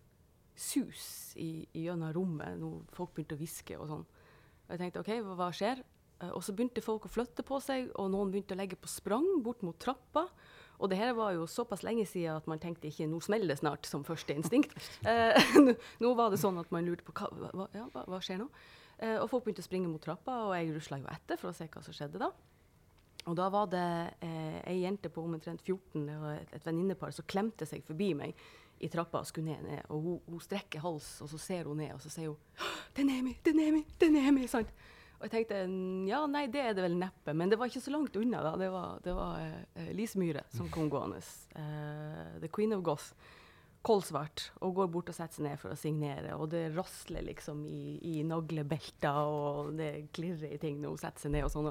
sus 0.57 1.35
i, 1.37 1.67
gjennom 1.75 2.15
rommet. 2.15 2.57
Når 2.61 2.85
folk 2.97 3.13
begynte 3.17 3.37
å 3.37 3.41
hviske 3.41 3.79
og 3.79 3.89
sånn. 3.91 4.05
Og 4.07 4.73
jeg 4.73 4.81
tenkte 4.81 5.03
OK, 5.03 5.13
hva 5.37 5.51
skjer? 5.55 5.83
Eh, 6.23 6.31
og 6.33 6.43
så 6.47 6.55
begynte 6.57 6.85
folk 6.85 7.07
å 7.09 7.13
flytte 7.13 7.45
på 7.47 7.59
seg, 7.63 7.91
og 7.99 8.11
noen 8.15 8.31
begynte 8.33 8.57
å 8.57 8.61
legge 8.61 8.79
på 8.81 8.91
sprang 8.91 9.27
bort 9.45 9.63
mot 9.67 9.79
trappa. 9.83 10.29
Og 10.83 10.91
det 10.91 10.99
her 10.99 11.13
var 11.15 11.35
jo 11.37 11.45
såpass 11.47 11.85
lenge 11.87 12.07
siden 12.11 12.39
at 12.41 12.49
man 12.51 12.59
tenkte 12.63 12.89
ikke 12.89 13.07
nå 13.11 13.21
smeller 13.23 13.53
det 13.53 13.59
snart, 13.61 13.87
som 13.87 14.07
første 14.07 14.35
instinkt. 14.35 14.73
Eh, 15.09 15.53
nå- 16.03 16.15
var 16.19 16.31
det 16.33 16.41
sånn 16.43 16.59
at 16.63 16.71
man 16.75 16.87
lurte 16.87 17.05
på 17.07 17.15
hva, 17.19 17.29
hva, 17.53 17.69
ja, 17.75 17.85
hva, 17.93 18.07
hva 18.09 18.23
skjer 18.23 18.41
nå? 18.43 18.49
Eh, 19.03 19.19
og 19.19 19.29
folk 19.31 19.45
begynte 19.47 19.63
å 19.63 19.67
springe 19.69 19.91
mot 19.91 20.03
trappa, 20.03 20.41
og 20.49 20.57
jeg 20.57 20.73
rusla 20.75 20.99
jo 21.03 21.11
etter 21.11 21.39
for 21.41 21.51
å 21.51 21.57
se 21.57 21.67
hva 21.71 21.83
som 21.85 21.95
skjedde 21.97 22.23
da. 22.23 22.31
Og 23.31 23.37
da 23.39 23.47
var 23.55 23.69
det 23.71 23.85
eh, 24.27 24.59
ei 24.67 24.81
jente 24.83 25.11
på 25.13 25.23
omtrent 25.23 25.63
14, 25.63 26.07
det 26.09 26.17
var 26.19 26.41
et, 26.41 26.55
et 26.59 26.65
venninnepar, 26.67 27.13
som 27.15 27.27
klemte 27.31 27.67
seg 27.71 27.85
forbi 27.87 28.09
meg 28.19 28.35
i 28.83 28.89
trappa 28.91 29.21
og 29.23 29.29
skulle 29.31 29.53
ned. 29.53 29.63
ned. 29.69 29.85
Og 29.95 30.03
hun, 30.03 30.17
hun 30.27 30.43
strekker 30.43 30.83
hals, 30.83 31.13
og 31.23 31.31
så 31.31 31.39
ser 31.39 31.71
hun 31.71 31.79
ned, 31.79 31.93
og 31.95 32.03
så 32.03 32.11
sier 32.11 32.33
hun 32.33 32.39
«Åh, 32.59 32.81
'Det 32.91 33.05
er 33.05 33.11
Nemi! 33.13 33.37
Det 33.45 33.53
er 33.55 33.59
Nemi! 33.61 33.85
Det 33.95 34.09
er 34.09 34.17
Nemi!' 34.17 34.49
sant? 34.51 34.73
Og 35.23 35.29
jeg 35.29 35.35
tenkte 35.37 35.61
«Mm, 35.71 36.09
ja, 36.11 36.25
nei, 36.27 36.49
det 36.51 36.59
er 36.59 36.73
det 36.75 36.83
vel 36.83 36.97
neppe, 36.99 37.31
men 37.39 37.47
det 37.47 37.55
var 37.61 37.71
ikke 37.71 37.85
så 37.85 37.93
langt 37.95 38.17
unna. 38.19 38.41
da. 38.43 38.57
Det 38.59 38.71
var, 38.75 39.05
var 39.07 39.45
uh, 39.79 39.91
Lise 39.95 40.19
Myhre 40.19 40.43
som 40.51 40.67
kom 40.73 40.89
gående. 40.91 41.21
Uh, 41.55 42.41
the 42.43 42.51
Queen 42.51 42.75
of 42.75 42.83
Goth. 42.83 43.13
Kolsvart. 43.87 44.49
Og 44.67 44.75
går 44.81 44.91
bort 44.91 45.13
og 45.13 45.15
setter 45.15 45.39
seg 45.39 45.47
ned 45.47 45.61
for 45.63 45.71
å 45.71 45.79
signere. 45.79 46.35
Og 46.35 46.51
det 46.51 46.65
rasler 46.75 47.23
liksom 47.29 47.63
i, 47.71 48.01
i 48.03 48.17
naglebelter, 48.27 49.21
og 49.23 49.71
det 49.79 49.93
klirrer 50.11 50.57
i 50.57 50.59
ting 50.63 50.83
når 50.83 50.97
hun 50.97 51.03
setter 51.05 51.29
seg 51.29 51.35
ned 51.37 51.47
og 51.47 51.55
sånn. 51.55 51.71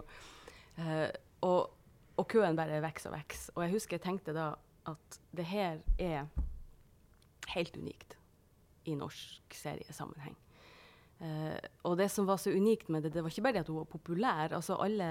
Eh, 0.79 1.09
og, 1.43 1.75
og 2.15 2.29
køen 2.31 2.55
bare 2.59 2.79
vokser 2.87 3.11
og 3.11 3.17
vokser. 3.19 3.57
Og 3.57 3.65
jeg 3.65 3.75
husker 3.75 3.99
jeg 3.99 4.05
tenkte 4.07 4.35
da 4.37 4.53
at 4.87 5.19
det 5.35 5.49
her 5.51 5.83
er 5.99 6.31
helt 7.51 7.75
unikt 7.75 8.15
i 8.87 8.95
norsk 8.95 9.59
seriesammenheng. 9.59 10.39
Eh, 11.21 11.57
og 11.85 11.97
det 11.99 12.07
som 12.09 12.25
var 12.25 12.39
så 12.41 12.49
unikt 12.49 12.89
med 12.89 13.03
det, 13.05 13.11
det 13.13 13.21
var 13.21 13.29
ikke 13.29 13.43
bare 13.45 13.59
det 13.59 13.65
at 13.65 13.69
hun 13.69 13.81
var 13.83 13.89
populær. 13.91 14.53
altså 14.57 14.75
alle, 14.81 15.09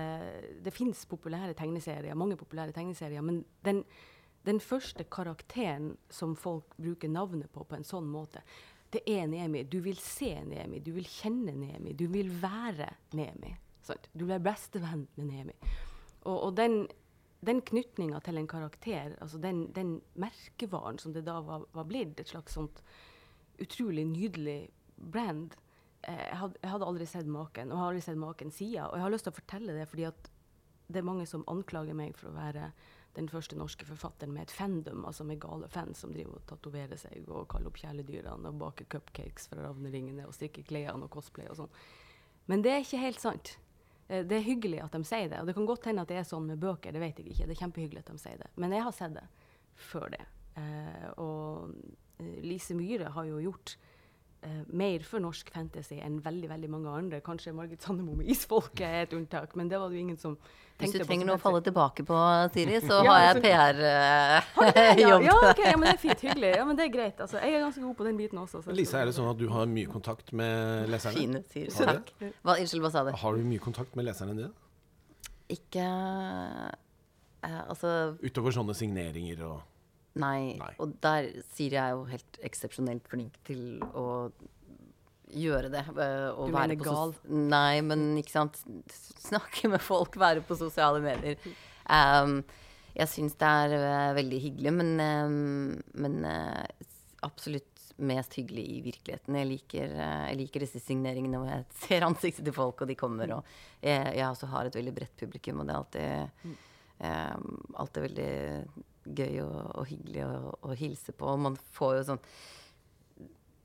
Det 0.65 0.73
fins 0.73 1.07
populære 1.07 1.55
tegneserier, 1.55 2.15
mange 2.15 2.37
populære 2.37 2.73
tegneserier, 2.73 3.23
men 3.23 3.45
den, 3.65 3.85
den 4.45 4.61
første 4.61 5.05
karakteren 5.05 5.97
som 6.11 6.37
folk 6.37 6.77
bruker 6.77 7.09
navnet 7.09 7.51
på 7.51 7.65
på 7.65 7.77
en 7.77 7.85
sånn 7.85 8.11
måte, 8.11 8.43
det 8.91 9.03
er 9.07 9.27
Nemi. 9.27 9.63
Du 9.63 9.79
vil 9.81 9.97
se 10.03 10.35
Nemi, 10.45 10.81
du 10.81 10.91
vil 10.93 11.07
kjenne 11.07 11.55
Nemi, 11.55 11.93
du 11.93 12.09
vil 12.11 12.33
være 12.43 12.89
Nemi. 13.15 13.55
Sant? 13.87 14.11
Du 14.13 14.27
være 14.27 14.43
bestevenn 14.43 15.07
med 15.15 15.31
Nemi. 15.31 15.55
Og, 16.25 16.43
og 16.49 16.57
den, 16.57 16.89
den 17.47 17.63
knytninga 17.63 18.19
til 18.21 18.37
en 18.37 18.51
karakter, 18.51 19.15
altså 19.21 19.39
den, 19.39 19.69
den 19.77 20.01
merkevaren 20.15 20.99
som 20.99 21.15
det 21.15 21.23
da 21.29 21.39
var, 21.41 21.69
var 21.73 21.87
blitt, 21.87 22.19
et 22.19 22.35
slags 22.35 22.59
sånt 22.59 22.83
utrolig 23.61 24.09
nydelig 24.09 24.71
brand 24.97 25.55
hadde, 26.09 26.57
jeg 26.63 26.71
hadde 26.71 26.87
aldri 26.87 27.07
sett 27.07 27.27
maken, 27.29 27.73
og 27.73 27.79
har 27.79 27.91
aldri 27.91 28.03
sett 28.05 28.19
maken 28.21 28.51
siden. 28.55 28.87
Og 28.89 28.97
jeg 28.97 29.05
har 29.05 29.13
lyst 29.13 29.27
til 29.29 29.35
å 29.35 29.41
fortelle 29.41 29.77
det 29.77 29.89
fordi 29.91 30.07
at 30.09 30.31
det 30.91 30.99
er 31.03 31.07
mange 31.07 31.27
som 31.29 31.45
anklager 31.47 31.95
meg 31.95 32.17
for 32.19 32.31
å 32.31 32.35
være 32.35 32.73
den 33.15 33.29
første 33.31 33.57
norske 33.59 33.87
forfatteren 33.87 34.33
med 34.33 34.43
et 34.47 34.53
fandom, 34.55 35.05
altså 35.07 35.25
med 35.27 35.41
gale 35.43 35.67
fans 35.71 35.99
som 36.03 36.13
driver 36.15 36.39
og 36.39 36.45
tatoverer 36.47 36.99
seg 36.99 37.27
og 37.29 37.49
kaller 37.51 37.71
opp 37.71 37.79
kjæledyrene 37.83 38.53
og 38.53 38.59
baker 38.61 38.87
cupcakes 38.91 39.49
fra 39.51 39.65
ravneringene 39.67 40.29
og 40.29 40.35
strikker 40.37 40.63
klærne 40.69 41.09
og 41.09 41.11
cosplay 41.11 41.49
og 41.51 41.59
sånn. 41.59 41.73
Men 42.51 42.63
det 42.63 42.73
er 42.73 42.85
ikke 42.85 43.03
helt 43.03 43.23
sant. 43.23 43.57
Eh, 44.09 44.23
Det 44.25 44.39
er 44.39 44.47
hyggelig 44.47 44.83
at 44.85 44.93
de 44.95 45.03
sier 45.05 45.29
det. 45.29 45.41
Og 45.41 45.47
det 45.47 45.55
kan 45.55 45.67
godt 45.67 45.87
hende 45.91 46.03
at 46.03 46.09
det 46.09 46.19
er 46.19 46.27
sånn 46.27 46.47
med 46.47 46.59
bøker, 46.63 46.93
det 46.93 47.03
vet 47.03 47.19
jeg 47.19 47.31
ikke. 47.35 47.47
Det 47.47 47.57
er 47.57 47.63
kjempehyggelig 47.65 47.99
at 48.05 48.13
de 48.13 48.19
sier 48.19 48.39
det. 48.39 48.51
Men 48.57 48.73
jeg 48.73 48.83
har 48.87 48.93
sett 48.93 49.15
det 49.15 49.27
før 49.91 50.11
det. 50.15 50.25
Eh, 50.59 51.09
og 51.19 51.75
eh, 52.19 52.41
Lise 52.47 52.75
Myhre 52.79 53.11
har 53.15 53.25
jo 53.27 53.39
gjort 53.43 53.77
eh, 54.43 54.63
mer 54.73 55.03
for 55.07 55.21
norsk 55.21 55.51
fantasy 55.53 55.99
enn 56.01 56.19
veldig 56.25 56.49
veldig 56.51 56.71
mange 56.73 56.89
andre. 57.03 57.21
Kanskje 57.25 57.53
Margit 57.57 57.83
Sandemo 57.83 58.15
med 58.19 58.27
Isfolket 58.33 58.83
er 58.87 59.03
et 59.07 59.15
unntak, 59.17 59.55
men 59.57 59.69
det 59.69 59.79
var 59.81 59.89
det 59.91 59.99
jo 59.99 60.05
ingen 60.07 60.17
som 60.21 60.37
tenkte 60.37 60.47
på. 60.79 60.85
Hvis 60.87 60.95
du 60.97 61.05
trenger 61.05 61.29
noe 61.29 61.37
å 61.37 61.43
falle 61.43 61.61
tilbake 61.67 62.05
på, 62.09 62.19
Siri, 62.55 62.81
så 62.85 63.01
Ja, 63.07 63.13
har 63.19 63.27
jeg 63.29 63.43
PR-jobb. 63.45 65.27
Ja, 65.29 65.37
ok, 65.51 65.61
ja, 65.67 65.77
men 65.77 65.87
det 65.91 65.95
er 65.95 66.03
fint. 66.05 66.25
Hyggelig. 66.25 66.53
Ja, 66.57 66.65
men 66.69 66.77
det 66.81 66.87
er 66.89 66.93
greit. 66.95 67.21
Altså, 67.21 67.41
jeg 67.45 67.55
er 67.59 67.65
ganske 67.67 67.85
god 67.85 67.97
på 68.01 68.09
den 68.09 68.17
biten 68.21 68.39
også. 68.43 68.63
så- 68.65 68.77
Lisa, 68.77 69.01
er 69.03 69.11
det 69.11 69.15
sånn 69.19 69.31
at 69.31 69.39
du 69.41 69.47
har 69.53 69.67
mye 69.71 69.87
kontakt 69.91 70.33
med 70.33 70.89
leserne? 70.93 71.17
Fine, 71.21 71.45
Siri. 71.53 71.71
Takk. 71.71 72.13
Hva, 72.43 72.57
unnskyld, 72.57 72.83
hva 72.87 72.91
sa 72.95 73.05
du? 73.05 73.13
Har 73.25 73.37
du 73.37 73.45
mye 73.45 73.61
kontakt 73.63 73.97
med 73.97 74.09
leserne 74.09 74.37
dine? 74.39 74.53
Ikke 75.51 75.83
eh, 75.83 77.61
Altså 77.69 78.15
Utover 78.23 78.55
sånne 78.55 78.75
signeringer 78.77 79.41
og 79.49 79.61
Nei. 80.19 80.57
Nei. 80.59 80.73
Og 80.83 80.97
der 81.05 81.29
sier 81.53 81.77
jeg 81.79 81.95
jo 81.95 82.07
helt 82.11 82.41
eksepsjonelt 82.47 83.07
flink 83.11 83.37
til 83.47 83.79
å 83.95 84.31
gjøre 85.31 85.71
det. 85.71 85.85
eh, 85.87 86.29
og 86.35 86.51
Du 86.51 86.55
være 86.55 86.75
mener 86.75 86.85
gal? 86.85 87.15
Nei, 87.29 87.81
men 87.87 88.07
ikke 88.19 88.35
sant. 88.35 88.59
Snakke 89.21 89.71
med 89.71 89.83
folk, 89.85 90.19
være 90.19 90.43
på 90.47 90.59
sosiale 90.59 91.03
medier. 91.05 91.39
Um, 91.91 92.41
jeg 92.97 93.11
syns 93.13 93.37
det 93.39 93.47
er 93.47 93.75
uh, 93.79 94.17
veldig 94.17 94.41
hyggelig, 94.43 94.73
men, 94.75 94.93
um, 94.99 95.77
men 96.03 96.25
uh, 96.27 96.89
absolutt 97.27 97.67
mest 98.01 98.35
hyggelig 98.39 98.65
i 98.65 98.81
virkeligheten. 98.83 99.37
Jeg 99.37 99.49
liker, 99.51 99.91
jeg 99.93 100.37
liker 100.39 100.63
disse 100.65 100.81
signeringene 100.81 101.37
hvor 101.37 101.51
jeg 101.53 101.67
ser 101.83 102.07
ansiktet 102.07 102.47
til 102.49 102.57
folk, 102.57 102.81
og 102.81 102.89
de 102.89 102.97
kommer. 102.99 103.35
Og 103.37 103.51
jeg, 103.85 104.15
jeg 104.17 104.27
også 104.27 104.49
har 104.51 104.67
et 104.67 104.79
veldig 104.79 104.95
bredt 104.97 105.19
publikum, 105.21 105.61
og 105.61 105.69
det 105.69 105.75
er 105.75 105.83
alltid, 105.83 106.55
um, 107.05 107.59
alltid 107.85 108.07
veldig 108.09 108.31
gøy 109.17 109.43
og, 109.45 109.59
og 109.81 109.87
hyggelig 109.91 110.25
å, 110.27 110.57
å 110.67 110.79
hilse 110.79 111.15
på. 111.17 111.29
Og 111.29 111.45
man 111.49 111.59
får 111.77 112.01
jo 112.01 112.09
sånn 112.13 112.25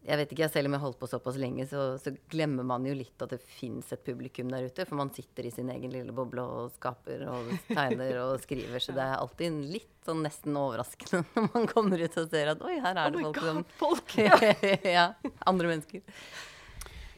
jeg 0.05 0.19
vet 0.19 0.33
ikke, 0.35 0.47
Selv 0.53 0.69
om 0.69 0.75
jeg 0.75 0.81
har 0.81 0.85
holdt 0.85 0.99
på 1.01 1.07
såpass 1.09 1.37
lenge, 1.41 1.65
så, 1.69 1.83
så 2.01 2.13
glemmer 2.29 2.65
man 2.67 2.85
jo 2.85 2.93
litt 2.93 3.21
at 3.25 3.31
det 3.33 3.39
fins 3.41 3.89
et 3.93 4.03
publikum 4.05 4.51
der 4.53 4.67
ute. 4.67 4.85
For 4.85 4.99
man 4.99 5.09
sitter 5.15 5.47
i 5.49 5.53
sin 5.53 5.71
egen 5.73 5.93
lille 5.93 6.13
boble 6.15 6.45
og 6.45 6.75
skaper 6.75 7.25
og 7.31 7.49
tegner 7.71 8.19
og 8.21 8.35
skriver. 8.45 8.83
Så 8.83 8.93
det 8.95 9.01
er 9.01 9.17
alltid 9.17 9.57
litt 9.73 9.93
sånn 10.05 10.21
nesten 10.25 10.57
overraskende 10.61 11.23
når 11.33 11.49
man 11.55 11.69
kommer 11.71 12.05
ut 12.05 12.19
og 12.21 12.29
ser 12.29 12.53
at 12.53 12.61
oi, 12.61 12.75
her 12.83 13.01
er 13.01 13.09
Oh 13.09 13.15
det 13.15 13.25
folk 13.25 13.39
God, 13.39 13.49
som 13.49 13.63
folk! 13.81 14.17
ja, 14.97 15.07
andre 15.49 15.73
mennesker. 15.73 16.05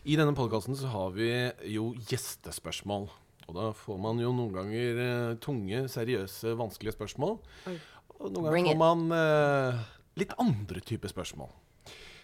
I 0.08 0.16
denne 0.16 0.38
podkasten 0.38 0.78
så 0.80 0.88
har 0.94 1.12
vi 1.18 1.28
jo 1.68 1.90
gjestespørsmål. 2.08 3.10
Og 3.48 3.56
da 3.56 3.70
får 3.76 4.00
man 4.04 4.20
jo 4.20 4.32
noen 4.36 4.56
ganger 4.56 5.04
eh, 5.04 5.36
tunge, 5.44 5.86
seriøse, 5.92 6.56
vanskelige 6.60 6.96
spørsmål. 6.96 7.38
Oi. 7.72 7.76
Og 8.20 8.34
noen 8.34 8.50
ganger 8.50 8.74
får 8.74 8.82
man 8.82 9.08
eh, 9.14 9.88
litt 10.18 10.36
andre 10.42 10.82
typer 10.82 11.12
spørsmål. 11.12 11.50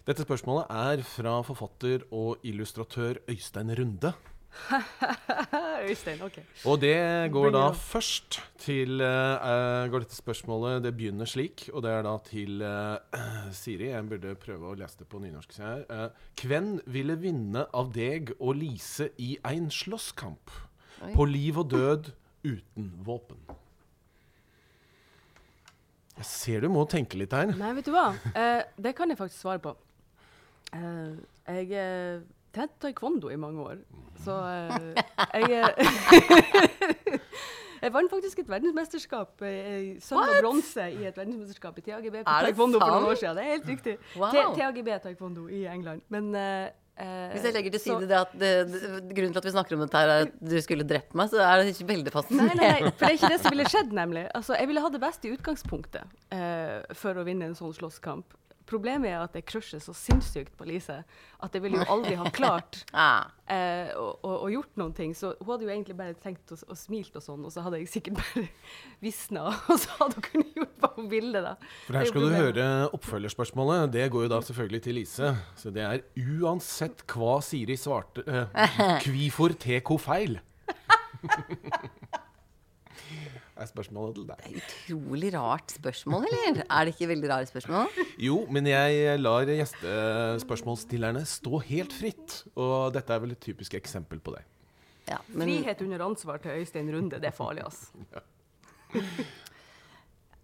Dette 0.03 0.25
spørsmålet 0.25 0.67
er 0.73 1.03
fra 1.07 1.37
forfatter 1.47 2.03
og 2.11 2.41
illustratør 2.43 3.21
Øystein 3.31 3.71
Runde. 3.77 4.11
Øystein, 5.87 6.19
OK. 6.21 6.35
Og 6.69 6.81
det 6.81 6.97
går 7.33 7.47
Bring 7.47 7.55
da 7.55 7.63
først 7.73 8.37
til 8.61 9.01
uh, 9.01 9.87
Går 9.89 10.03
dette 10.03 10.13
spørsmålet 10.13 10.83
Det 10.85 10.91
begynner 10.93 11.25
slik, 11.25 11.65
og 11.73 11.81
det 11.85 11.89
er 11.95 12.03
da 12.05 12.13
til 12.27 12.61
uh, 12.61 13.23
Siri. 13.61 13.89
Jeg 13.93 14.05
burde 14.11 14.35
prøve 14.43 14.69
å 14.73 14.77
lese 14.77 15.01
det 15.01 15.07
på 15.09 15.23
nynorsk. 15.23 15.57
jeg. 15.57 15.87
Eh, 15.89 16.29
Hvem 16.43 16.75
ville 16.85 17.17
vinne 17.17 17.65
av 17.73 17.89
deg 17.95 18.35
og 18.39 18.57
Lise 18.59 19.09
i 19.17 19.37
ein 19.47 19.71
slåsskamp? 19.73 20.53
På 21.15 21.25
liv 21.27 21.57
og 21.59 21.71
død 21.73 22.13
uten 22.45 22.91
våpen. 23.03 23.41
Jeg 26.18 26.30
ser 26.30 26.61
du 26.61 26.70
må 26.70 26.86
tenke 26.89 27.18
litt 27.18 27.34
her. 27.34 27.51
Nei, 27.57 27.74
vet 27.80 27.89
du 27.89 27.93
hva? 27.95 28.11
Eh, 28.38 28.61
det 28.86 28.93
kan 28.97 29.09
jeg 29.09 29.18
faktisk 29.20 29.41
svare 29.41 29.61
på. 29.64 29.74
Eh, 30.74 31.16
jeg 31.49 31.74
uh, 31.74 32.22
trente 32.53 32.80
taekwondo 32.82 33.32
i 33.34 33.38
mange 33.38 33.66
år, 33.66 33.82
så 34.24 34.38
eh, 34.47 35.03
jeg 35.41 35.64
eh, 35.64 37.20
Jeg 37.84 37.91
vant 37.91 38.07
faktisk 38.07 38.39
et 38.39 38.47
verdensmesterskap, 38.47 39.41
eh, 39.43 39.97
sølv 39.99 40.22
og 40.22 40.38
bronse 40.39 40.86
i 40.93 41.01
et 41.09 41.18
verdensmesterskap 41.18 41.82
i 41.82 41.84
TAGB 41.84 42.14
på 42.22 42.22
taekwondo 42.30 42.80
for 42.80 42.93
noen 42.93 43.09
år 43.09 43.18
siden. 43.20 43.36
Det 43.36 43.43
er 43.43 43.51
helt 43.57 43.68
riktig. 43.74 43.95
Wow. 44.16 44.53
TAGB 44.55 44.91
taekwondo 45.03 45.49
i 45.51 45.66
England. 45.68 46.05
Men 46.14 46.30
eh, 46.39 46.70
eh, 46.70 46.72
Hvis 46.93 47.43
jeg 47.47 47.53
legger 47.55 47.71
til 47.73 47.81
så- 47.81 47.99
det 48.05 48.17
at 48.19 48.33
det, 48.37 48.49
grunnen 49.15 49.33
til 49.33 49.37
at 49.41 49.45
vi 49.45 49.53
snakker 49.55 49.73
om 49.73 49.79
dette 49.81 49.97
her, 49.97 50.07
er 50.13 50.21
at 50.27 50.33
du 50.39 50.61
skulle 50.61 50.85
drept 50.85 51.15
meg, 51.17 51.29
så 51.31 51.39
er 51.41 51.63
det 51.63 51.73
ikke 51.73 51.87
veldig 51.89 52.11
Nei, 52.11 52.13
fascinerende. 52.13 52.55
nei, 52.55 52.69
nei, 52.69 52.91
for 52.91 52.99
det 52.99 53.09
er 53.09 53.17
ikke 53.17 53.29
det 53.33 53.39
som 53.41 53.51
ville 53.55 53.65
skjedd, 53.73 53.91
nemlig. 54.01 54.23
Altså, 54.35 54.53
jeg 54.59 54.67
ville 54.69 54.81
ha 54.85 54.89
det 54.93 55.01
beste 55.01 55.25
i 55.27 55.33
utgangspunktet 55.33 56.03
uh, 56.31 56.93
for 56.93 57.13
å 57.17 57.25
vinne 57.25 57.49
en 57.49 57.55
sånn 57.57 57.73
slåsskamp. 57.73 58.37
Problemet 58.70 59.11
er 59.11 59.22
at 59.24 59.34
jeg 59.36 59.45
crusher 59.49 59.82
så 59.84 59.93
sinnssykt 59.97 60.53
på 60.57 60.68
Lise 60.70 61.01
at 61.43 61.55
jeg 61.55 61.64
ville 61.66 61.82
jo 61.82 61.88
aldri 61.91 62.14
ha 62.20 62.30
klart 62.34 62.84
Ah, 62.93 63.28
eh, 63.51 63.91
å, 63.99 64.05
å, 64.24 64.36
å 64.45 64.51
gjort 64.51 64.78
noen 64.80 64.93
ting. 64.95 65.11
Så 65.18 65.34
hun 65.39 65.49
hadde 65.51 65.68
jo 65.68 65.74
egentlig 65.74 65.97
bare 65.99 66.16
tenkt 66.24 66.53
og, 66.55 66.61
og 66.70 66.80
smilt 66.80 67.16
og 67.20 67.26
sånn, 67.26 67.43
og 67.43 67.51
så 67.53 67.66
hadde 67.66 67.82
jeg 67.82 67.91
sikkert 67.91 68.22
bare 68.22 68.45
visna, 69.05 69.49
og 69.72 69.76
så 69.82 69.97
hadde 69.99 70.20
hun 70.20 70.28
kunnet 70.30 70.61
gjort 70.61 70.78
hva 70.84 70.91
hun 70.95 71.09
ville, 71.11 71.43
da. 71.43 71.55
For 71.88 71.97
her 71.99 72.07
er 72.07 72.11
skal 72.14 72.28
du 72.28 72.38
høre 72.38 72.70
oppfølgerspørsmålet. 72.95 73.91
Det 73.97 74.07
går 74.14 74.28
jo 74.28 74.32
da 74.36 74.41
selvfølgelig 74.47 74.84
til 74.88 74.99
Lise. 75.01 75.34
Så 75.59 75.74
det 75.76 75.84
er 75.88 76.05
uansett 76.39 77.03
hva 77.11 77.38
Siri 77.43 77.78
svarte 77.80 78.24
eh, 78.28 78.80
Kvifor 79.03 79.57
TK 79.59 79.95
feil? 80.01 80.39
Er 83.64 83.70
spørsmålet 83.72 84.18
til 84.20 84.28
deg. 84.30 84.61
utrolig 84.61 85.34
rart 85.36 85.74
spørsmål, 85.74 86.28
eller? 86.30 86.64
Er 86.68 86.86
det 86.86 86.95
ikke 86.95 87.09
veldig 87.14 87.30
rare 87.32 87.49
spørsmål? 87.49 88.01
Jo, 88.22 88.41
men 88.53 88.68
jeg 88.70 89.20
lar 89.22 89.49
gjestespørsmålsstillerne 89.49 91.24
stå 91.28 91.61
helt 91.72 91.95
fritt. 91.95 92.43
Og 92.53 92.93
dette 92.95 93.16
er 93.16 93.24
vel 93.24 93.36
et 93.36 93.43
typisk 93.43 93.78
eksempel 93.80 94.22
på 94.24 94.36
det. 94.38 94.43
Ja, 95.09 95.20
men 95.28 95.49
Frihet 95.49 95.82
under 95.84 96.05
ansvar 96.05 96.39
til 96.43 96.61
Øystein 96.61 96.91
Runde, 96.93 97.20
det 97.20 97.28
er 97.28 97.36
farlig, 97.36 97.64
altså. 97.66 97.91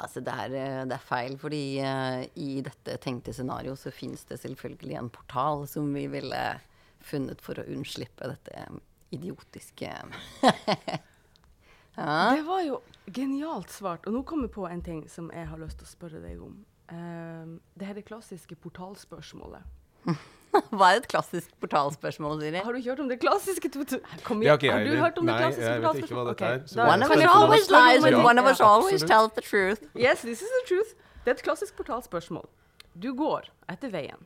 altså, 0.04 0.20
det 0.20 0.34
er, 0.34 0.50
det 0.90 0.98
er 0.98 1.06
feil, 1.06 1.38
fordi 1.40 1.64
uh, 1.80 2.24
i 2.36 2.60
dette 2.66 2.98
tenkte 3.04 3.34
scenario 3.36 3.78
så 3.80 3.94
fins 3.96 4.26
det 4.28 4.40
selvfølgelig 4.42 5.00
en 5.00 5.12
portal 5.16 5.64
som 5.68 5.94
vi 5.96 6.08
ville 6.12 6.44
funnet 7.00 7.40
for 7.42 7.62
å 7.62 7.68
unnslippe 7.72 8.28
dette 8.28 8.66
idiotiske 9.16 9.90
ja. 11.96 12.36
Det 12.36 12.44
var 12.46 12.62
jo 12.68 12.82
genialt 13.14 13.72
svart. 13.74 14.08
Og 14.08 14.16
nå 14.16 14.24
kommer 14.28 14.50
jeg 14.50 14.56
på 14.56 14.68
en 14.70 14.82
ting 14.86 15.04
som 15.10 15.30
jeg 15.34 15.48
har 15.50 15.62
lyst 15.62 15.80
til 15.82 15.88
å 15.88 15.92
spørre 15.92 16.22
deg 16.24 16.42
om. 16.44 16.60
Uh, 16.90 17.60
det 17.78 17.86
her 17.86 17.94
er 17.94 18.02
det 18.02 18.08
klassiske 18.10 18.58
portalspørsmålet. 18.64 19.66
Hva 20.74 20.88
er 20.94 21.02
et 21.04 21.08
klassisk 21.12 21.52
portalspørsmål, 21.62 22.40
Siri? 22.42 22.62
Har 22.66 22.74
du 22.74 22.80
ikke 22.80 22.90
hørt 22.96 23.02
om 23.04 23.10
det 23.12 23.20
klassiske 23.22 23.70
Kom 24.28 24.42
igjen, 24.42 24.72
har 24.72 24.86
du 24.86 24.96
hørt 24.98 25.20
om 25.22 25.28
det 25.28 25.36
Nei, 25.36 25.42
klassiske 25.44 25.68
jeg 25.68 25.84
vet 25.84 26.00
ikke 26.02 26.16
hva 26.18 26.24
portalspørsmålet? 26.32 26.40
dette 26.40 26.80
er, 26.80 26.88
Ok, 26.88 26.94
One 26.94 27.06
of 27.06 27.12
us 27.12 27.36
always 27.36 27.70
lies, 27.70 28.08
and 28.10 28.24
one 28.24 28.42
of 28.42 28.50
us 28.50 28.62
always 28.62 29.04
tell 29.04 29.30
tells 29.30 29.36
the 29.38 29.46
truth. 29.46 29.84
Yes, 29.94 30.24
this 30.26 30.42
is 30.42 30.50
the 30.58 30.64
truth. 30.72 30.96
Det 31.26 31.34
er 31.34 31.38
et 31.38 31.44
klassisk 31.46 31.78
portalspørsmål. 31.78 32.48
Du 32.98 33.14
går 33.14 33.52
etter 33.70 33.94
veien. 33.94 34.26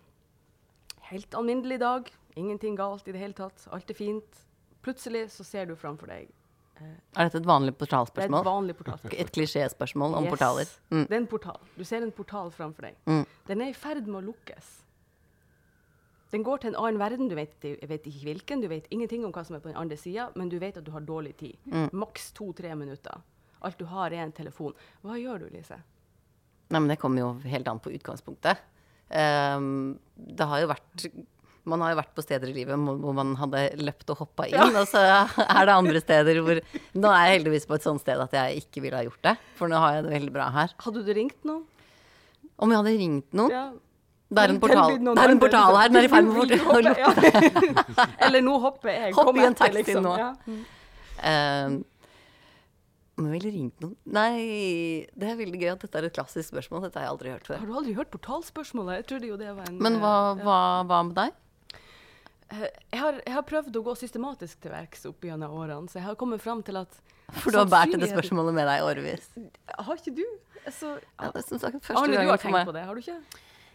Helt 1.09 1.35
alminnelig 1.35 1.81
dag. 1.83 2.07
Ingenting 2.39 2.77
galt 2.79 3.07
i 3.07 3.11
det 3.11 3.19
hele 3.19 3.35
tatt. 3.37 3.67
Alt 3.75 3.91
er 3.91 3.97
fint. 3.97 4.45
Plutselig 4.85 5.27
så 5.35 5.43
ser 5.43 5.67
du 5.67 5.75
framfor 5.75 6.07
deg 6.09 6.31
Er 6.81 7.27
dette 7.27 7.37
et 7.37 7.45
vanlig 7.47 7.75
portalspørsmål? 7.77 8.31
Det 8.31 8.39
er 8.39 8.41
et 8.41 8.49
vanlig 8.55 8.75
portalspørsmål. 8.79 9.19
Et 9.21 9.31
klisjéspørsmål 9.31 10.15
om 10.17 10.23
Yes. 10.23 10.31
portaler? 10.33 10.71
Mm. 10.91 11.03
Det 11.07 11.11
er 11.13 11.21
en 11.21 11.27
portal. 11.27 11.59
Du 11.77 11.83
ser 11.83 12.01
en 12.01 12.11
portal 12.11 12.49
framfor 12.51 12.81
deg. 12.81 12.95
Mm. 13.05 13.25
Den 13.47 13.61
er 13.61 13.69
i 13.69 13.73
ferd 13.73 14.07
med 14.07 14.23
å 14.23 14.25
lukkes. 14.33 14.71
Den 16.33 16.43
går 16.43 16.57
til 16.63 16.73
en 16.73 16.79
annen 16.81 16.97
verden. 16.99 17.29
Du 17.29 17.35
vet, 17.35 17.53
jeg 17.61 17.87
vet 17.87 18.07
ikke 18.09 18.25
hvilken, 18.25 18.61
du 18.61 18.67
vet 18.67 18.87
ingenting 18.89 19.23
om 19.25 19.31
hva 19.31 19.45
som 19.45 19.55
er 19.55 19.59
på 19.59 19.69
den 19.69 19.77
andre 19.77 19.97
sida, 19.97 20.31
men 20.35 20.49
du 20.49 20.57
vet 20.59 20.77
at 20.77 20.83
du 20.83 20.91
har 20.91 21.01
dårlig 21.01 21.35
tid. 21.37 21.57
Mm. 21.69 21.89
Maks 21.93 22.31
to-tre 22.33 22.73
minutter. 22.75 23.21
Alt 23.61 23.77
du 23.77 23.85
har, 23.85 24.11
er 24.11 24.23
en 24.25 24.31
telefon. 24.31 24.73
Hva 25.03 25.15
gjør 25.21 25.45
du, 25.45 25.49
Lise? 25.53 25.77
Nei, 26.69 26.79
men 26.79 26.89
det 26.89 26.97
kommer 26.99 27.21
jo 27.21 27.33
helt 27.45 27.67
an 27.69 27.79
på 27.79 27.93
utgangspunktet. 27.93 28.57
Um, 29.13 29.99
det 30.15 30.47
har 30.49 30.63
jo 30.63 30.67
vært 30.71 31.05
Man 31.69 31.79
har 31.79 31.93
jo 31.93 31.99
vært 32.01 32.11
på 32.17 32.23
steder 32.25 32.49
i 32.51 32.55
livet 32.57 32.75
hvor 32.75 33.13
man 33.15 33.35
hadde 33.39 33.61
løpt 33.79 34.09
og 34.11 34.19
hoppa 34.25 34.49
inn, 34.51 34.75
og 34.75 34.87
så 34.89 35.03
er 35.45 35.69
det 35.69 35.75
andre 35.77 36.01
steder 36.03 36.41
hvor 36.43 36.59
Nå 36.99 37.13
er 37.13 37.29
jeg 37.29 37.37
heldigvis 37.37 37.69
på 37.69 37.77
et 37.77 37.85
sånt 37.85 38.03
sted 38.03 38.19
at 38.19 38.35
jeg 38.35 38.65
ikke 38.65 38.83
ville 38.83 38.99
ha 38.99 39.05
gjort 39.07 39.23
det, 39.29 39.35
for 39.59 39.71
nå 39.71 39.79
har 39.79 39.95
jeg 39.97 40.05
det 40.09 40.11
veldig 40.17 40.33
bra 40.35 40.49
her. 40.57 40.75
Hadde 40.83 41.05
du 41.07 41.13
ringt 41.15 41.39
noen? 41.47 41.63
Om 42.59 42.73
jeg 42.73 42.81
hadde 42.83 42.95
ringt 42.99 43.39
noen 43.39 43.55
Ja. 43.55 43.65
Det 44.33 44.41
er 44.41 44.49
en 44.49 44.59
portal, 44.59 44.95
det 44.97 45.21
er 45.21 45.29
en 45.29 45.39
portal 45.41 45.75
her, 45.77 45.89
den 45.91 45.99
er 45.99 46.05
i 46.07 46.09
ferd 46.09 46.25
med 46.25 46.39
å 46.41 46.77
lukke. 46.81 46.93
Ja. 47.03 48.05
Eller 48.25 48.41
nå 48.41 48.55
hopper 48.63 48.89
jeg. 48.89 49.11
Hopp 49.13 49.37
i 49.37 49.43
en 49.45 49.57
taxi 49.59 49.75
liksom. 49.77 50.07
nå. 50.07 50.13
Ja. 50.17 50.31
Ehm, 51.29 51.75
om 53.13 53.27
jeg 53.29 53.35
ville 53.35 53.51
ringt 53.53 53.83
noen 53.83 53.93
Nei, 54.09 55.05
det 55.13 55.27
er 55.29 55.37
veldig 55.37 55.59
gøy 55.61 55.69
at 55.75 55.83
dette 55.85 55.99
er 55.99 56.07
et 56.09 56.15
klassisk 56.15 56.49
spørsmål. 56.49 56.87
Dette 56.87 56.97
har 56.97 57.05
jeg 57.05 57.13
aldri 57.13 57.33
hørt 57.35 57.45
før. 57.51 57.61
Har 57.61 57.69
du 57.69 57.77
aldri 57.77 57.93
hørt 57.99 58.09
portalspørsmålet? 58.15 59.03
Jeg 59.03 59.07
trodde 59.11 59.29
jo 59.29 59.37
det 59.37 59.51
var 59.53 59.69
en 59.69 59.77
Men 59.85 59.99
hva, 60.01 60.13
eh, 60.31 60.41
ja. 60.41 60.47
hva, 60.47 60.59
hva 60.89 61.01
med 61.11 61.17
deg? 61.19 61.37
Jeg, 62.53 62.99
har, 62.99 63.17
jeg 63.25 63.33
har 63.33 63.45
prøvd 63.49 63.77
å 63.79 63.81
gå 63.85 63.93
systematisk 63.97 64.59
til 64.61 64.71
verks 64.73 65.05
opp 65.09 65.25
gjennom 65.25 65.53
årene, 65.57 65.89
så 65.89 65.97
jeg 65.99 66.05
har 66.05 66.15
kommet 66.19 66.41
fram 66.43 66.61
til 66.63 66.77
at 66.77 66.99
For 67.39 67.49
du 67.51 67.57
har 67.57 67.65
båret 67.65 67.93
det 67.95 67.97
sannsynligheten- 67.97 68.13
spørsmålet 68.13 68.53
med 68.59 68.67
deg 68.69 68.79
i 68.81 68.85
årevis. 68.89 69.29
Har 69.87 69.95
ikke 70.01 70.13
du? 70.19 70.23
Altså, 70.65 70.93
Ja, 71.19 71.31
det 71.33 71.41
er 71.41 71.47
som 71.47 71.59
sagt 71.59 71.79
første 71.81 71.97
Arne, 72.03 72.13
du 72.21 72.29
har 72.29 72.37
tenkt 72.37 72.65
på 72.69 72.75
det, 72.75 72.83
har 72.85 72.93
du 72.93 73.01
ikke? 73.01 73.17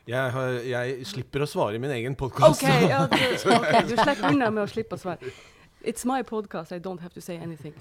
Jeg, 0.09 0.31
har, 0.33 0.49
jeg 0.64 1.07
slipper 1.07 1.43
å 1.45 1.47
svare 1.51 1.74
i 1.76 1.79
min 1.83 1.91
egen 1.93 2.14
podkast. 2.16 2.62
OK, 2.62 2.89
ja, 2.89 3.03
du, 3.12 3.16
ok, 3.53 3.74
du 3.91 3.97
slipper 3.99 4.31
unna 4.31 4.49
med 4.55 4.62
å 4.64 4.68
slippe 4.70 4.97
å 4.97 5.03
svare. 5.03 5.33
It's 5.83 6.07
my 6.09 6.22
podcast, 6.22 6.72
I 6.72 6.79
don't 6.81 7.01
have 7.05 7.12
to 7.14 7.20
say 7.20 7.37
anything. 7.37 7.74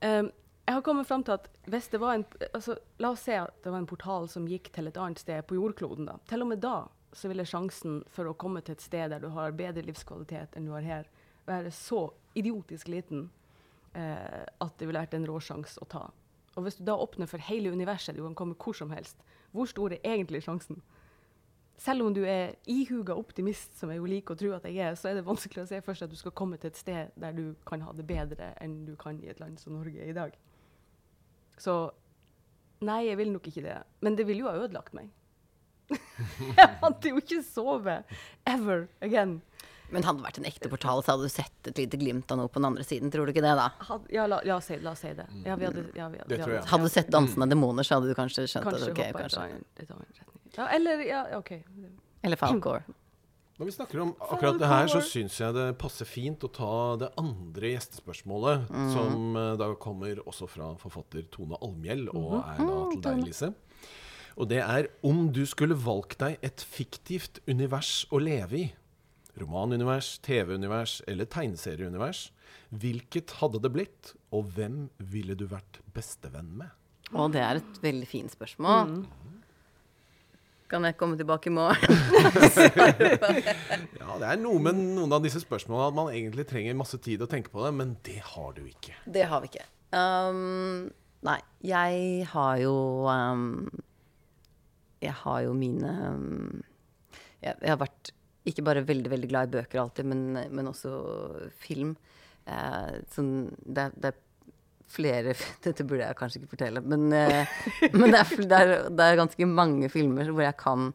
Um, 0.00 0.30
jeg 0.66 0.74
har 0.74 0.82
kommet 0.82 1.06
fram 1.06 1.22
til 1.22 1.36
at 1.36 1.44
hvis 1.70 1.90
det 1.92 2.00
var 2.02 2.16
en 2.16 2.24
altså, 2.52 2.74
La 2.98 3.10
oss 3.14 3.20
si 3.28 3.34
at 3.38 3.52
det 3.62 3.70
var 3.70 3.78
en 3.78 3.86
portal 3.86 4.24
som 4.28 4.48
gikk 4.50 4.72
til 4.74 4.88
et 4.88 4.96
annet 4.98 5.20
sted 5.20 5.44
på 5.46 5.54
jordkloden. 5.58 6.06
da. 6.08 6.16
Til 6.26 6.42
og 6.42 6.48
med 6.54 6.62
da 6.64 6.86
så 7.12 7.30
ville 7.30 7.46
sjansen 7.48 8.00
for 8.12 8.28
å 8.28 8.36
komme 8.38 8.62
til 8.64 8.76
et 8.76 8.84
sted 8.84 9.12
der 9.12 9.22
du 9.22 9.30
har 9.34 9.56
bedre 9.56 9.84
livskvalitet 9.86 10.56
enn 10.56 10.68
du 10.68 10.74
har 10.74 10.86
her, 10.86 11.08
være 11.46 11.70
så 11.74 12.08
idiotisk 12.36 12.90
liten 12.90 13.28
eh, 13.94 14.44
at 14.44 14.78
det 14.78 14.88
ville 14.88 15.02
vært 15.02 15.16
en 15.16 15.28
råsjanse 15.28 15.80
å 15.82 15.88
ta. 15.90 16.04
Og 16.56 16.64
hvis 16.64 16.78
du 16.78 16.84
da 16.88 16.96
åpner 16.96 17.28
for 17.30 17.42
hele 17.42 17.72
universet, 17.72 18.16
du 18.16 18.24
kan 18.24 18.36
komme 18.36 18.56
hvor 18.58 18.76
som 18.76 18.92
helst, 18.94 19.20
hvor 19.52 19.68
stor 19.70 19.94
er 19.94 20.00
egentlig 20.02 20.42
sjansen? 20.44 20.80
Selv 21.76 22.06
om 22.06 22.14
du 22.16 22.22
er 22.24 22.54
ihuga 22.72 23.14
optimist, 23.20 23.74
som 23.76 23.90
jeg 23.92 24.00
jo 24.00 24.08
liker 24.08 24.32
å 24.32 24.40
tro 24.40 24.52
at 24.56 24.64
jeg 24.64 24.80
er, 24.80 24.94
så 24.96 25.10
er 25.10 25.18
det 25.18 25.26
vanskelig 25.26 25.66
å 25.66 25.68
se 25.68 25.82
først 25.84 26.06
at 26.06 26.12
du 26.12 26.16
skal 26.16 26.32
komme 26.36 26.56
til 26.60 26.72
et 26.72 26.80
sted 26.80 27.12
der 27.20 27.36
du 27.36 27.50
kan 27.68 27.84
ha 27.84 27.92
det 27.92 28.06
bedre 28.08 28.54
enn 28.64 28.78
du 28.88 28.94
kan 29.00 29.20
i 29.20 29.28
et 29.28 29.42
land 29.42 29.60
som 29.60 29.76
Norge 29.76 30.08
i 30.08 30.16
dag. 30.16 30.32
Så 31.60 31.76
nei, 32.84 33.02
jeg 33.10 33.20
vil 33.20 33.32
nok 33.34 33.52
ikke 33.52 33.64
det. 33.64 33.76
Men 34.00 34.16
det 34.16 34.24
ville 34.28 34.46
jo 34.46 34.48
ha 34.48 34.64
ødelagt 34.64 34.96
meg. 34.96 35.12
jeg 36.58 36.70
hadde 36.82 37.12
jo 37.12 37.20
ikke 37.22 37.42
sovet 37.46 38.16
ever 38.46 38.86
again. 39.04 39.40
Men 39.94 40.02
hadde 40.02 40.18
det 40.18 40.26
vært 40.26 40.38
en 40.40 40.48
ekte 40.48 40.70
portal, 40.70 41.02
så 41.06 41.14
hadde 41.14 41.28
du 41.28 41.30
sett 41.30 41.68
et 41.70 41.78
lite 41.78 41.98
glimt 42.00 42.32
av 42.34 42.40
noe 42.40 42.50
på 42.50 42.58
den 42.58 42.66
andre 42.72 42.82
siden. 42.86 43.12
Tror 43.14 43.28
du 43.28 43.30
ikke 43.30 43.44
det, 43.44 43.52
da? 43.54 43.68
Had, 43.86 44.08
ja, 44.10 44.24
la, 44.26 44.40
oss 44.56 44.66
si, 44.66 44.80
la 44.82 44.96
oss 44.96 45.04
si 45.04 45.12
det. 45.14 45.26
Ja, 45.46 45.54
vi 45.54 45.68
hadde, 45.68 45.84
ja, 45.94 46.08
vi 46.10 46.18
hadde, 46.18 46.28
Det 46.32 46.40
tror 46.42 46.54
jeg. 46.56 46.62
hadde- 46.64 46.70
Hadde 46.72 46.88
du 46.90 46.94
sett 46.96 47.10
'Dansende 47.14 47.46
demoner', 47.52 47.86
så 47.86 48.00
hadde 48.00 48.10
du 48.10 48.14
kanskje 48.18 48.48
skjønt 48.50 48.66
Kanskje 48.66 48.90
at 48.90 48.98
okay, 48.98 49.12
kanskje. 49.12 49.44
et 49.46 49.82
et 49.84 49.90
annet. 49.94 50.22
Ja, 50.58 50.66
eller 50.74 51.06
Ja, 51.06 51.38
OK. 51.38 51.52
Eller 52.24 52.36
Falkor. 52.36 52.82
Når 53.58 53.64
vi 53.66 53.72
snakker 53.72 54.00
om 54.02 54.10
akkurat 54.20 54.58
det 54.58 54.66
her, 54.68 54.86
så 54.86 55.00
syns 55.00 55.38
jeg 55.40 55.54
det 55.54 55.78
passer 55.78 56.04
fint 56.04 56.42
å 56.44 56.48
ta 56.52 56.96
det 57.00 57.08
andre 57.16 57.70
gjestespørsmålet, 57.72 58.66
som 58.92 59.36
eh, 59.36 59.56
da 59.56 59.70
kommer 59.80 60.18
også 60.26 60.46
fra 60.46 60.74
forfatter 60.76 61.24
Tone 61.32 61.56
Almhjell, 61.62 62.08
og 62.12 62.34
er 62.42 62.58
da 62.58 62.90
til 62.90 63.00
deg, 63.00 63.22
Lise. 63.24 63.54
Og 64.36 64.50
det 64.50 64.60
er 64.60 64.90
om 65.06 65.30
du 65.32 65.42
skulle 65.48 65.76
valgt 65.80 66.20
deg 66.20 66.36
et 66.44 66.60
fiktivt 66.60 67.40
univers 67.48 68.04
å 68.12 68.20
leve 68.20 68.58
i, 68.58 68.66
romanunivers, 69.40 70.16
TV-univers 70.24 70.98
eller 71.08 71.28
tegneserieunivers, 71.32 72.26
hvilket 72.68 73.38
hadde 73.40 73.62
det 73.64 73.70
blitt, 73.72 74.12
og 74.34 74.50
hvem 74.56 74.86
ville 74.98 75.36
du 75.38 75.46
vært 75.48 75.80
bestevenn 75.96 76.50
med? 76.58 76.68
Å, 77.14 77.28
det 77.32 77.40
er 77.40 77.60
et 77.62 77.80
veldig 77.80 78.08
fint 78.10 78.32
spørsmål. 78.32 78.98
Kan 80.66 80.82
jeg 80.82 80.96
komme 80.98 81.16
tilbake 81.16 81.48
i 81.48 81.54
morgen? 81.54 81.78
Ja, 83.96 84.16
det 84.20 84.28
er 84.28 84.38
noe 84.40 84.60
med 84.62 84.78
noen 84.78 85.12
av 85.14 85.22
disse 85.24 85.40
spørsmålene 85.42 85.88
at 85.90 85.96
man 85.96 86.12
egentlig 86.12 86.46
trenger 86.50 86.76
masse 86.78 86.98
tid 87.02 87.22
å 87.22 87.28
tenke 87.30 87.52
på 87.52 87.62
det, 87.64 87.72
men 87.76 87.94
det 88.06 88.18
har 88.34 88.52
du 88.56 88.64
ikke. 88.66 88.96
Det 89.06 89.26
har 89.30 89.42
vi 89.44 89.50
ikke. 89.52 89.66
Um, 89.96 90.88
nei, 91.26 91.38
jeg 91.64 92.26
har 92.32 92.60
jo 92.62 92.74
um, 93.06 93.68
Jeg 95.06 95.16
har 95.22 95.40
jo 95.46 95.54
mine 95.56 95.92
um, 96.12 96.62
jeg, 97.42 97.54
jeg 97.54 97.72
har 97.72 97.80
vært 97.80 98.12
ikke 98.46 98.64
bare 98.66 98.84
veldig 98.86 99.10
veldig 99.10 99.30
glad 99.30 99.48
i 99.48 99.56
bøker 99.58 99.80
alltid, 99.82 100.06
men, 100.06 100.38
men 100.54 100.70
også 100.70 100.92
film. 101.62 101.96
Eh, 102.46 103.00
sånn, 103.10 103.32
det, 103.66 103.88
det 103.98 104.12
er 104.12 104.20
flere 104.86 105.32
Dette 105.64 105.82
burde 105.82 106.06
jeg 106.06 106.18
kanskje 106.18 106.40
ikke 106.40 106.52
fortelle, 106.52 106.82
men, 106.86 107.08
eh, 107.10 107.56
men 107.90 108.14
det, 108.14 108.20
er, 108.20 108.44
det, 108.44 108.60
er, 108.60 108.74
det 108.94 109.08
er 109.08 109.18
ganske 109.18 109.50
mange 109.50 109.90
filmer 109.90 110.30
hvor 110.30 110.46
jeg 110.46 110.58
kan 110.60 110.92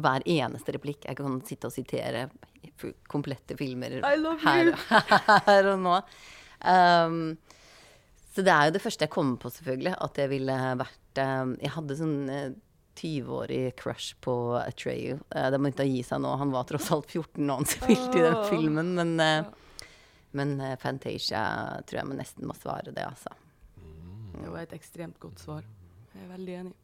hver 0.00 0.24
eneste 0.30 0.76
replikk. 0.76 1.04
Jeg 1.08 1.18
kan 1.18 1.40
sitte 1.44 1.68
og 1.68 1.74
sitere 1.74 2.28
komplette 3.10 3.56
filmer 3.58 3.98
her, 4.44 4.70
her 5.48 5.70
og 5.72 5.80
nå. 5.82 5.96
Um, 6.60 7.18
så 8.30 8.44
det 8.46 8.52
er 8.54 8.68
jo 8.68 8.74
det 8.76 8.82
første 8.84 9.04
jeg 9.04 9.12
kommer 9.12 9.40
på, 9.42 9.50
selvfølgelig. 9.52 9.96
At 10.06 10.20
jeg 10.22 10.30
ville 10.30 10.56
vært 10.80 11.20
um, 11.24 11.54
Jeg 11.58 11.72
hadde 11.74 11.96
sånn 11.98 12.16
eh, 12.30 12.52
20-årig 12.98 13.76
crush 13.78 14.16
på 14.20 14.34
Atreyu. 14.58 15.18
Uh, 15.34 15.48
det 15.52 15.60
må 15.60 15.70
ikke 15.72 15.88
gi 15.88 16.02
seg 16.06 16.22
nå. 16.24 16.34
Han 16.40 16.54
var 16.54 16.66
tross 16.68 16.90
alt 16.94 17.10
14 17.10 17.46
da 17.46 17.58
han 17.60 17.70
spilte 17.76 18.18
i 18.18 18.26
den 18.26 18.42
filmen. 18.50 18.94
Men, 18.98 19.14
eh, 19.20 19.78
men 20.36 20.56
eh, 20.60 20.76
Fantasia 20.80 21.44
tror 21.86 22.02
jeg 22.02 22.10
man 22.10 22.20
nesten 22.22 22.46
må 22.46 22.56
svare 22.58 22.94
det, 22.94 23.06
altså. 23.06 23.32
Det 24.40 24.48
var 24.48 24.62
et 24.62 24.76
ekstremt 24.76 25.18
godt 25.20 25.42
svar. 25.42 25.66
Jeg 26.14 26.22
er 26.24 26.30
veldig 26.30 26.54
enig. 26.60 26.76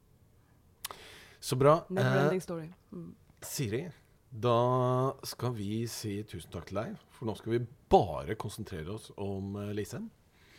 Så 1.40 1.57
bra. 1.57 1.78
Eh, 1.96 2.38
story. 2.40 2.68
Mm. 2.92 3.14
Siri, 3.42 3.86
da 4.30 5.14
skal 5.22 5.54
vi 5.54 5.86
si 5.90 6.18
tusen 6.28 6.52
takk 6.52 6.68
til 6.70 6.80
deg. 6.80 6.94
For 7.16 7.28
nå 7.28 7.36
skal 7.38 7.57
vi 7.57 7.61
bare 7.92 8.36
konsentrere 8.38 8.96
oss 8.96 9.12
om 9.16 9.57
eh, 9.62 9.72
Lise. 9.76 10.02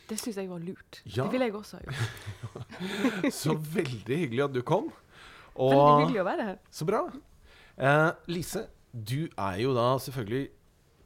Det 0.07 0.15
syns 0.21 0.39
jeg 0.39 0.47
var 0.47 0.63
lurt. 0.63 1.01
Ja. 1.03 1.25
Det 1.25 1.33
ville 1.33 1.49
jeg 1.49 1.57
også 1.57 1.81
ha 1.81 1.83
gjort. 1.83 3.33
Så 3.41 3.57
veldig 3.59 4.21
hyggelig 4.23 4.45
at 4.45 4.55
du 4.55 4.61
kom. 4.63 4.87
Veldig 5.58 5.80
Og 5.82 6.01
hyggelig 6.05 6.22
å 6.22 6.28
være 6.28 6.45
her. 6.51 6.58
så 6.72 6.86
bra. 6.88 7.01
Eh, 7.78 8.12
Lise, 8.32 8.66
du 8.93 9.28
er 9.38 9.58
jo 9.62 9.74
da 9.78 9.89
selvfølgelig 10.01 10.49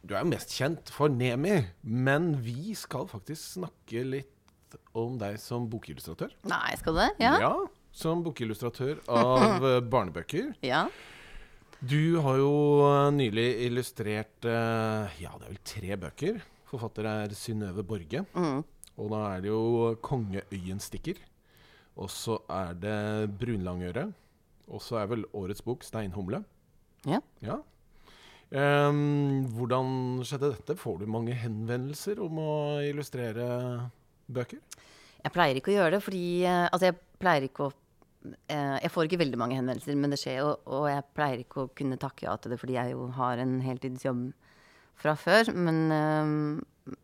Du 0.07 0.13
er 0.15 0.23
jo 0.23 0.29
mest 0.31 0.49
kjent 0.57 0.89
for 0.89 1.09
Nemi, 1.13 1.59
men 1.83 2.31
vi 2.41 2.73
skal 2.73 3.05
faktisk 3.11 3.59
snakke 3.59 4.01
litt 4.07 4.77
om 4.97 5.17
deg 5.21 5.35
som 5.39 5.67
bokillustratør. 5.69 6.31
Nei, 6.49 6.75
skal 6.79 6.95
du 6.95 7.01
det? 7.03 7.29
Ja? 7.29 7.53
som 7.91 8.21
bokillustratør 8.23 9.01
av 9.11 9.59
barnebøker. 9.93 10.53
ja. 10.63 10.85
Du 11.81 12.19
har 12.21 12.37
jo 12.37 12.51
eh, 12.85 13.07
nylig 13.11 13.45
illustrert 13.65 14.45
eh, 14.45 15.15
ja, 15.21 15.31
det 15.37 15.47
er 15.47 15.49
vel 15.49 15.61
tre 15.65 15.95
bøker. 15.97 16.35
Forfatter 16.69 17.07
er 17.09 17.33
Synnøve 17.33 17.81
Borge. 17.83 18.21
Mm. 18.37 18.59
Og 19.01 19.07
da 19.09 19.21
er 19.35 19.41
det 19.41 19.49
jo 19.49 19.95
Kongeøyenstikker. 20.05 21.17
Og 21.97 22.09
så 22.13 22.37
er 22.53 22.73
det 22.77 22.97
Brunlangøre. 23.41 24.05
Og 24.71 24.81
så 24.83 25.01
er 25.01 25.11
vel 25.11 25.27
årets 25.37 25.63
bok 25.65 25.83
Steinhumle. 25.85 26.43
Ja. 27.09 27.19
Ja. 27.43 27.59
Um, 28.51 29.45
hvordan 29.55 30.23
skjedde 30.27 30.51
dette? 30.51 30.75
Får 30.79 30.99
du 30.99 31.05
mange 31.07 31.35
henvendelser 31.39 32.19
om 32.23 32.39
å 32.41 32.53
illustrere 32.83 33.45
bøker? 34.27 34.59
Jeg 35.21 35.33
pleier 35.35 35.59
ikke 35.59 35.71
å 35.71 35.77
gjøre 35.77 35.95
det, 35.95 36.01
fordi 36.03 36.25
eh, 36.49 36.65
Altså, 36.67 36.89
jeg 36.89 36.97
pleier 37.21 37.45
ikke 37.45 37.67
å 37.67 37.71
eh, 38.49 38.77
Jeg 38.81 38.91
får 38.91 39.07
ikke 39.07 39.21
veldig 39.21 39.39
mange 39.39 39.57
henvendelser, 39.59 39.99
men 39.99 40.13
det 40.13 40.19
skjer 40.21 40.41
jo. 40.41 40.49
Og 40.73 40.87
jeg 40.89 41.07
pleier 41.15 41.43
ikke 41.43 41.63
å 41.63 41.71
kunne 41.77 41.99
takke 42.01 42.27
ja 42.27 42.35
til 42.41 42.53
det, 42.53 42.59
fordi 42.61 42.77
jeg 42.79 42.95
jo 42.95 43.07
har 43.17 43.41
en 43.43 43.59
heltidsjobb 43.63 44.25
fra 45.01 45.15
før. 45.17 45.53
Men, 45.55 45.79
eh, 45.95 46.97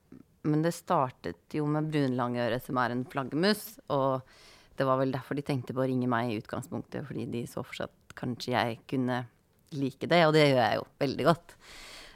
men 0.47 0.65
det 0.65 0.76
startet 0.76 1.57
jo 1.57 1.68
med 1.70 1.88
brunlangøre, 1.93 2.59
som 2.63 2.80
er 2.82 2.95
en 2.95 3.07
flaggermus. 3.07 3.63
Og 3.93 4.20
det 4.78 4.86
var 4.86 4.99
vel 5.01 5.13
derfor 5.13 5.38
de 5.38 5.45
tenkte 5.45 5.73
på 5.75 5.82
å 5.84 5.88
ringe 5.89 6.09
meg 6.09 6.32
i 6.32 6.39
utgangspunktet, 6.41 7.05
fordi 7.07 7.25
de 7.34 7.43
så 7.49 7.63
for 7.65 7.80
seg 7.80 7.89
at 7.89 8.17
kanskje 8.17 8.53
jeg 8.53 8.80
kunne 8.89 9.23
like 9.75 10.07
det, 10.09 10.21
og 10.28 10.34
det 10.36 10.45
gjør 10.45 10.61
jeg 10.61 10.80
jo 10.80 10.86
veldig 11.01 11.25
godt. 11.28 11.55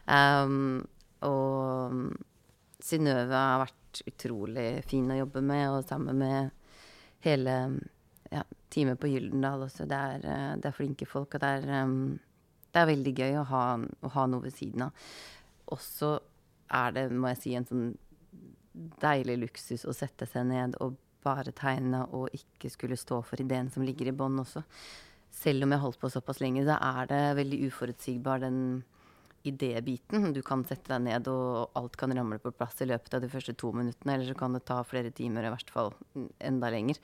Um, 0.07 0.82
og 1.28 1.97
Synnøve 2.82 3.38
har 3.38 3.64
vært 3.66 4.03
utrolig 4.07 4.68
fin 4.88 5.09
å 5.12 5.20
jobbe 5.20 5.43
med, 5.45 5.66
og 5.70 5.88
sammen 5.89 6.22
med 6.22 6.51
hele 7.26 7.55
ja, 8.32 8.43
teamet 8.74 9.01
på 9.01 9.12
Gyldendal 9.12 9.68
også. 9.68 9.86
Det 9.89 9.97
er, 9.97 10.26
eh, 10.26 10.53
det 10.62 10.70
er 10.70 10.78
flinke 10.78 11.05
folk, 11.09 11.36
og 11.36 11.43
det 11.43 11.51
er, 11.59 11.84
um, 11.84 12.16
det 12.72 12.82
er 12.82 12.89
veldig 12.89 13.14
gøy 13.18 13.38
å 13.41 13.47
ha, 13.51 13.66
å 13.82 14.14
ha 14.16 14.26
noe 14.32 14.47
ved 14.47 14.55
siden 14.55 14.88
av. 14.88 15.12
Også 15.76 16.16
er 16.72 16.95
det, 16.95 17.09
må 17.12 17.34
jeg 17.34 17.41
si, 17.41 17.55
en 17.57 17.68
sånn 17.68 17.88
deilig 19.01 19.38
luksus 19.41 19.84
å 19.86 19.93
sette 19.95 20.26
seg 20.30 20.47
ned 20.47 20.78
og 20.80 20.95
bare 21.24 21.53
tegne 21.55 22.05
og 22.11 22.34
ikke 22.36 22.72
skulle 22.74 22.99
stå 22.99 23.22
for 23.26 23.41
ideen 23.41 23.69
som 23.74 23.86
ligger 23.86 24.11
i 24.11 24.15
bånn 24.15 24.39
også. 24.41 24.63
Selv 25.32 25.65
om 25.65 25.72
jeg 25.72 25.84
holdt 25.84 25.99
på 26.01 26.09
såpass 26.11 26.41
lenge, 26.43 26.65
så 26.67 26.76
er 26.76 27.07
det 27.07 27.22
veldig 27.39 27.61
uforutsigbar 27.69 28.43
den 28.43 28.59
idébiten. 29.43 30.34
Du 30.34 30.41
kan 30.45 30.63
sette 30.67 30.91
deg 30.91 31.01
ned, 31.07 31.28
og 31.32 31.72
alt 31.80 31.95
kan 31.97 32.13
ramle 32.15 32.38
på 32.41 32.53
plass 32.53 32.82
i 32.84 32.88
løpet 32.89 33.15
av 33.17 33.24
de 33.24 33.30
første 33.32 33.55
to 33.57 33.72
minuttene. 33.76 34.15
Eller 34.15 34.30
så 34.30 34.38
kan 34.38 34.53
det 34.55 34.63
ta 34.67 34.82
flere 34.86 35.11
timer, 35.15 35.47
i 35.47 35.53
hvert 35.53 35.74
fall 35.74 35.91
enda 36.39 36.69
lenger, 36.74 37.01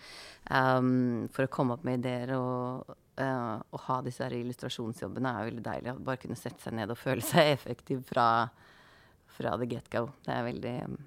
um, 0.52 1.28
for 1.34 1.48
å 1.48 1.52
komme 1.54 1.78
opp 1.78 1.86
med 1.88 2.02
ideer. 2.02 2.36
Og 2.38 2.96
uh, 3.22 3.82
ha 3.88 4.00
disse 4.06 4.26
her 4.26 4.38
illustrasjonsjobbene 4.38 5.34
er 5.34 5.52
veldig 5.52 5.66
deilig. 5.66 5.98
Bare 6.06 6.22
kunne 6.22 6.40
sette 6.40 6.62
seg 6.64 6.78
ned 6.78 6.94
og 6.94 7.02
føle 7.02 7.26
seg 7.26 7.54
effektiv 7.56 8.06
fra, 8.12 8.28
fra 9.40 9.58
the 9.58 9.70
get 9.70 9.90
go. 9.94 10.08
Det 10.28 10.36
er 10.36 10.50
veldig 10.52 10.76
um, 10.92 11.00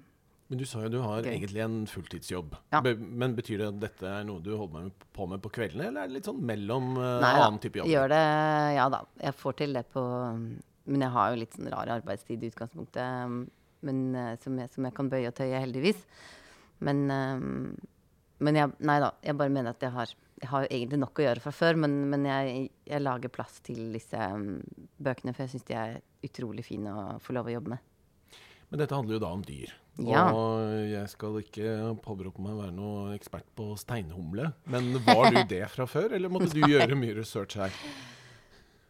Men 0.51 0.59
du 0.59 0.65
sa 0.67 0.81
jo 0.83 0.89
du 0.91 0.97
har 0.99 1.23
Gøy. 1.23 1.31
egentlig 1.31 1.61
en 1.63 1.75
fulltidsjobb. 1.87 2.57
Ja. 2.73 2.81
Be 2.83 2.91
men 2.99 3.37
betyr 3.37 3.61
det 3.61 3.67
at 3.69 3.77
dette 3.85 4.09
er 4.09 4.25
noe 4.27 4.43
du 4.43 4.49
holder 4.51 4.89
med 4.89 5.05
på 5.15 5.27
med 5.31 5.39
på 5.39 5.51
kveldene, 5.55 5.85
eller 5.87 6.03
er 6.03 6.09
det 6.09 6.17
litt 6.17 6.27
sånn 6.27 6.41
mellom 6.43 6.89
uh, 6.97 7.21
Nei 7.23 7.29
da, 7.37 7.45
annen 7.45 7.59
type 7.63 7.79
jobb? 7.79 7.87
gjør 7.87 8.11
det 8.11 8.25
Ja 8.75 8.89
da. 8.91 8.99
Jeg 9.23 9.37
får 9.39 9.55
til 9.61 9.77
det 9.79 9.85
på 9.93 10.03
Men 10.91 11.05
jeg 11.05 11.13
har 11.15 11.29
jo 11.31 11.39
litt 11.39 11.55
sånn 11.55 11.69
rar 11.71 11.93
arbeidstid 11.95 12.43
i 12.43 12.49
utgangspunktet. 12.51 13.31
Men 13.87 14.01
eh, 14.17 14.33
som 14.43 14.57
jeg, 14.59 14.69
som 14.73 14.85
jeg 14.85 14.93
kan 14.97 15.07
bøye 15.09 15.29
og 15.29 15.37
tøye, 15.37 15.61
heldigvis. 15.61 16.03
Men, 16.85 16.99
um, 17.09 17.71
men 18.43 18.59
jeg, 18.59 18.73
nei 18.85 18.97
da. 19.01 19.13
Jeg 19.23 19.37
bare 19.39 19.53
mener 19.53 19.71
at 19.71 19.85
jeg 19.85 19.93
har 19.95 20.11
jeg 20.41 20.49
har 20.49 20.65
egentlig 20.67 20.97
nok 20.97 21.19
å 21.21 21.25
gjøre 21.27 21.43
fra 21.43 21.53
før, 21.53 21.77
men, 21.83 21.95
men 22.09 22.25
jeg, 22.25 22.63
jeg 22.89 23.03
lager 23.03 23.31
plass 23.33 23.59
til 23.61 23.91
disse 23.93 24.17
bøkene, 24.97 25.35
for 25.37 25.45
jeg 25.45 25.53
syns 25.53 25.67
de 25.67 25.77
er 25.77 25.99
utrolig 26.25 26.65
fine 26.65 26.91
å 26.91 27.03
få 27.21 27.37
lov 27.37 27.49
å 27.49 27.53
jobbe 27.53 27.75
med. 27.75 27.85
Men 28.71 28.81
dette 28.81 28.97
handler 28.97 29.19
jo 29.19 29.21
da 29.21 29.31
om 29.35 29.45
dyr. 29.45 29.75
Ja. 29.99 30.29
Og 30.31 30.71
jeg 30.87 31.09
skal 31.11 31.41
ikke 31.41 31.73
påberope 32.03 32.41
meg 32.43 32.55
å 32.55 32.61
være 32.61 32.75
noe 32.75 33.15
ekspert 33.17 33.47
på 33.57 33.73
steinhumle. 33.79 34.53
Men 34.71 34.93
var 35.03 35.27
du 35.33 35.41
det 35.49 35.65
fra 35.73 35.87
før, 35.89 36.15
eller 36.15 36.31
måtte 36.31 36.53
du 36.55 36.63
gjøre 36.71 36.97
mye 36.97 37.17
research 37.17 37.59
her? 37.59 37.75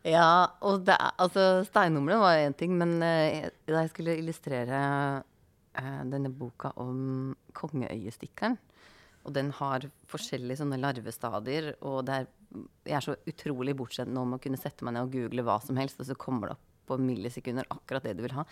Ja, 0.07 0.57
og 0.65 0.87
det, 0.87 0.95
altså 1.21 1.61
Steinhumle 1.67 2.17
var 2.21 2.39
én 2.41 2.55
ting, 2.57 2.73
men 2.77 2.95
eh, 3.05 3.51
da 3.69 3.83
jeg 3.83 3.91
skulle 3.91 4.17
illustrere 4.17 4.79
eh, 5.77 6.01
denne 6.09 6.31
boka 6.33 6.71
om 6.81 7.35
kongeøyestikkeren 7.53 8.57
Og 9.27 9.35
den 9.35 9.51
har 9.59 9.85
forskjellige 10.09 10.63
sånne 10.63 10.79
larvestadier, 10.81 11.75
og 11.85 12.09
er, 12.09 12.25
jeg 12.87 12.97
er 12.97 13.05
så 13.05 13.17
utrolig 13.29 13.75
bortskjemt 13.77 14.13
nå 14.13 14.25
med 14.25 14.39
å 14.39 14.41
kunne 14.41 14.57
sette 14.57 14.87
meg 14.87 14.97
ned 14.97 15.05
og 15.05 15.13
google 15.13 15.45
hva 15.45 15.59
som 15.61 15.77
helst, 15.77 16.01
og 16.01 16.09
så 16.09 16.17
kommer 16.17 16.49
det 16.49 16.57
opp 16.57 16.67
på 16.89 16.97
millisekunder 16.97 17.69
akkurat 17.69 18.07
det 18.07 18.15
du 18.17 18.25
vil 18.25 18.33
ha. 18.39 18.47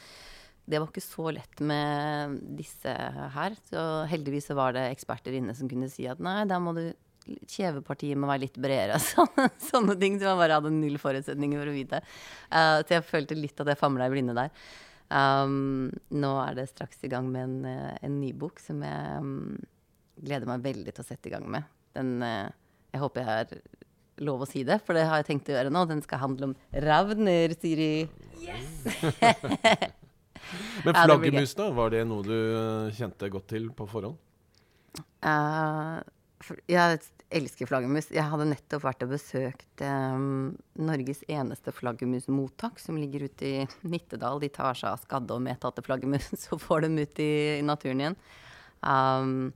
Det 0.70 0.78
var 0.78 0.90
ikke 0.92 1.02
så 1.02 1.32
lett 1.34 1.62
med 1.66 2.40
disse 2.60 2.94
her. 3.36 3.56
Så 3.70 3.86
heldigvis 4.12 4.50
så 4.52 4.58
var 4.58 4.76
det 4.76 4.90
eksperter 4.92 5.38
inne 5.40 5.56
som 5.58 5.70
kunne 5.70 5.90
si 5.92 6.06
at 6.10 6.22
nei, 6.24 6.44
da 6.50 6.62
må 6.62 6.76
du 6.78 6.88
Kjevepartiet 7.30 8.18
må 8.18 8.30
være 8.30 8.46
litt 8.48 8.58
bredere. 8.58 8.98
Sånne, 9.12 9.50
sånne 9.62 9.96
ting 10.02 10.16
som 10.18 10.32
jeg 10.32 10.40
bare 10.40 10.60
hadde 10.60 10.72
null 10.74 10.98
forutsetninger 11.02 11.62
for 11.62 11.70
å 11.70 11.76
vite. 11.76 12.00
Uh, 12.50 12.80
så 12.82 12.96
jeg 12.96 13.06
følte 13.06 13.38
litt 13.38 13.60
at 13.62 13.70
jeg 13.70 13.78
famla 13.78 14.08
i 14.10 14.14
blinde 14.14 14.34
der. 14.38 14.54
Um, 15.10 15.90
nå 16.14 16.32
er 16.44 16.58
det 16.58 16.70
straks 16.72 17.04
i 17.06 17.12
gang 17.12 17.30
med 17.34 17.44
en, 17.48 17.60
eh, 17.66 17.94
en 18.06 18.20
ny 18.22 18.30
bok 18.38 18.60
som 18.62 18.84
jeg 18.86 19.22
um, 19.22 19.56
gleder 20.22 20.46
meg 20.50 20.66
veldig 20.68 20.94
til 20.94 21.02
å 21.02 21.08
sette 21.08 21.30
i 21.30 21.34
gang 21.34 21.48
med. 21.50 21.70
Den, 21.98 22.18
uh, 22.22 22.50
jeg 22.94 23.04
håper 23.04 23.24
jeg 23.24 23.30
har 23.30 23.56
lov 24.26 24.44
å 24.46 24.50
si 24.50 24.66
det, 24.68 24.82
for 24.86 24.98
det 24.98 25.08
har 25.10 25.22
jeg 25.22 25.32
tenkt 25.32 25.50
å 25.50 25.58
gjøre 25.58 25.74
nå. 25.74 25.86
Den 25.90 26.04
skal 26.06 26.22
handle 26.26 26.52
om 26.52 26.58
ravner, 26.86 27.58
Siri. 27.58 28.06
Men 30.86 30.96
flaggermus, 30.96 31.56
da? 31.58 31.70
Var 31.76 31.94
det 31.96 32.06
noe 32.10 32.26
du 32.26 32.36
eh, 32.36 32.96
kjente 32.98 33.30
godt 33.32 33.50
til 33.54 33.70
på 33.76 33.88
forhånd? 33.90 34.18
Uh, 35.24 36.00
for- 36.44 36.62
jeg 36.72 37.00
elsker 37.30 37.70
flaggermus. 37.70 38.10
Jeg 38.14 38.26
hadde 38.26 38.48
nettopp 38.50 38.86
vært 38.88 39.06
og 39.06 39.14
besøkt 39.14 39.84
um, 39.86 40.56
Norges 40.80 41.22
eneste 41.30 41.74
flaggermusmottak, 41.76 42.80
som 42.82 42.98
ligger 42.98 43.28
ute 43.30 43.46
i 43.48 43.66
Nittedal. 43.84 44.42
De 44.42 44.50
tar 44.54 44.78
seg 44.80 44.94
av 44.94 45.04
skadde 45.04 45.36
og 45.36 45.44
medtatte 45.46 45.84
flaggermus, 45.86 46.32
så 46.44 46.60
får 46.62 46.88
dem 46.88 47.00
ut 47.02 47.24
i, 47.24 47.32
i 47.60 47.66
naturen 47.66 48.06
igjen. 48.06 48.20
Um, 48.80 49.52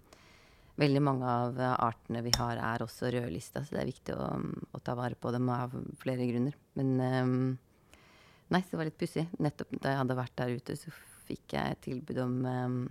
veldig 0.81 1.03
mange 1.05 1.29
av 1.29 1.59
artene 1.77 2.23
vi 2.25 2.33
har, 2.37 2.57
er 2.57 2.83
også 2.85 3.11
rødlista, 3.13 3.63
så 3.63 3.75
det 3.75 3.83
er 3.83 3.91
viktig 3.91 4.15
å, 4.17 4.29
å 4.73 4.81
ta 4.83 4.97
vare 4.97 5.17
på 5.17 5.33
dem 5.33 5.49
av 5.53 5.73
flere 6.01 6.27
grunner. 6.29 6.57
Men 6.77 6.95
um, 6.99 7.37
Nei, 8.53 8.61
det 8.69 8.77
var 8.77 8.85
litt 8.85 8.99
pussig. 8.99 9.25
Nettopp 9.41 9.71
da 9.81 9.93
jeg 9.93 10.01
hadde 10.03 10.19
vært 10.19 10.35
der 10.37 10.51
ute, 10.53 10.75
så 10.77 10.91
fikk 11.27 11.55
jeg 11.55 11.79
tilbud 11.87 12.19
om, 12.21 12.35
um, 12.45 12.81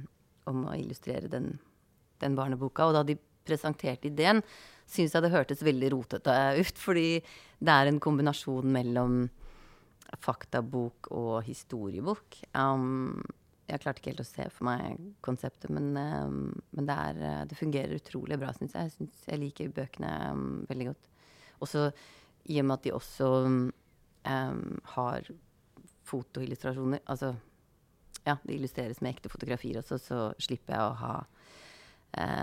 om 0.51 0.65
å 0.67 0.75
illustrere 0.75 1.31
den, 1.31 1.53
den 2.23 2.39
barneboka. 2.39 2.89
Og 2.89 2.97
da 2.97 3.05
de 3.07 3.19
presenterte 3.47 4.09
ideen, 4.11 4.43
syntes 4.87 5.15
jeg 5.15 5.25
det 5.25 5.33
hørtes 5.35 5.63
veldig 5.67 5.93
rotete 5.95 6.35
ut. 6.59 6.81
Fordi 6.83 7.07
det 7.63 7.77
er 7.77 7.91
en 7.91 8.01
kombinasjon 8.03 8.75
mellom 8.75 9.23
faktabok 10.23 11.13
og 11.15 11.45
historiebok. 11.47 12.41
Um, 12.59 13.23
jeg 13.71 13.81
klarte 13.85 14.03
ikke 14.03 14.13
helt 14.13 14.25
å 14.25 14.29
se 14.29 14.49
for 14.53 14.67
meg 14.69 14.99
konseptet, 15.25 15.71
men, 15.73 15.93
um, 15.97 16.51
men 16.75 16.89
det, 16.89 16.97
er, 17.13 17.23
uh, 17.23 17.45
det 17.49 17.57
fungerer 17.57 17.97
utrolig 17.97 18.41
bra, 18.41 18.51
syns 18.57 18.75
jeg. 18.77 18.91
Jeg, 18.91 18.97
synes 18.99 19.31
jeg 19.31 19.41
liker 19.45 19.73
bøkene 19.79 20.11
um, 20.35 20.51
veldig 20.69 20.91
godt. 20.91 21.09
Også 21.63 21.87
i 22.51 22.59
og 22.59 22.67
med 22.67 22.81
at 22.81 22.85
de 22.89 22.95
også 22.97 23.31
um, 23.47 24.77
har 24.97 25.31
fotoillustrasjoner. 26.09 27.03
Altså 27.07 27.35
ja, 28.25 28.37
det 28.43 28.55
illustreres 28.55 29.01
med 29.03 29.17
ekte 29.17 29.31
fotografier 29.33 29.81
også, 29.81 29.99
så 29.99 30.21
slipper 30.43 30.77
jeg 30.77 30.85
å 30.85 30.99
ha 31.01 31.15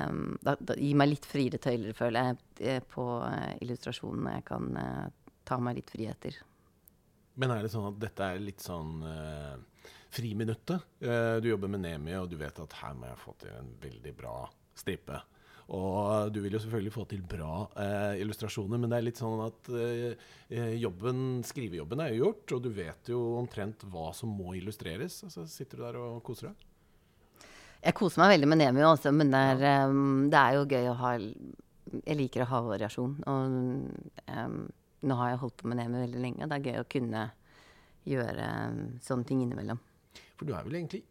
um, 0.10 0.36
da, 0.44 0.56
da 0.60 0.76
gir 0.76 0.98
meg 1.00 1.14
litt 1.14 1.28
friere 1.30 1.62
tøyler, 1.62 1.96
føler 1.96 2.30
jeg, 2.30 2.40
eh, 2.68 2.84
på 2.84 3.06
uh, 3.24 3.54
illustrasjonene. 3.64 4.38
Jeg 4.40 4.48
kan 4.50 4.70
uh, 4.76 5.34
ta 5.48 5.60
meg 5.64 5.80
litt 5.80 5.94
friheter. 5.94 6.40
Men 7.40 7.56
er 7.56 7.64
det 7.64 7.72
sånn 7.72 7.88
at 7.94 8.00
dette 8.02 8.28
er 8.28 8.44
litt 8.44 8.64
sånn 8.64 9.00
uh, 9.06 9.56
friminuttet? 10.12 10.88
Uh, 11.00 11.38
du 11.40 11.52
jobber 11.54 11.72
med 11.72 11.86
Nemi, 11.86 12.16
og 12.20 12.28
du 12.32 12.36
vet 12.42 12.60
at 12.60 12.80
her 12.82 12.98
må 13.00 13.08
jeg 13.08 13.24
få 13.24 13.36
til 13.40 13.56
en 13.56 13.72
veldig 13.80 14.16
bra 14.18 14.36
stripe. 14.76 15.22
Og 15.70 16.32
du 16.34 16.40
vil 16.42 16.56
jo 16.56 16.62
selvfølgelig 16.64 16.94
få 16.96 17.04
til 17.12 17.22
bra 17.30 17.68
eh, 17.78 18.22
illustrasjoner, 18.24 18.80
men 18.82 18.90
det 18.90 18.98
er 18.98 19.06
litt 19.06 19.20
sånn 19.22 19.44
at 19.44 19.70
eh, 19.78 20.30
jobben, 20.82 21.44
skrivejobben 21.46 22.02
er 22.02 22.16
jo 22.16 22.24
gjort, 22.24 22.56
og 22.56 22.64
du 22.66 22.70
vet 22.74 23.12
jo 23.12 23.20
omtrent 23.38 23.86
hva 23.94 24.08
som 24.18 24.32
må 24.34 24.56
illustreres. 24.58 25.20
Og 25.28 25.34
så 25.36 25.46
sitter 25.50 25.78
du 25.78 25.86
der 25.86 26.00
og 26.02 26.24
koser 26.26 26.50
deg. 26.50 26.66
Jeg 27.80 27.96
koser 27.96 28.24
meg 28.24 28.34
veldig 28.34 28.50
med 28.50 28.60
Nemi 28.64 28.84
også, 28.84 29.14
men 29.16 29.30
det 29.32 29.44
er, 29.54 29.86
um, 29.88 30.26
det 30.32 30.40
er 30.42 30.58
jo 30.58 30.66
gøy 30.68 30.90
å 30.90 30.98
ha 31.00 31.14
Jeg 31.20 32.18
liker 32.18 32.44
å 32.44 32.50
ha 32.50 32.64
variasjon. 32.66 33.14
Og 33.30 33.54
um, 34.34 34.58
nå 35.06 35.20
har 35.22 35.32
jeg 35.32 35.42
holdt 35.44 35.62
på 35.62 35.70
med 35.70 35.80
Nemi 35.84 36.02
veldig 36.02 36.26
lenge, 36.26 36.44
og 36.44 36.50
det 36.50 36.58
er 36.58 36.74
gøy 36.74 36.82
å 36.82 36.90
kunne 36.98 37.24
gjøre 38.10 38.50
um, 38.74 38.84
sånne 39.06 39.30
ting 39.30 39.46
innimellom. 39.46 39.80
For 40.34 40.50
du 40.50 40.58
er 40.58 40.66
vel 40.66 40.82
egentlig 40.82 41.06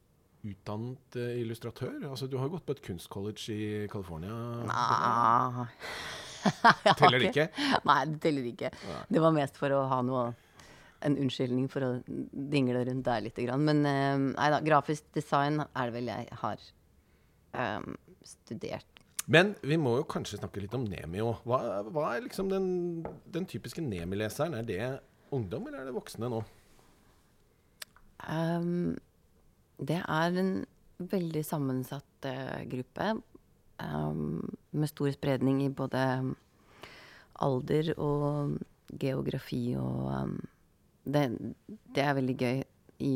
utdannet 0.46 1.16
eh, 1.18 1.40
illustratør? 1.42 1.96
Altså, 2.10 2.28
du 2.30 2.36
har 2.38 2.48
jo 2.48 2.56
gått 2.56 2.66
på 2.68 2.76
et 2.76 2.82
kunstcollege 2.84 3.54
i 3.54 3.70
California. 3.90 4.34
Nei. 4.68 5.68
Teller 7.00 7.18
det 7.18 7.32
ikke? 7.32 7.48
Nei, 7.88 8.02
det 8.12 8.20
teller 8.22 8.44
ikke. 8.52 8.70
Det 9.10 9.22
var 9.22 9.34
mest 9.34 9.58
for 9.58 9.74
å 9.74 9.82
ha 9.90 9.98
noe 10.06 10.28
en 11.06 11.14
unnskyldning 11.18 11.68
for 11.70 11.84
å 11.86 11.90
dingle 12.06 12.82
rundt 12.86 13.06
der 13.06 13.24
litt. 13.26 13.40
Men 13.58 13.82
eh, 13.86 14.14
nei 14.30 14.52
da, 14.54 14.60
grafisk 14.64 15.10
design 15.14 15.62
er 15.66 15.90
det 15.90 15.94
vel 15.94 16.10
jeg 16.10 16.38
har 16.42 16.62
um, 17.54 17.98
studert. 18.26 19.04
Men 19.28 19.52
vi 19.60 19.76
må 19.76 19.98
jo 19.98 20.06
kanskje 20.08 20.40
snakke 20.40 20.62
litt 20.64 20.74
om 20.74 20.86
Nemi 20.88 21.20
òg. 21.20 21.42
Hva, 21.44 21.60
hva 21.92 22.06
er 22.14 22.24
liksom 22.24 22.48
den, 22.50 22.68
den 23.28 23.46
typiske 23.50 23.84
Nemi-leseren? 23.84 24.56
Er 24.56 24.64
det 24.66 24.80
ungdom, 25.34 25.68
eller 25.68 25.82
er 25.82 25.90
det 25.90 25.96
voksne 25.98 26.30
nå? 26.32 26.40
Um, 28.24 28.96
det 29.78 30.00
er 30.02 30.38
en 30.42 30.52
veldig 30.98 31.44
sammensatt 31.46 32.26
uh, 32.26 32.62
gruppe. 32.70 33.12
Um, 33.78 34.42
med 34.74 34.90
stor 34.90 35.12
spredning 35.14 35.62
i 35.62 35.70
både 35.70 36.00
alder 37.38 37.92
og 37.94 38.56
geografi 38.98 39.76
og 39.78 40.08
um, 40.10 40.32
det, 41.06 41.28
det 41.94 42.02
er 42.02 42.16
veldig 42.18 42.34
gøy 42.34 42.64
i 43.06 43.12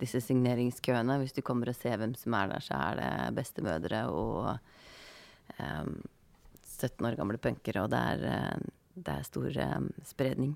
disse 0.00 0.22
signeringskøene. 0.24 1.18
Hvis 1.20 1.36
du 1.36 1.42
kommer 1.44 1.68
og 1.68 1.76
ser 1.76 2.00
hvem 2.00 2.14
som 2.16 2.36
er 2.38 2.54
der, 2.54 2.64
så 2.64 2.80
er 2.80 2.96
det 3.02 3.36
bestemødre 3.36 4.06
og 4.08 4.54
um, 5.60 5.98
17 6.64 7.04
år 7.04 7.18
gamle 7.18 7.38
punkere, 7.42 7.84
og 7.84 7.90
det 7.90 7.98
er, 7.98 8.20
eh, 8.30 8.66
det 8.94 9.14
er 9.18 9.24
stor 9.26 9.56
spredning. 10.06 10.52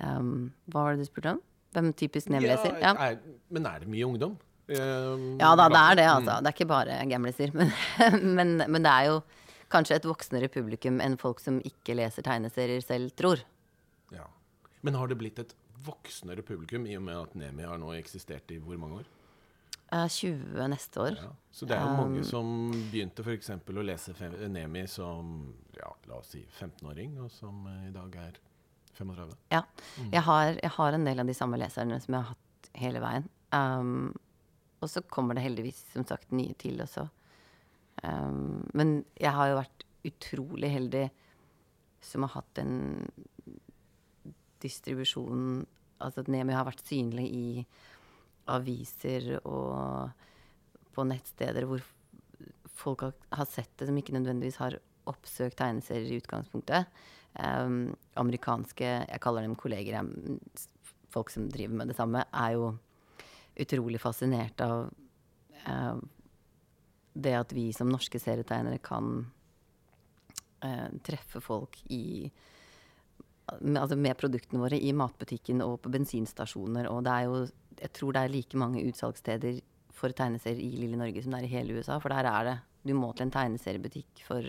Hva 0.00 0.72
var 0.72 0.94
det 0.94 1.04
du 1.04 1.10
spurte 1.10 1.34
om? 1.34 1.42
Hvem 1.76 1.90
typisk 1.92 2.30
nemleser? 2.32 2.78
Ja, 2.80 2.94
er, 2.96 3.18
men 3.52 3.66
er 3.68 3.82
det 3.82 3.90
mye 3.92 4.06
ungdom? 4.06 4.38
Eh, 4.78 5.24
Ja 5.42 5.52
da, 5.58 5.68
det 5.72 5.80
er 5.82 5.98
det, 6.00 6.08
altså. 6.08 6.36
Det 6.40 6.50
er 6.52 6.56
ikke 6.56 6.70
bare 6.72 6.98
gamliser. 7.10 7.52
Men, 7.58 7.72
men, 8.34 8.56
men 8.68 8.82
det 8.86 8.92
er 8.92 9.08
jo 9.12 9.22
kanskje 9.72 9.96
et 9.96 10.06
voksnere 10.08 10.48
publikum 10.52 11.00
enn 11.00 11.16
folk 11.20 11.40
som 11.40 11.58
ikke 11.64 11.96
leser 11.96 12.24
tegneserier 12.26 12.82
selv, 12.84 13.14
tror. 13.16 13.40
Mm, 14.10 14.18
ja. 14.18 14.26
Men 14.84 14.98
har 15.00 15.08
det 15.08 15.16
blitt 15.20 15.38
et 15.40 15.54
voksnere 15.82 16.44
publikum 16.46 16.84
i 16.86 16.96
og 16.98 17.02
med 17.06 17.18
at 17.18 17.34
Nemi 17.38 17.64
har 17.66 17.80
nå 17.80 17.94
eksistert 17.96 18.52
i 18.54 18.60
hvor 18.62 18.78
mange 18.78 19.00
år? 19.00 19.08
Eh, 19.92 20.08
20 20.08 20.68
neste 20.72 21.00
år. 21.00 21.16
Ja. 21.20 21.30
Så 21.52 21.66
det 21.68 21.76
er 21.76 21.82
jo 21.84 21.96
mange 21.98 22.22
Um, 22.22 22.24
som 22.24 22.52
begynte 22.92 23.24
f.eks. 23.24 23.50
å 23.50 23.84
lese 23.84 24.14
Nemi 24.48 24.86
som 24.88 25.52
ja, 25.76 25.90
la 26.08 26.20
oss 26.20 26.32
si 26.32 26.44
15-åring, 26.60 27.18
og 27.20 27.30
som 27.32 27.66
eh, 27.68 27.88
i 27.90 27.92
dag 27.92 28.16
er 28.16 28.38
35. 28.96 29.34
Ja. 29.52 29.62
Jeg, 30.12 30.22
har, 30.28 30.56
jeg 30.62 30.70
har 30.76 30.96
en 30.96 31.04
del 31.08 31.20
av 31.20 31.28
de 31.28 31.36
samme 31.36 31.60
leserne 31.60 32.00
som 32.00 32.14
jeg 32.14 32.22
har 32.22 32.34
hatt 32.34 32.70
hele 32.80 33.02
veien. 33.04 33.28
Um, 33.52 34.12
og 34.82 34.90
så 34.90 35.02
kommer 35.06 35.38
det 35.38 35.44
heldigvis 35.46 35.80
som 35.92 36.06
sagt 36.08 36.34
nye 36.34 36.54
til 36.58 36.82
også. 36.82 37.06
Um, 38.02 38.62
men 38.74 39.02
jeg 39.20 39.34
har 39.36 39.50
jo 39.50 39.60
vært 39.60 39.84
utrolig 40.08 40.72
heldig 40.72 41.04
som 42.02 42.26
har 42.26 42.34
hatt 42.40 42.62
en 42.62 42.74
distribusjon 44.62 45.62
Altså 46.02 46.24
at 46.24 46.30
Nemi 46.34 46.50
har 46.50 46.66
vært 46.66 46.80
synlig 46.82 47.28
i 47.30 47.62
aviser 48.50 49.36
og 49.46 50.10
på 50.90 51.04
nettsteder 51.06 51.62
hvor 51.68 51.84
folk 52.74 53.04
har, 53.06 53.46
sett 53.46 53.70
det, 53.78 53.86
som 53.86 54.00
ikke 54.00 54.16
nødvendigvis 54.16 54.58
har 54.58 54.80
oppsøkt 55.06 55.60
tegneserier 55.60 56.10
i 56.10 56.18
utgangspunktet. 56.18 56.90
Um, 57.38 57.94
amerikanske 58.18 58.88
Jeg 59.06 59.22
kaller 59.22 59.46
dem 59.46 59.54
kolleger. 59.54 60.02
folk 61.14 61.30
som 61.30 61.46
driver 61.46 61.74
med 61.78 61.88
det 61.92 61.96
samme, 61.96 62.24
er 62.32 62.50
jo 62.56 62.72
utrolig 63.54 64.00
fascinert 64.00 64.60
av 64.64 64.88
eh, 65.66 65.96
det 67.12 67.34
at 67.36 67.52
vi 67.52 67.68
som 67.76 67.90
norske 67.92 68.20
serietegnere 68.20 68.80
kan 68.84 69.26
eh, 70.64 70.88
treffe 71.04 71.42
folk 71.44 71.78
i 71.92 72.30
med, 73.60 73.82
altså 73.82 73.98
med 73.98 74.16
produktene 74.16 74.62
våre 74.62 74.78
i 74.78 74.92
matbutikken 74.96 75.60
og 75.64 75.80
på 75.84 75.92
bensinstasjoner. 75.92 76.88
Og 76.88 77.02
det 77.04 77.12
er 77.12 77.28
jo 77.28 77.42
Jeg 77.82 77.92
tror 77.96 78.12
det 78.12 78.20
er 78.22 78.30
like 78.30 78.56
mange 78.56 78.82
utsalgssteder 78.86 79.60
for 79.90 80.12
tegneserier 80.14 80.60
i 80.62 80.82
lille 80.84 80.96
Norge 80.96 81.22
som 81.22 81.32
det 81.32 81.40
er 81.40 81.48
i 81.48 81.54
hele 81.56 81.74
USA. 81.74 81.98
For 81.98 82.08
der 82.08 82.28
er 82.28 82.44
det 82.44 82.58
Du 82.86 82.94
må 82.94 83.12
til 83.12 83.26
en 83.26 83.34
tegneseriebutikk 83.34 84.22
for 84.26 84.42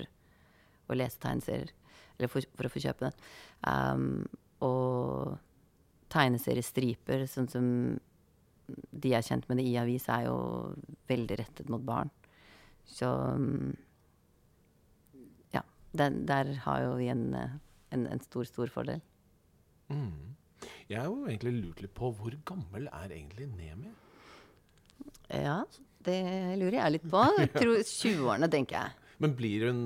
å 0.90 0.94
lese 0.98 1.20
tegneserier. 1.20 1.72
Eller 2.18 2.30
for, 2.30 2.46
for 2.56 2.66
å 2.66 2.70
få 2.70 2.82
kjøpe 2.82 3.10
den. 3.10 3.18
Um, 3.66 4.26
og 4.62 5.38
tegneseriestriper, 6.14 7.26
sånn 7.30 7.50
som 7.50 7.68
de 8.68 9.14
er 9.14 9.26
kjent 9.26 9.48
med 9.50 9.60
det 9.60 9.66
i 9.68 9.78
avis, 9.80 10.08
er 10.12 10.28
jo 10.28 10.38
veldig 11.10 11.40
rettet 11.40 11.72
mot 11.72 11.84
barn. 11.86 12.12
Så 12.88 13.10
um, 13.10 13.74
ja. 15.54 15.64
Der, 15.92 16.16
der 16.30 16.54
har 16.66 16.86
jo 16.86 16.96
vi 17.00 17.10
en, 17.14 17.28
eh, 17.38 17.58
en, 17.96 18.08
en 18.08 18.24
stor, 18.24 18.48
stor 18.50 18.72
fordel. 18.72 19.04
Mm. 19.92 20.36
Jeg 20.90 21.00
har 21.00 21.10
jo 21.10 21.28
egentlig 21.28 21.56
lurt 21.60 21.84
litt 21.84 21.96
på 21.96 22.12
hvor 22.16 22.36
gammel 22.48 22.88
er 22.92 23.12
egentlig 23.12 23.50
Nemi? 23.52 23.92
Ja, 25.34 25.62
det 26.06 26.20
lurer 26.60 26.80
jeg 26.80 26.98
litt 26.98 27.08
på. 27.10 27.24
20-årene, 27.60 28.50
tenker 28.52 28.80
jeg. 28.80 29.00
Men 29.24 29.36
blir 29.38 29.68
hun 29.70 29.82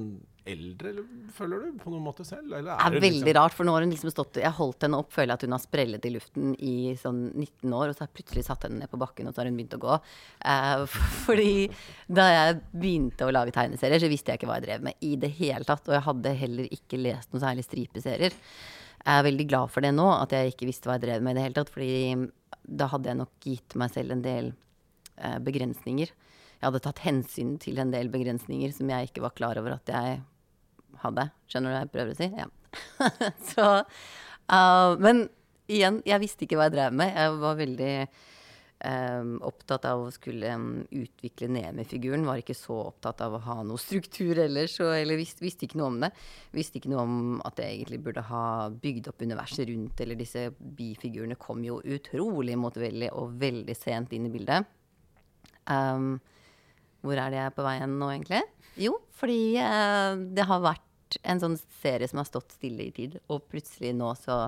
eldre, 0.53 0.91
eller 0.91 1.31
føler 1.35 1.65
du 1.65 1.79
på 1.81 1.91
noen 1.93 2.05
måte 2.05 2.25
selv? 2.27 2.49
Det 2.51 2.59
er 2.63 2.81
hun 2.83 2.97
veldig 2.97 3.11
liksom- 3.11 3.37
rart, 3.37 3.55
for 3.55 3.67
nå 3.67 3.73
har 3.75 3.85
hun 3.85 3.91
liksom 3.91 4.11
stått 4.13 4.39
Jeg 4.41 4.51
holdt 4.57 4.81
henne 4.81 4.97
opp, 4.97 5.11
føler 5.11 5.33
jeg 5.33 5.39
at 5.39 5.45
hun 5.47 5.55
har 5.55 5.63
sprellet 5.63 6.05
i 6.05 6.13
luften 6.13 6.55
i 6.59 6.75
sånn 6.95 7.21
19 7.33 7.73
år, 7.73 7.89
og 7.89 7.95
så 7.95 7.99
har 8.03 8.09
jeg 8.09 8.17
plutselig 8.21 8.45
satt 8.45 8.63
henne 8.63 8.79
ned 8.79 8.91
på 8.91 9.01
bakken, 9.01 9.27
og 9.27 9.33
så 9.33 9.41
har 9.41 9.49
hun 9.51 9.57
begynt 9.57 9.77
å 9.77 9.83
gå. 9.83 9.99
Eh, 10.45 10.85
fordi 11.27 11.69
da 12.07 12.29
jeg 12.31 12.61
begynte 12.73 13.27
å 13.27 13.33
lage 13.33 13.51
tegneserier, 13.51 13.99
så 13.99 14.09
visste 14.09 14.31
jeg 14.31 14.39
ikke 14.39 14.49
hva 14.51 14.59
jeg 14.61 14.67
drev 14.67 14.87
med 14.89 14.95
i 15.01 15.15
det 15.15 15.31
hele 15.37 15.63
tatt. 15.63 15.87
Og 15.87 15.93
jeg 15.97 16.07
hadde 16.07 16.37
heller 16.41 16.67
ikke 16.71 17.01
lest 17.01 17.33
noen 17.33 17.43
særlig 17.43 17.67
stripeserier. 17.67 18.33
Jeg 19.07 19.19
er 19.21 19.23
veldig 19.23 19.47
glad 19.47 19.71
for 19.71 19.85
det 19.85 19.93
nå, 19.95 20.07
at 20.21 20.33
jeg 20.35 20.51
ikke 20.51 20.67
visste 20.67 20.89
hva 20.89 20.97
jeg 20.97 21.05
drev 21.07 21.21
med 21.23 21.35
i 21.35 21.39
det 21.39 21.43
hele 21.45 21.55
tatt, 21.55 21.69
fordi 21.71 22.31
da 22.67 22.87
hadde 22.91 23.11
jeg 23.11 23.19
nok 23.21 23.45
gitt 23.45 23.75
meg 23.79 23.93
selv 23.93 24.11
en 24.11 24.23
del 24.25 24.49
eh, 25.17 25.37
begrensninger. 25.43 26.11
Jeg 26.57 26.65
hadde 26.65 26.81
tatt 26.83 27.03
hensyn 27.05 27.53
til 27.61 27.77
en 27.81 27.93
del 27.93 28.09
begrensninger 28.09 28.73
som 28.73 28.89
jeg 28.89 29.11
ikke 29.11 29.23
var 29.27 29.35
klar 29.37 29.59
over 29.61 29.77
at 29.77 29.91
jeg 29.93 30.17
hadde. 31.03 31.27
Skjønner 31.49 31.73
du 31.73 31.77
hva 31.77 31.83
jeg 31.83 31.93
prøver 31.95 32.13
å 32.13 32.19
si? 32.19 32.29
Ja. 32.37 32.47
Så 33.51 33.67
uh, 33.81 34.91
Men 35.03 35.27
igjen, 35.71 36.01
jeg 36.07 36.23
visste 36.23 36.47
ikke 36.47 36.59
hva 36.59 36.69
jeg 36.69 36.77
drev 36.77 36.97
med. 36.97 37.13
Jeg 37.15 37.37
var 37.41 37.59
veldig 37.59 37.93
um, 38.85 39.33
opptatt 39.47 39.87
av 39.89 40.05
å 40.05 40.13
skulle 40.13 40.51
um, 40.55 40.67
utvikle 40.91 41.49
Nemi-figuren. 41.51 42.25
Var 42.27 42.41
ikke 42.41 42.57
så 42.57 42.79
opptatt 42.87 43.23
av 43.25 43.37
å 43.37 43.41
ha 43.47 43.57
noe 43.67 43.81
struktur 43.81 44.39
ellers. 44.43 44.77
Og, 44.83 44.93
eller 44.95 45.19
visste, 45.19 45.43
visste, 45.45 45.67
ikke 45.67 45.81
noe 45.81 45.91
om 45.91 45.99
det. 46.05 46.11
Visste 46.55 46.79
ikke 46.79 46.91
noe 46.93 47.03
om 47.05 47.19
at 47.47 47.61
jeg 47.63 47.79
egentlig 47.79 48.01
burde 48.07 48.25
ha 48.29 48.45
bygd 48.71 49.11
opp 49.11 49.27
universet 49.27 49.67
rundt. 49.71 50.01
Eller 50.03 50.19
disse 50.19 50.47
bifigurene 50.57 51.39
kom 51.41 51.63
jo 51.65 51.81
utrolig 51.83 52.57
motvillig 52.59 53.11
og 53.15 53.37
veldig 53.41 53.77
sent 53.77 54.15
inn 54.17 54.29
i 54.29 54.33
bildet. 54.33 54.73
Um, 55.67 56.17
hvor 57.03 57.19
er 57.19 57.31
det 57.31 57.41
jeg 57.41 57.49
er 57.51 57.55
på 57.55 57.65
vei 57.65 57.77
hen 57.81 57.97
nå, 57.99 58.11
egentlig? 58.13 58.43
Jo, 58.77 58.97
fordi 59.17 59.57
uh, 59.59 60.13
det 60.35 60.45
har 60.47 60.63
vært 60.63 60.86
en 61.23 61.41
sånn 61.41 61.57
serie 61.81 62.07
som 62.09 62.21
har 62.21 62.27
stått 62.29 62.57
stille 62.57 62.87
i 62.87 62.93
tid, 62.95 63.19
og 63.31 63.47
plutselig 63.51 63.93
nå 63.95 64.11
så 64.19 64.47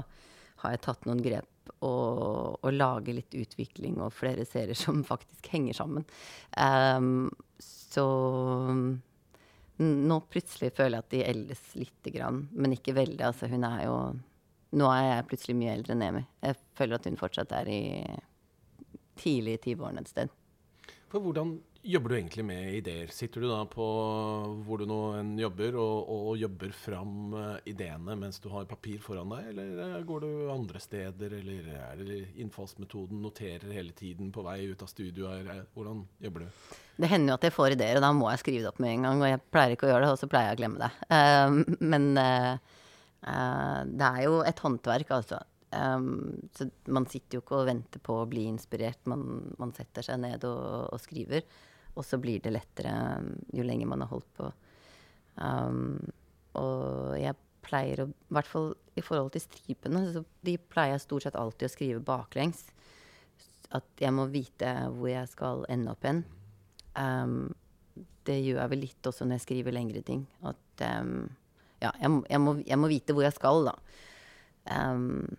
har 0.60 0.76
jeg 0.76 0.84
tatt 0.84 1.06
noen 1.08 1.22
grep 1.24 1.74
og, 1.86 2.60
og 2.60 2.72
lager 2.74 3.16
litt 3.16 3.36
utvikling 3.38 4.00
og 4.04 4.16
flere 4.16 4.46
serier 4.48 4.78
som 4.78 5.04
faktisk 5.08 5.52
henger 5.54 5.78
sammen. 5.78 6.08
Um, 6.58 7.30
så 7.60 8.06
nå 9.80 10.18
plutselig 10.28 10.74
føler 10.76 10.98
jeg 10.98 11.06
at 11.06 11.14
de 11.14 11.22
eldes 11.24 11.62
lite 11.80 12.12
grann, 12.12 12.44
men 12.52 12.76
ikke 12.76 12.98
veldig. 12.98 13.22
Altså, 13.30 13.48
hun 13.52 13.68
er 13.68 13.86
jo 13.88 14.00
Nå 14.70 14.86
er 14.94 15.00
jeg 15.08 15.26
plutselig 15.32 15.54
mye 15.58 15.72
eldre 15.74 15.96
enn 15.96 16.04
Emi. 16.06 16.20
Jeg 16.46 16.58
føler 16.78 17.00
at 17.00 17.06
hun 17.10 17.16
fortsatt 17.18 17.56
er 17.58 17.70
i 17.74 17.80
tidlig 19.18 19.56
i 19.56 19.62
20-årene 19.64 20.04
et 20.04 20.12
sted. 20.12 20.36
For 21.10 21.26
hvordan 21.26 21.56
jobber 21.90 22.10
du 22.10 22.16
egentlig 22.16 22.46
med 22.46 22.74
ideer? 22.78 23.12
Sitter 23.14 23.44
du 23.44 23.48
da 23.50 23.60
på 23.70 23.86
hvor 24.66 24.82
du 24.82 24.86
nå 24.90 25.00
enn 25.18 25.32
jobber, 25.40 25.78
og, 25.82 26.12
og, 26.14 26.32
jobber 26.40 26.74
fram 26.76 27.34
uh, 27.34 27.58
ideene 27.70 28.16
mens 28.20 28.40
du 28.44 28.50
har 28.54 28.68
papir 28.70 29.02
foran 29.04 29.34
deg, 29.34 29.50
eller 29.54 29.98
uh, 29.98 29.98
går 30.08 30.26
du 30.26 30.30
andre 30.54 30.82
steder, 30.84 31.36
eller 31.40 31.70
er 31.80 32.04
det 32.04 32.20
innfallsmetoden 32.44 33.22
noterer 33.24 33.74
hele 33.76 33.96
tiden 33.98 34.32
på 34.36 34.46
vei 34.46 34.62
ut 34.70 34.86
av 34.86 34.92
studio? 34.92 35.30
Er, 35.34 35.66
hvordan 35.76 36.04
jobber 36.24 36.46
du? 36.46 36.66
Det 37.00 37.12
hender 37.12 37.34
jo 37.34 37.40
at 37.40 37.48
jeg 37.48 37.56
får 37.56 37.78
ideer, 37.78 38.00
og 38.00 38.06
da 38.06 38.16
må 38.16 38.32
jeg 38.32 38.44
skrive 38.44 38.66
det 38.66 38.74
opp 38.74 38.82
med 38.84 38.96
en 38.96 39.08
gang. 39.08 39.24
Og 39.24 39.32
jeg 39.32 39.46
pleier 39.54 39.76
ikke 39.76 39.88
å 39.88 39.94
gjøre 39.94 40.06
det, 40.06 40.16
og 40.16 40.20
så 40.22 40.32
pleier 40.32 40.52
jeg 40.52 40.60
å 40.60 40.62
glemme 40.64 40.84
det. 40.84 40.92
Uh, 41.14 41.78
men 41.94 42.12
det 43.20 44.06
er 44.08 44.22
jo 44.24 44.44
et 44.48 44.62
håndverk, 44.64 45.10
altså. 45.12 45.40
Um, 45.72 46.50
så 46.58 46.66
man 46.90 47.06
sitter 47.06 47.38
jo 47.38 47.44
ikke 47.44 47.60
og 47.60 47.68
venter 47.70 48.02
på 48.02 48.16
å 48.22 48.28
bli 48.30 48.48
inspirert. 48.50 49.02
Man, 49.10 49.54
man 49.62 49.74
setter 49.78 50.06
seg 50.06 50.22
ned 50.24 50.46
og, 50.48 50.90
og, 50.90 51.02
skriver. 51.04 51.46
Og 52.00 52.08
så 52.08 52.20
blir 52.22 52.42
det 52.44 52.56
lettere 52.56 52.94
um, 53.20 53.34
jo 53.56 53.66
lenger 53.68 53.90
man 53.92 54.06
har 54.06 54.12
holdt 54.14 54.30
på. 54.40 54.50
Um, 55.40 56.00
og 56.60 57.16
jeg 57.20 57.36
pleier 57.64 58.04
å 58.04 58.10
I 58.10 58.36
hvert 58.36 58.50
fall 58.50 58.70
i 59.00 59.04
forhold 59.04 59.34
til 59.36 59.44
stripene, 59.44 60.04
så 60.14 60.24
de 60.48 60.56
pleier 60.72 60.96
jeg 60.96 61.06
stort 61.06 61.28
sett 61.28 61.38
alltid 61.40 61.68
å 61.68 61.74
skrive 61.74 62.04
baklengs. 62.04 62.66
At 63.76 64.02
jeg 64.02 64.16
må 64.16 64.26
vite 64.32 64.72
hvor 64.96 65.12
jeg 65.12 65.30
skal 65.32 65.66
ende 65.72 65.94
opp 65.94 66.08
hen. 66.08 66.24
Um, 66.96 67.52
det 68.28 68.40
gjør 68.42 68.62
jeg 68.64 68.72
vel 68.74 68.84
litt 68.84 69.10
også 69.10 69.26
når 69.26 69.40
jeg 69.40 69.46
skriver 69.46 69.76
lengre 69.76 70.02
ting. 70.06 70.24
At 70.48 70.86
um, 71.02 71.30
ja, 71.80 71.92
jeg, 72.02 72.10
jeg, 72.30 72.42
må, 72.44 72.56
jeg, 72.66 72.80
må, 72.80 72.90
vite 72.92 73.16
hvor 73.16 73.26
jeg 73.26 73.36
skal, 73.38 73.70
da. 73.70 73.76
Um, 74.70 75.30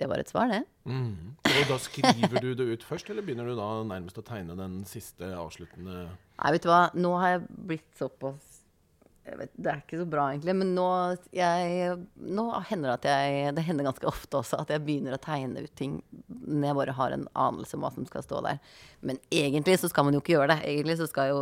det 0.00 0.08
var 0.10 0.20
et 0.20 0.30
svar, 0.30 0.50
det. 0.50 0.62
Mm. 0.90 1.36
Og 1.38 1.68
da 1.70 1.76
skriver 1.78 2.40
du 2.42 2.50
det 2.58 2.66
ut 2.66 2.86
først, 2.86 3.10
eller 3.10 3.24
begynner 3.26 3.46
du 3.46 3.54
da 3.58 3.68
nærmest 3.86 4.18
å 4.18 4.26
tegne 4.26 4.56
den 4.58 4.82
siste 4.88 5.30
avsluttende 5.38 6.08
Nei, 6.08 6.50
vet 6.56 6.64
du 6.64 6.70
hva, 6.72 6.88
nå 6.98 7.14
har 7.22 7.36
jeg 7.36 7.44
blitt 7.70 7.90
såpass 7.98 8.50
vet, 9.24 9.52
Det 9.54 9.70
er 9.70 9.82
ikke 9.84 10.00
så 10.02 10.06
bra, 10.10 10.26
egentlig, 10.32 10.56
men 10.60 10.74
nå, 10.76 10.88
jeg, 11.34 11.96
nå 12.18 12.46
hender 12.70 12.90
det 12.90 12.96
at 12.96 13.08
jeg 13.12 13.54
Det 13.56 13.66
hender 13.68 13.88
ganske 13.88 14.10
ofte 14.10 14.40
også 14.40 14.60
at 14.64 14.74
jeg 14.74 14.84
begynner 14.84 15.16
å 15.16 15.22
tegne 15.22 15.64
ut 15.64 15.74
ting 15.78 16.00
når 16.28 16.68
jeg 16.68 16.78
bare 16.80 16.98
har 16.98 17.14
en 17.14 17.28
anelse 17.46 17.78
om 17.78 17.84
hva 17.86 17.90
som 17.94 18.04
skal 18.08 18.24
stå 18.24 18.42
der. 18.44 18.58
Men 19.00 19.16
egentlig 19.32 19.78
så 19.80 19.88
skal 19.88 20.04
man 20.04 20.16
jo 20.16 20.20
ikke 20.20 20.34
gjøre 20.34 20.50
det. 20.50 20.58
Egentlig 20.68 20.98
så 20.98 21.06
skal 21.08 21.30
jo 21.30 21.38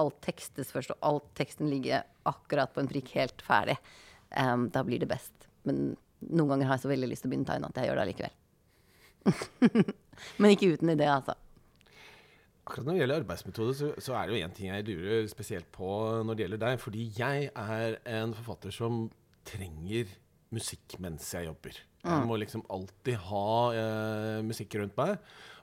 alt 0.00 0.16
tekstes 0.24 0.72
først, 0.74 0.90
og 0.96 1.06
alt 1.06 1.28
teksten 1.38 1.70
ligge 1.70 2.00
akkurat 2.26 2.72
på 2.74 2.82
en 2.82 2.90
prikk 2.90 3.12
helt 3.14 3.44
ferdig. 3.46 3.76
Um, 4.34 4.66
da 4.74 4.82
blir 4.86 4.98
det 5.02 5.10
best. 5.12 5.46
Men 5.68 5.92
noen 6.28 6.52
ganger 6.52 6.68
har 6.68 6.78
jeg 6.78 6.84
så 6.84 6.92
veldig 6.92 7.10
lyst 7.10 7.24
til 7.24 7.30
å 7.30 7.32
begynne 7.32 7.48
tegne 7.48 7.70
at 7.70 7.80
jeg 7.80 7.88
gjør 7.88 8.00
det 8.00 8.06
allikevel. 8.06 8.34
Men 10.40 10.54
ikke 10.54 10.72
uten 10.74 10.92
idé, 10.92 11.08
altså. 11.08 11.36
Akkurat 12.70 12.86
når 12.86 12.94
det 12.94 13.02
gjelder 13.02 13.22
arbeidsmetode, 13.24 13.74
så, 13.74 13.92
så 13.98 14.16
er 14.16 14.26
det 14.28 14.34
jo 14.36 14.46
én 14.46 14.52
ting 14.54 14.68
jeg 14.70 14.86
lurer 14.86 15.30
spesielt 15.32 15.70
på 15.74 15.90
når 16.26 16.36
det 16.36 16.44
gjelder 16.44 16.64
deg. 16.64 16.82
Fordi 16.82 17.06
jeg 17.16 17.48
er 17.50 17.96
en 18.20 18.34
forfatter 18.36 18.74
som 18.74 19.06
trenger 19.48 20.12
musikk 20.54 20.98
mens 21.02 21.28
jeg 21.34 21.48
jobber. 21.48 21.78
Jeg 22.00 22.20
mm. 22.22 22.28
må 22.28 22.36
liksom 22.40 22.62
alltid 22.72 23.18
ha 23.28 23.46
eh, 23.76 24.42
musikk 24.46 24.76
rundt 24.80 24.96
meg. 25.00 25.16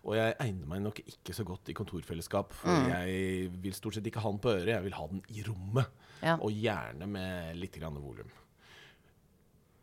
Og 0.07 0.15
jeg 0.15 0.35
egner 0.43 0.69
meg 0.71 0.83
nok 0.85 0.99
ikke 1.03 1.33
så 1.35 1.43
godt 1.47 1.71
i 1.71 1.75
kontorfellesskap. 1.77 2.53
For 2.55 2.71
mm. 2.71 2.89
jeg 2.93 3.53
vil 3.63 3.75
stort 3.75 3.97
sett 3.97 4.07
ikke 4.07 4.23
ha 4.23 4.33
den 4.33 4.43
på 4.43 4.53
øret, 4.53 4.73
jeg 4.75 4.85
vil 4.85 4.97
ha 4.97 5.07
den 5.11 5.23
i 5.33 5.45
rommet. 5.47 6.03
Ja. 6.23 6.37
Og 6.41 6.51
gjerne 6.55 7.09
med 7.11 7.57
litt 7.61 7.75
grann 7.79 7.97
volum. 8.01 8.29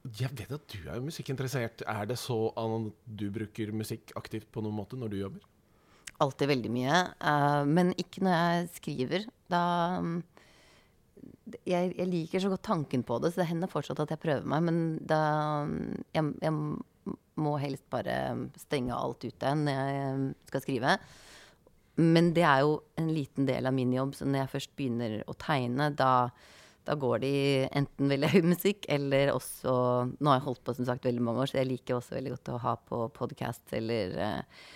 Jeg 0.04 0.34
vet 0.36 0.52
at 0.52 0.68
du 0.68 0.88
er 0.92 1.00
musikkinteressert. 1.00 1.82
Er 1.88 2.04
det 2.10 2.18
så 2.20 2.36
at 2.60 2.88
du 3.08 3.26
bruker 3.32 3.72
musikk 3.72 4.12
aktivt 4.20 4.50
på 4.52 4.60
noen 4.64 4.76
måte 4.76 4.98
når 5.00 5.12
du 5.12 5.18
jobber? 5.22 5.50
Alltid 6.22 6.50
veldig 6.50 6.70
mye. 6.70 7.00
Uh, 7.24 7.64
men 7.66 7.94
ikke 7.98 8.22
når 8.26 8.36
jeg 8.36 8.68
skriver. 8.76 9.24
Da 9.50 9.62
um, 10.04 10.18
jeg, 11.64 11.94
jeg, 11.96 12.08
liker 12.10 12.44
så 12.44 12.52
godt 12.52 12.66
tanken 12.68 13.04
på 13.06 13.18
det, 13.22 13.32
så 13.32 13.42
det 13.42 13.48
hender 13.50 13.72
fortsatt 13.72 14.02
at 14.04 14.12
jeg 14.12 14.22
prøver 14.22 14.48
meg. 14.52 14.66
Men 14.68 14.82
da 15.00 15.20
jeg, 16.12 16.34
jeg 16.44 16.54
må 17.40 17.54
helst 17.62 17.86
bare 17.92 18.18
stenge 18.60 18.96
alt 18.96 19.24
ute 19.24 19.54
når 19.58 19.80
jeg 19.80 20.26
skal 20.50 20.64
skrive. 20.66 20.98
Men 22.00 22.32
det 22.34 22.44
er 22.44 22.64
jo 22.66 22.76
en 23.00 23.08
liten 23.14 23.48
del 23.48 23.70
av 23.70 23.74
min 23.74 23.92
jobb, 23.94 24.16
så 24.18 24.26
når 24.26 24.44
jeg 24.44 24.52
først 24.56 24.76
begynner 24.76 25.16
å 25.30 25.36
tegne, 25.38 25.88
da 25.94 26.28
da 26.84 26.94
går 27.00 27.22
de 27.22 27.34
enten 27.72 28.10
veldig 28.12 28.30
høy 28.34 28.40
musikk, 28.52 28.88
eller 28.92 29.32
også 29.32 29.74
Nå 30.18 30.30
har 30.30 30.40
jeg 30.40 30.46
holdt 30.48 30.64
på 30.66 30.74
som 30.76 30.88
sagt 30.88 31.06
veldig 31.06 31.24
mange 31.24 31.44
år, 31.44 31.50
så 31.50 31.60
jeg 31.60 31.70
liker 31.70 31.98
også 31.98 32.18
veldig 32.18 32.34
godt 32.34 32.50
å 32.52 32.62
ha 32.64 32.74
på 32.90 33.00
podkast 33.16 33.72
eller 33.76 34.16
uh, 34.20 34.66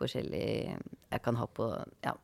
forskjellig 0.00 0.46
Jeg 0.70 1.22
kan 1.24 1.38
ha 1.40 1.48
på 1.50 1.66
Ja, 2.06 2.14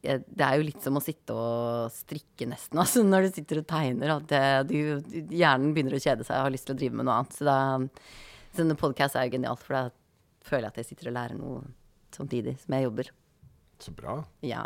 det 0.00 0.46
er 0.46 0.56
jo 0.56 0.66
litt 0.66 0.80
som 0.84 0.96
å 0.96 1.04
sitte 1.04 1.36
og 1.36 1.92
strikke, 1.94 2.48
nesten, 2.50 2.80
altså, 2.82 3.04
når 3.06 3.28
du 3.28 3.36
sitter 3.36 3.60
og 3.62 3.68
tegner. 3.70 4.16
At 4.16 4.72
hjernen 4.72 5.74
begynner 5.76 5.98
å 5.98 6.02
kjede 6.02 6.26
seg 6.26 6.38
og 6.38 6.48
har 6.48 6.54
lyst 6.54 6.68
til 6.70 6.76
å 6.76 6.80
drive 6.80 7.00
med 7.00 7.08
noe 7.08 7.20
annet. 7.20 7.36
Så, 7.36 7.46
da, 7.48 7.58
sånne 8.56 8.78
podkast 8.80 9.18
er 9.18 9.28
jo 9.28 9.36
genialt, 9.36 9.64
for 9.66 9.76
da 9.76 9.84
føler 10.46 10.68
jeg 10.68 10.72
at 10.72 10.80
jeg 10.80 10.90
sitter 10.92 11.12
og 11.12 11.18
lærer 11.18 11.38
noe 11.38 11.60
samtidig 12.16 12.56
som 12.62 12.76
jeg 12.76 12.88
jobber. 12.88 13.12
Så 13.80 13.92
bra. 13.96 14.16
Ja. 14.44 14.64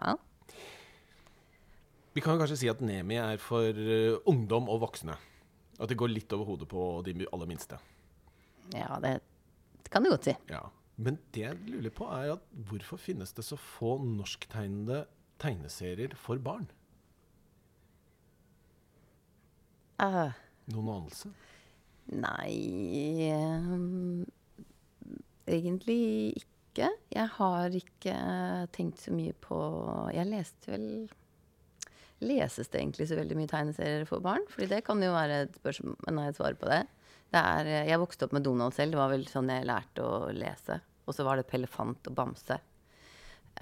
Vi 2.15 2.23
kan 2.23 2.39
kanskje 2.39 2.61
si 2.61 2.71
at 2.71 2.83
Nemi 2.85 3.17
er 3.19 3.41
for 3.43 3.75
uh, 3.75 4.21
ungdom 4.31 4.69
og 4.71 4.85
voksne. 4.85 5.17
At 5.83 5.91
det 5.91 5.99
går 5.99 6.13
litt 6.13 6.33
over 6.37 6.53
hodet 6.53 6.69
på 6.71 7.03
de 7.07 7.17
aller 7.27 7.51
minste. 7.51 7.81
Ja, 8.75 9.01
det 9.03 9.19
kan 9.91 10.05
du 10.05 10.13
godt 10.13 10.31
si. 10.31 10.35
Ja. 10.51 10.63
Men 10.95 11.19
det 11.35 11.43
jeg 11.43 11.59
lurer 11.67 11.91
på, 11.91 12.07
er 12.07 12.37
at 12.37 12.45
hvorfor 12.69 13.01
finnes 13.03 13.35
det 13.35 13.43
så 13.43 13.59
få 13.59 13.97
norsktegnede 13.99 15.05
tegneserier 15.43 16.15
for 16.15 16.39
barn? 16.39 16.69
Uh, 19.99 20.31
Noen 20.71 20.93
anelse? 20.95 21.31
Nei 22.15 23.31
um, 23.33 24.23
Egentlig 25.47 26.35
ikke. 26.39 26.89
Jeg 27.15 27.29
har 27.37 27.75
ikke 27.79 28.15
tenkt 28.75 29.03
så 29.05 29.15
mye 29.15 29.35
på 29.39 29.59
Jeg 30.15 30.27
leste 30.31 30.73
vel 30.73 30.89
Leses 32.25 32.71
det 32.73 32.81
egentlig 32.81 33.09
så 33.11 33.19
veldig 33.19 33.39
mye 33.39 33.51
tegneserier 33.51 34.05
for 34.09 34.25
barn? 34.25 34.45
Fordi 34.53 34.71
det 34.71 34.83
kan 34.87 35.03
jo 35.03 35.13
være 35.15 35.45
et 35.47 35.59
spørsmål 35.61 35.97
Nei, 36.17 36.29
et 36.31 36.39
svar 36.41 36.57
på 36.61 36.71
det. 36.71 36.83
det 37.35 37.43
er, 37.43 37.71
jeg 37.91 38.01
vokste 38.03 38.27
opp 38.27 38.37
med 38.37 38.47
Donald 38.47 38.77
selv. 38.77 38.95
Det 38.95 39.03
var 39.03 39.13
vel 39.13 39.27
sånn 39.31 39.53
jeg 39.53 39.69
lærte 39.69 40.07
å 40.07 40.31
lese. 40.35 40.81
Og 41.05 41.17
så 41.17 41.27
var 41.27 41.39
det 41.39 41.49
Pellefant 41.51 42.11
og 42.11 42.17
Bamse. 42.17 42.59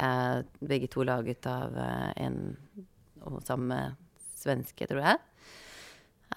Eh, 0.00 0.38
begge 0.64 0.88
to 0.92 1.04
laget 1.04 1.46
av 1.50 1.76
eh, 1.76 2.10
en 2.24 2.40
og 3.28 3.42
samme 3.46 3.78
svenske, 4.42 4.86
tror 4.90 5.04
jeg. 5.04 5.20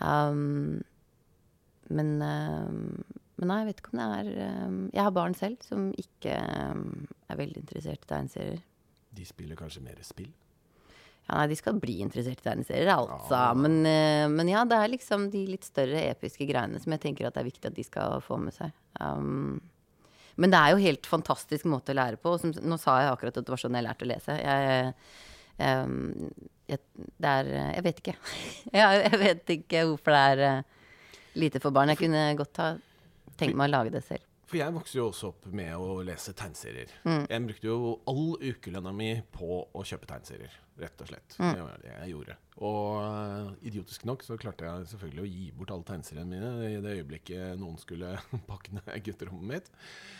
Um, 0.02 0.84
men, 1.88 2.10
um, 2.22 3.04
men 3.40 3.50
nei, 3.50 3.60
jeg 3.62 3.70
vet 3.70 3.82
ikke 3.82 3.94
om 3.94 4.00
det 4.02 4.08
er 4.18 4.66
um, 4.66 4.80
Jeg 4.92 5.04
har 5.06 5.14
barn 5.16 5.38
selv 5.38 5.62
som 5.64 5.86
ikke 5.96 6.34
er 6.36 7.40
veldig 7.40 7.62
interessert 7.64 8.04
i 8.04 8.10
tegneserier. 8.10 8.64
De 9.16 9.28
spiller 9.28 9.60
kanskje 9.60 9.86
mer 9.86 10.02
spill? 10.04 10.34
Ja, 11.26 11.40
nei, 11.40 11.46
de 11.50 11.58
skal 11.58 11.80
bli 11.82 11.98
interessert 12.06 12.42
i 12.44 12.46
tegneserier, 12.46 12.92
altså. 12.94 13.34
Ja. 13.34 13.54
Men, 13.58 13.80
uh, 13.82 14.26
men, 14.30 14.50
ja, 14.52 14.66
det 14.70 14.78
er 14.78 14.92
liksom 14.94 15.30
de 15.34 15.46
litt 15.50 15.66
større 15.66 16.04
episke 16.12 16.46
greiene 16.50 16.82
som 16.82 16.94
jeg 16.94 17.02
tenker 17.08 17.28
at 17.28 17.38
det 17.38 17.42
er 17.42 17.50
viktig 17.50 17.72
at 17.72 17.78
de 17.78 17.86
skal 17.88 18.20
få 18.26 18.38
med 18.42 18.54
seg. 18.56 18.76
Um, 19.02 19.62
Men 20.36 20.52
det 20.52 20.60
er 20.60 20.74
jo 20.74 20.84
helt 20.84 21.08
fantastisk 21.08 21.64
måte 21.72 21.94
å 21.94 21.96
lære 21.96 22.20
på. 22.20 22.34
Som, 22.42 22.52
nå 22.60 22.78
sa 22.82 22.98
jeg 23.00 23.14
akkurat 23.14 23.38
at 23.40 23.48
det 23.48 23.54
var 23.54 23.62
sånn 23.62 23.78
jeg 23.80 23.86
lærte 23.88 24.04
å 24.04 24.10
lese. 24.12 24.36
Jeg, 24.36 24.94
um, 25.64 25.96
jeg, 26.68 26.82
det 27.24 27.32
er 27.32 27.52
Jeg 27.56 27.86
vet 27.86 28.02
ikke. 28.04 28.16
jeg, 28.82 29.20
vet 29.22 29.54
ikke 29.56 29.86
hvorfor 29.88 30.18
det 30.18 30.24
er 30.34 30.44
uh, 30.60 30.88
lite 31.40 31.64
for 31.64 31.72
barn. 31.76 31.94
Jeg 31.94 32.04
kunne 32.04 32.28
godt 32.38 32.62
ha 32.62 32.74
tenkt 33.40 33.56
meg 33.56 33.70
å 33.72 33.78
lage 33.78 33.96
det 33.96 34.04
selv. 34.06 34.28
For 34.46 34.60
jeg 34.60 34.76
vokste 34.76 35.00
jo 35.00 35.08
også 35.10 35.32
opp 35.32 35.48
med 35.58 35.74
å 35.74 36.02
lese 36.06 36.36
tegneserier. 36.38 36.92
Mm. 37.04 37.24
Jeg 37.32 37.46
brukte 37.48 37.72
jo 37.72 37.96
all 38.12 38.28
ukelønna 38.44 38.94
mi 38.94 39.10
på 39.34 39.64
å 39.66 39.86
kjøpe 39.88 40.08
tegneserier, 40.10 40.54
rett 40.80 41.02
og 41.02 41.10
slett. 41.10 41.36
Mm. 41.40 41.52
Det 41.56 41.64
var 41.64 41.82
det 41.84 41.94
jeg 41.94 42.12
gjorde. 42.12 42.36
Og 42.66 42.90
uh, 43.00 43.50
idiotisk 43.68 44.06
nok 44.08 44.24
så 44.24 44.38
klarte 44.40 44.68
jeg 44.68 44.88
selvfølgelig 44.92 45.24
å 45.24 45.30
gi 45.30 45.50
bort 45.56 45.74
alle 45.76 45.88
tegneseriene 45.90 46.30
mine 46.30 46.70
i 46.70 46.80
det 46.84 46.96
øyeblikket 47.00 47.60
noen 47.60 47.80
skulle 47.80 48.14
pakke 48.50 48.78
ned 48.78 48.94
gutterommet 49.08 49.52
mitt. 49.52 49.70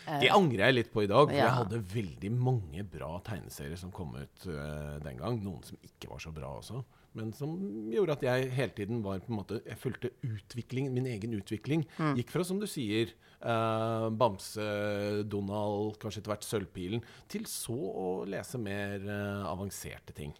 Uh, 0.06 0.18
det 0.24 0.32
angrer 0.34 0.66
jeg 0.66 0.78
litt 0.78 0.92
på 0.92 1.06
i 1.06 1.10
dag, 1.12 1.28
for 1.28 1.36
ja. 1.36 1.46
jeg 1.48 1.58
hadde 1.60 1.82
veldig 1.94 2.32
mange 2.36 2.86
bra 2.96 3.14
tegneserier 3.26 3.80
som 3.80 3.94
kom 3.94 4.16
ut 4.16 4.48
uh, 4.50 4.96
den 5.04 5.20
gang. 5.20 5.40
Noen 5.44 5.64
som 5.66 5.80
ikke 5.84 6.12
var 6.12 6.24
så 6.24 6.34
bra 6.36 6.56
også 6.60 6.84
men 7.16 7.32
som 7.36 7.54
gjorde 7.92 8.16
at 8.16 8.24
jeg 8.26 8.50
hele 8.54 8.74
tiden 8.76 9.02
var 9.04 9.22
på 9.24 9.32
en 9.32 9.38
måte 9.38 9.60
Jeg 9.64 9.80
fulgte 9.80 10.12
utviklingen, 10.26 10.94
min 10.94 11.08
egen 11.08 11.34
utvikling. 11.38 11.86
Mm. 11.96 12.14
Gikk 12.20 12.32
fra, 12.34 12.44
som 12.46 12.60
du 12.60 12.66
sier, 12.70 13.14
uh, 13.40 14.08
Bamse, 14.12 14.66
Donald, 15.24 15.96
kanskje 16.02 16.22
etter 16.22 16.34
hvert 16.34 16.46
Sølvpilen, 16.46 17.06
til 17.32 17.48
så 17.50 17.76
å 17.76 18.08
lese 18.28 18.60
mer 18.60 19.00
uh, 19.08 19.48
avanserte 19.48 20.16
ting. 20.16 20.34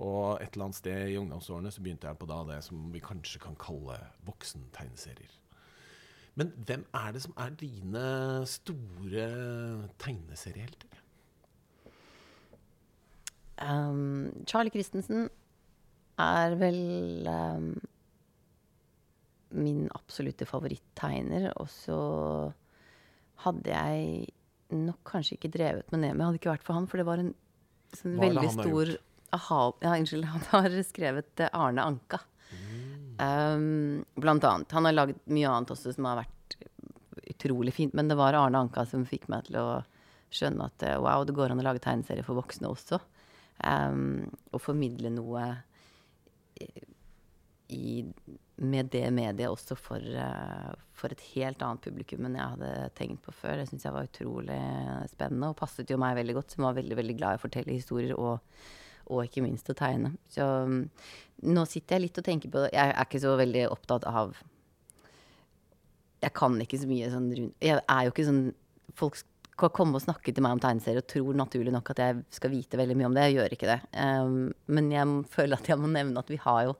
Og 0.00 0.40
et 0.40 0.54
eller 0.54 0.70
annet 0.70 0.78
sted 0.78 1.10
i 1.12 1.18
ungdomsårene 1.20 1.70
så 1.72 1.82
begynte 1.84 2.08
jeg 2.08 2.20
på 2.20 2.28
da 2.30 2.40
det 2.48 2.62
som 2.64 2.86
vi 2.94 3.02
kanskje 3.04 3.42
kan 3.42 3.56
kalle 3.60 3.98
voksentegneserier. 4.24 5.34
Men 6.40 6.52
hvem 6.64 6.86
er 6.96 7.12
det 7.12 7.22
som 7.26 7.34
er 7.36 7.52
dine 7.60 8.06
store 8.48 9.26
tegneseriehelter? 10.00 10.88
Um, 13.60 14.32
Charlie 14.48 14.72
Christensen 14.72 15.28
er 16.18 16.56
vel 16.56 17.28
um, 17.28 17.74
min 19.52 19.90
absolutte 19.94 20.48
favoritttegner. 20.48 21.50
Og 21.60 21.68
så 21.68 22.00
hadde 23.44 23.76
jeg 23.76 24.26
nok 24.72 25.04
kanskje 25.04 25.36
ikke 25.36 25.52
drevet 25.52 25.92
med 25.92 26.06
Nemi, 26.06 26.24
hadde 26.24 26.40
ikke 26.40 26.54
vært 26.54 26.64
for 26.64 26.78
han, 26.78 26.88
for 26.88 27.00
det 27.00 27.06
var 27.06 27.20
en 27.20 27.34
sånn 27.92 28.16
veldig 28.16 28.50
stor 28.54 28.96
aha, 29.36 29.62
Ja, 29.80 29.96
unnskyld. 29.96 30.24
Han 30.34 30.44
har 30.50 30.82
skrevet 30.82 31.40
Arne 31.52 31.82
Anka. 31.82 32.20
Mm. 32.52 33.18
Um, 33.18 34.04
blant 34.14 34.44
annet. 34.44 34.72
Han 34.72 34.84
har 34.84 34.92
laget 34.92 35.24
mye 35.30 35.48
annet 35.48 35.72
også 35.74 35.94
som 35.94 36.08
har 36.10 36.20
vært 36.22 36.56
utrolig 37.32 37.74
fint, 37.74 37.94
men 37.96 38.10
det 38.10 38.18
var 38.18 38.36
Arne 38.36 38.60
Anka 38.60 38.84
som 38.88 39.06
fikk 39.08 39.28
meg 39.32 39.48
til 39.48 39.60
å 39.60 39.66
skjønne 40.32 40.68
at 40.68 40.84
wow, 41.00 41.24
det 41.28 41.36
går 41.36 41.52
an 41.52 41.60
å 41.60 41.66
lage 41.66 41.82
tegneserier 41.84 42.26
for 42.26 42.38
voksne 42.40 42.70
også. 42.72 43.00
Um, 43.62 44.30
og 44.50 44.62
formidle 44.64 45.12
noe 45.12 45.44
i, 47.72 48.04
med 48.56 48.88
det 48.92 49.04
mediet 49.14 49.50
også 49.50 49.76
for, 49.78 50.02
uh, 50.02 50.72
for, 50.96 51.12
et 51.12 51.24
helt 51.32 51.62
annet 51.64 51.84
publikum 51.84 52.26
enn 52.26 52.38
jeg 52.38 52.54
hadde 52.56 52.72
tenkt 52.98 53.24
på 53.26 53.34
før. 53.36 53.60
Det 53.60 53.68
syns 53.70 53.86
jeg 53.86 53.96
var 53.96 54.08
utrolig 54.08 54.60
spennende 55.12 55.52
og 55.52 55.58
passet 55.60 55.90
jo 55.90 56.00
meg 56.00 56.18
veldig 56.20 56.38
godt, 56.40 56.54
som 56.54 56.68
var 56.68 56.78
veldig 56.78 56.98
veldig 57.00 57.18
glad 57.18 57.36
i 57.36 57.40
å 57.40 57.44
fortelle 57.44 57.76
historier 57.76 58.16
og, 58.18 58.40
og 59.08 59.24
ikke 59.24 59.44
minst 59.44 59.68
å 59.70 59.76
tegne. 59.76 60.14
Så 60.30 60.46
um, 60.66 60.84
nå 61.48 61.66
sitter 61.68 61.96
jeg 61.96 62.06
litt 62.06 62.22
og 62.22 62.26
tenker 62.26 62.52
på 62.52 62.64
det. 62.64 62.72
Jeg 62.76 62.94
er 62.94 63.06
ikke 63.06 63.22
så 63.22 63.34
veldig 63.40 63.66
opptatt 63.72 64.06
av 64.10 64.34
Jeg 66.22 66.34
kan 66.38 66.58
ikke 66.62 66.78
så 66.78 66.88
mye 66.90 67.10
sånn 67.10 67.28
rundt 67.34 67.64
Jeg 67.66 67.80
er 67.80 68.04
jo 68.06 68.12
ikke 68.12 68.26
sånn 68.28 68.44
Folk 68.98 69.16
skal 69.18 69.72
komme 69.74 69.98
og 69.98 70.04
snakke 70.04 70.32
til 70.34 70.44
meg 70.44 70.56
om 70.56 70.60
tegneserier 70.62 71.02
og 71.02 71.08
tror 71.10 71.36
naturlig 71.38 71.72
nok 71.74 71.90
at 71.92 72.02
jeg 72.02 72.20
skal 72.34 72.52
vite 72.52 72.78
veldig 72.80 72.96
mye 72.98 73.08
om 73.08 73.16
det. 73.16 73.24
Jeg 73.28 73.36
gjør 73.38 73.56
ikke 73.56 73.70
det. 73.70 73.78
Um, 73.94 74.36
men 74.74 74.90
jeg 74.92 75.16
føler 75.32 75.58
at 75.58 75.68
jeg 75.70 75.80
må 75.80 75.90
nevne 75.92 76.22
at 76.22 76.30
vi 76.32 76.40
har 76.40 76.68
jo 76.68 76.76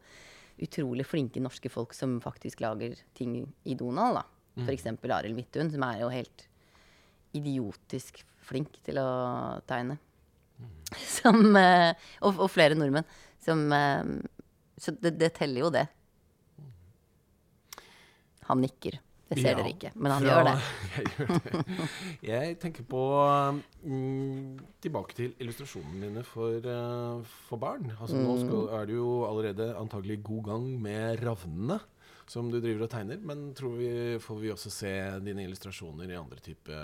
utrolig 0.63 1.07
flinke 1.09 1.43
norske 1.43 1.71
folk 1.73 1.95
som 1.97 2.17
faktisk 2.23 2.63
lager 2.65 2.97
ting 3.19 3.37
i 3.41 3.77
Donald. 3.79 4.21
da. 4.21 4.25
Mm. 4.57 4.67
F.eks. 4.67 4.89
Arild 4.89 5.37
Midthun, 5.37 5.71
som 5.73 5.85
er 5.87 6.03
jo 6.03 6.11
helt 6.13 6.47
idiotisk 7.37 8.23
flink 8.45 8.77
til 8.85 9.01
å 9.01 9.09
tegne. 9.69 9.99
Mm. 10.63 10.71
Som, 11.19 11.41
uh, 11.57 11.93
og, 12.23 12.37
og, 12.37 12.49
flere 12.53 12.79
nordmenn. 12.79 13.09
Som 13.43 13.67
uh, 13.73 14.05
Så 14.79 14.95
det, 14.99 15.17
det 15.21 15.33
teller 15.39 15.67
jo, 15.67 15.73
det. 15.75 15.87
Mm. 16.59 17.89
Han 18.51 18.63
nikker. 18.65 19.01
Det 19.33 19.39
ser 19.41 19.55
ja, 19.55 19.61
dere 19.63 19.71
ikke, 19.73 19.91
men 19.97 20.13
han 20.13 20.25
fra, 20.27 20.33
gjør 20.33 20.45
det. 20.45 20.55
jeg 20.99 21.13
gjør 21.15 21.31
det. 21.31 21.87
Jeg 22.29 22.57
tenker 22.61 22.85
på 22.85 23.05
mm, 23.89 24.59
Tilbake 24.85 25.17
til 25.17 25.31
illustrasjonene 25.41 26.01
mine 26.03 26.25
for, 26.29 26.59
uh, 26.67 27.31
for 27.49 27.63
barn. 27.63 27.89
Altså, 27.95 28.19
mm. 28.19 28.27
Nå 28.27 28.35
skal, 28.43 28.67
er 28.77 28.91
du 28.91 28.93
jo 28.99 29.15
allerede 29.25 29.71
antagelig 29.81 30.19
god 30.27 30.45
gang 30.51 30.69
med 30.85 31.25
ravnene 31.25 31.81
som 32.29 32.51
du 32.53 32.59
driver 32.61 32.87
og 32.87 32.93
tegner. 32.93 33.23
Men 33.25 33.51
tror 33.57 33.79
vi, 33.81 33.93
får 34.23 34.43
vi 34.43 34.53
også 34.53 34.73
se 34.73 34.93
dine 35.25 35.47
illustrasjoner 35.47 36.13
i 36.13 36.21
andre 36.21 36.43
type 36.45 36.83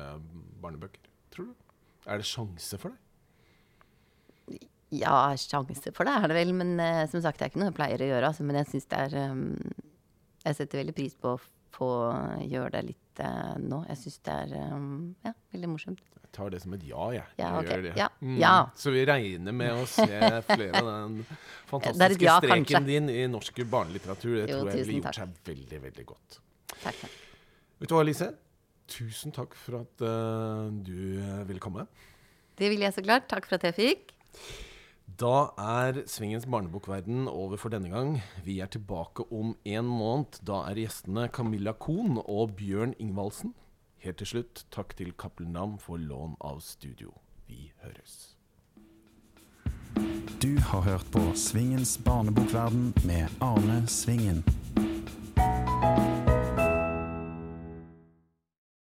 barnebøker? 0.63 1.05
Tror 1.35 1.51
du? 1.51 1.69
Er 2.09 2.23
det 2.23 2.29
sjanse 2.29 2.81
for 2.81 2.95
det? 2.95 3.08
Ja, 4.95 5.35
sjanse 5.37 5.93
for 5.93 6.09
det 6.09 6.15
er 6.17 6.31
det 6.31 6.39
vel. 6.39 6.55
Men 6.57 6.75
uh, 6.81 7.05
som 7.11 7.23
sagt, 7.25 7.41
det 7.41 7.49
er 7.49 7.53
ikke 7.53 7.63
noe 7.63 7.71
jeg 7.73 7.79
pleier 7.79 8.05
å 8.05 8.11
gjøre. 8.13 8.33
Altså, 8.33 8.49
men 8.49 8.61
jeg 8.63 8.71
syns 8.73 8.91
det 8.91 9.05
er 9.07 9.17
um, 9.33 9.47
Jeg 10.47 10.61
setter 10.61 10.83
veldig 10.83 10.97
pris 10.97 11.17
på 11.19 11.37
å 11.37 11.41
å 11.85 11.91
gjøre 12.47 12.73
det 12.79 12.85
litt 12.93 13.23
uh, 13.23 13.57
nå. 13.61 13.83
Jeg 13.93 14.01
syns 14.03 14.21
det 14.27 14.37
er 14.45 14.55
um, 14.75 14.89
ja, 15.27 15.33
veldig 15.55 15.71
morsomt. 15.71 16.03
Jeg 16.19 16.33
tar 16.37 16.51
det 16.53 16.61
som 16.63 16.75
et 16.77 16.85
ja, 16.87 17.05
jeg. 17.15 17.25
Ja, 17.41 17.53
okay. 17.61 17.85
det. 17.87 17.95
Ja. 17.99 18.09
Mm. 18.21 18.35
ja. 18.41 18.55
Så 18.79 18.93
vi 18.95 19.05
regner 19.09 19.57
med 19.57 19.79
å 19.79 19.87
se 19.89 20.09
flere 20.51 20.83
av 20.83 20.91
den 20.91 21.23
fantastiske 21.71 22.27
ja, 22.27 22.37
streken 22.43 22.67
kanskje. 22.67 22.85
din 22.91 23.09
i 23.13 23.23
norsk 23.31 23.63
barnelitteratur. 23.71 24.35
Det 24.35 24.45
jo, 24.45 24.61
tror 24.61 24.73
jeg 24.73 24.85
ville 24.85 25.01
gjort 25.01 25.23
seg 25.23 25.41
veldig, 25.49 25.81
veldig 25.89 26.07
godt. 26.13 26.39
Takk, 26.75 27.03
takk. 27.05 27.19
Vet 27.79 27.91
du 27.91 27.97
hva, 27.97 28.05
Lise? 28.07 28.31
Tusen 28.89 29.35
takk 29.37 29.53
for 29.59 29.83
at 29.83 30.05
uh, 30.05 30.69
du 30.73 31.21
ville 31.49 31.61
komme. 31.63 31.85
Det 32.59 32.73
ville 32.73 32.89
jeg 32.89 32.97
så 32.97 33.05
klart. 33.05 33.29
Takk 33.31 33.47
for 33.49 33.61
at 33.61 33.69
jeg 33.71 33.79
fikk. 33.79 34.17
Da 35.17 35.51
er 35.57 36.03
Svingens 36.07 36.47
barnebokverden 36.47 37.29
over 37.29 37.57
for 37.57 37.73
denne 37.73 37.89
gang. 37.89 38.21
Vi 38.45 38.61
er 38.61 38.67
tilbake 38.67 39.25
om 39.33 39.57
en 39.65 39.85
måned. 39.85 40.41
Da 40.47 40.61
er 40.69 40.77
gjestene 40.77 41.29
Camilla 41.33 41.73
Kohn 41.73 42.21
og 42.25 42.57
Bjørn 42.57 42.93
Ingvaldsen. 43.01 43.55
Helt 44.05 44.21
til 44.21 44.27
slutt, 44.27 44.67
takk 44.71 44.93
til 44.97 45.15
Cappelen 45.17 45.57
Dam 45.57 45.79
for 45.79 45.97
lån 45.97 46.37
av 46.45 46.61
studio. 46.61 47.15
Vi 47.49 47.73
høres. 47.83 48.37
Du 50.43 50.61
har 50.61 50.81
hørt 50.81 51.09
på 51.11 51.25
Svingens 51.35 51.99
barnebokverden 52.05 52.93
med 53.09 53.27
Arne 53.41 53.87
Svingen. 53.89 54.45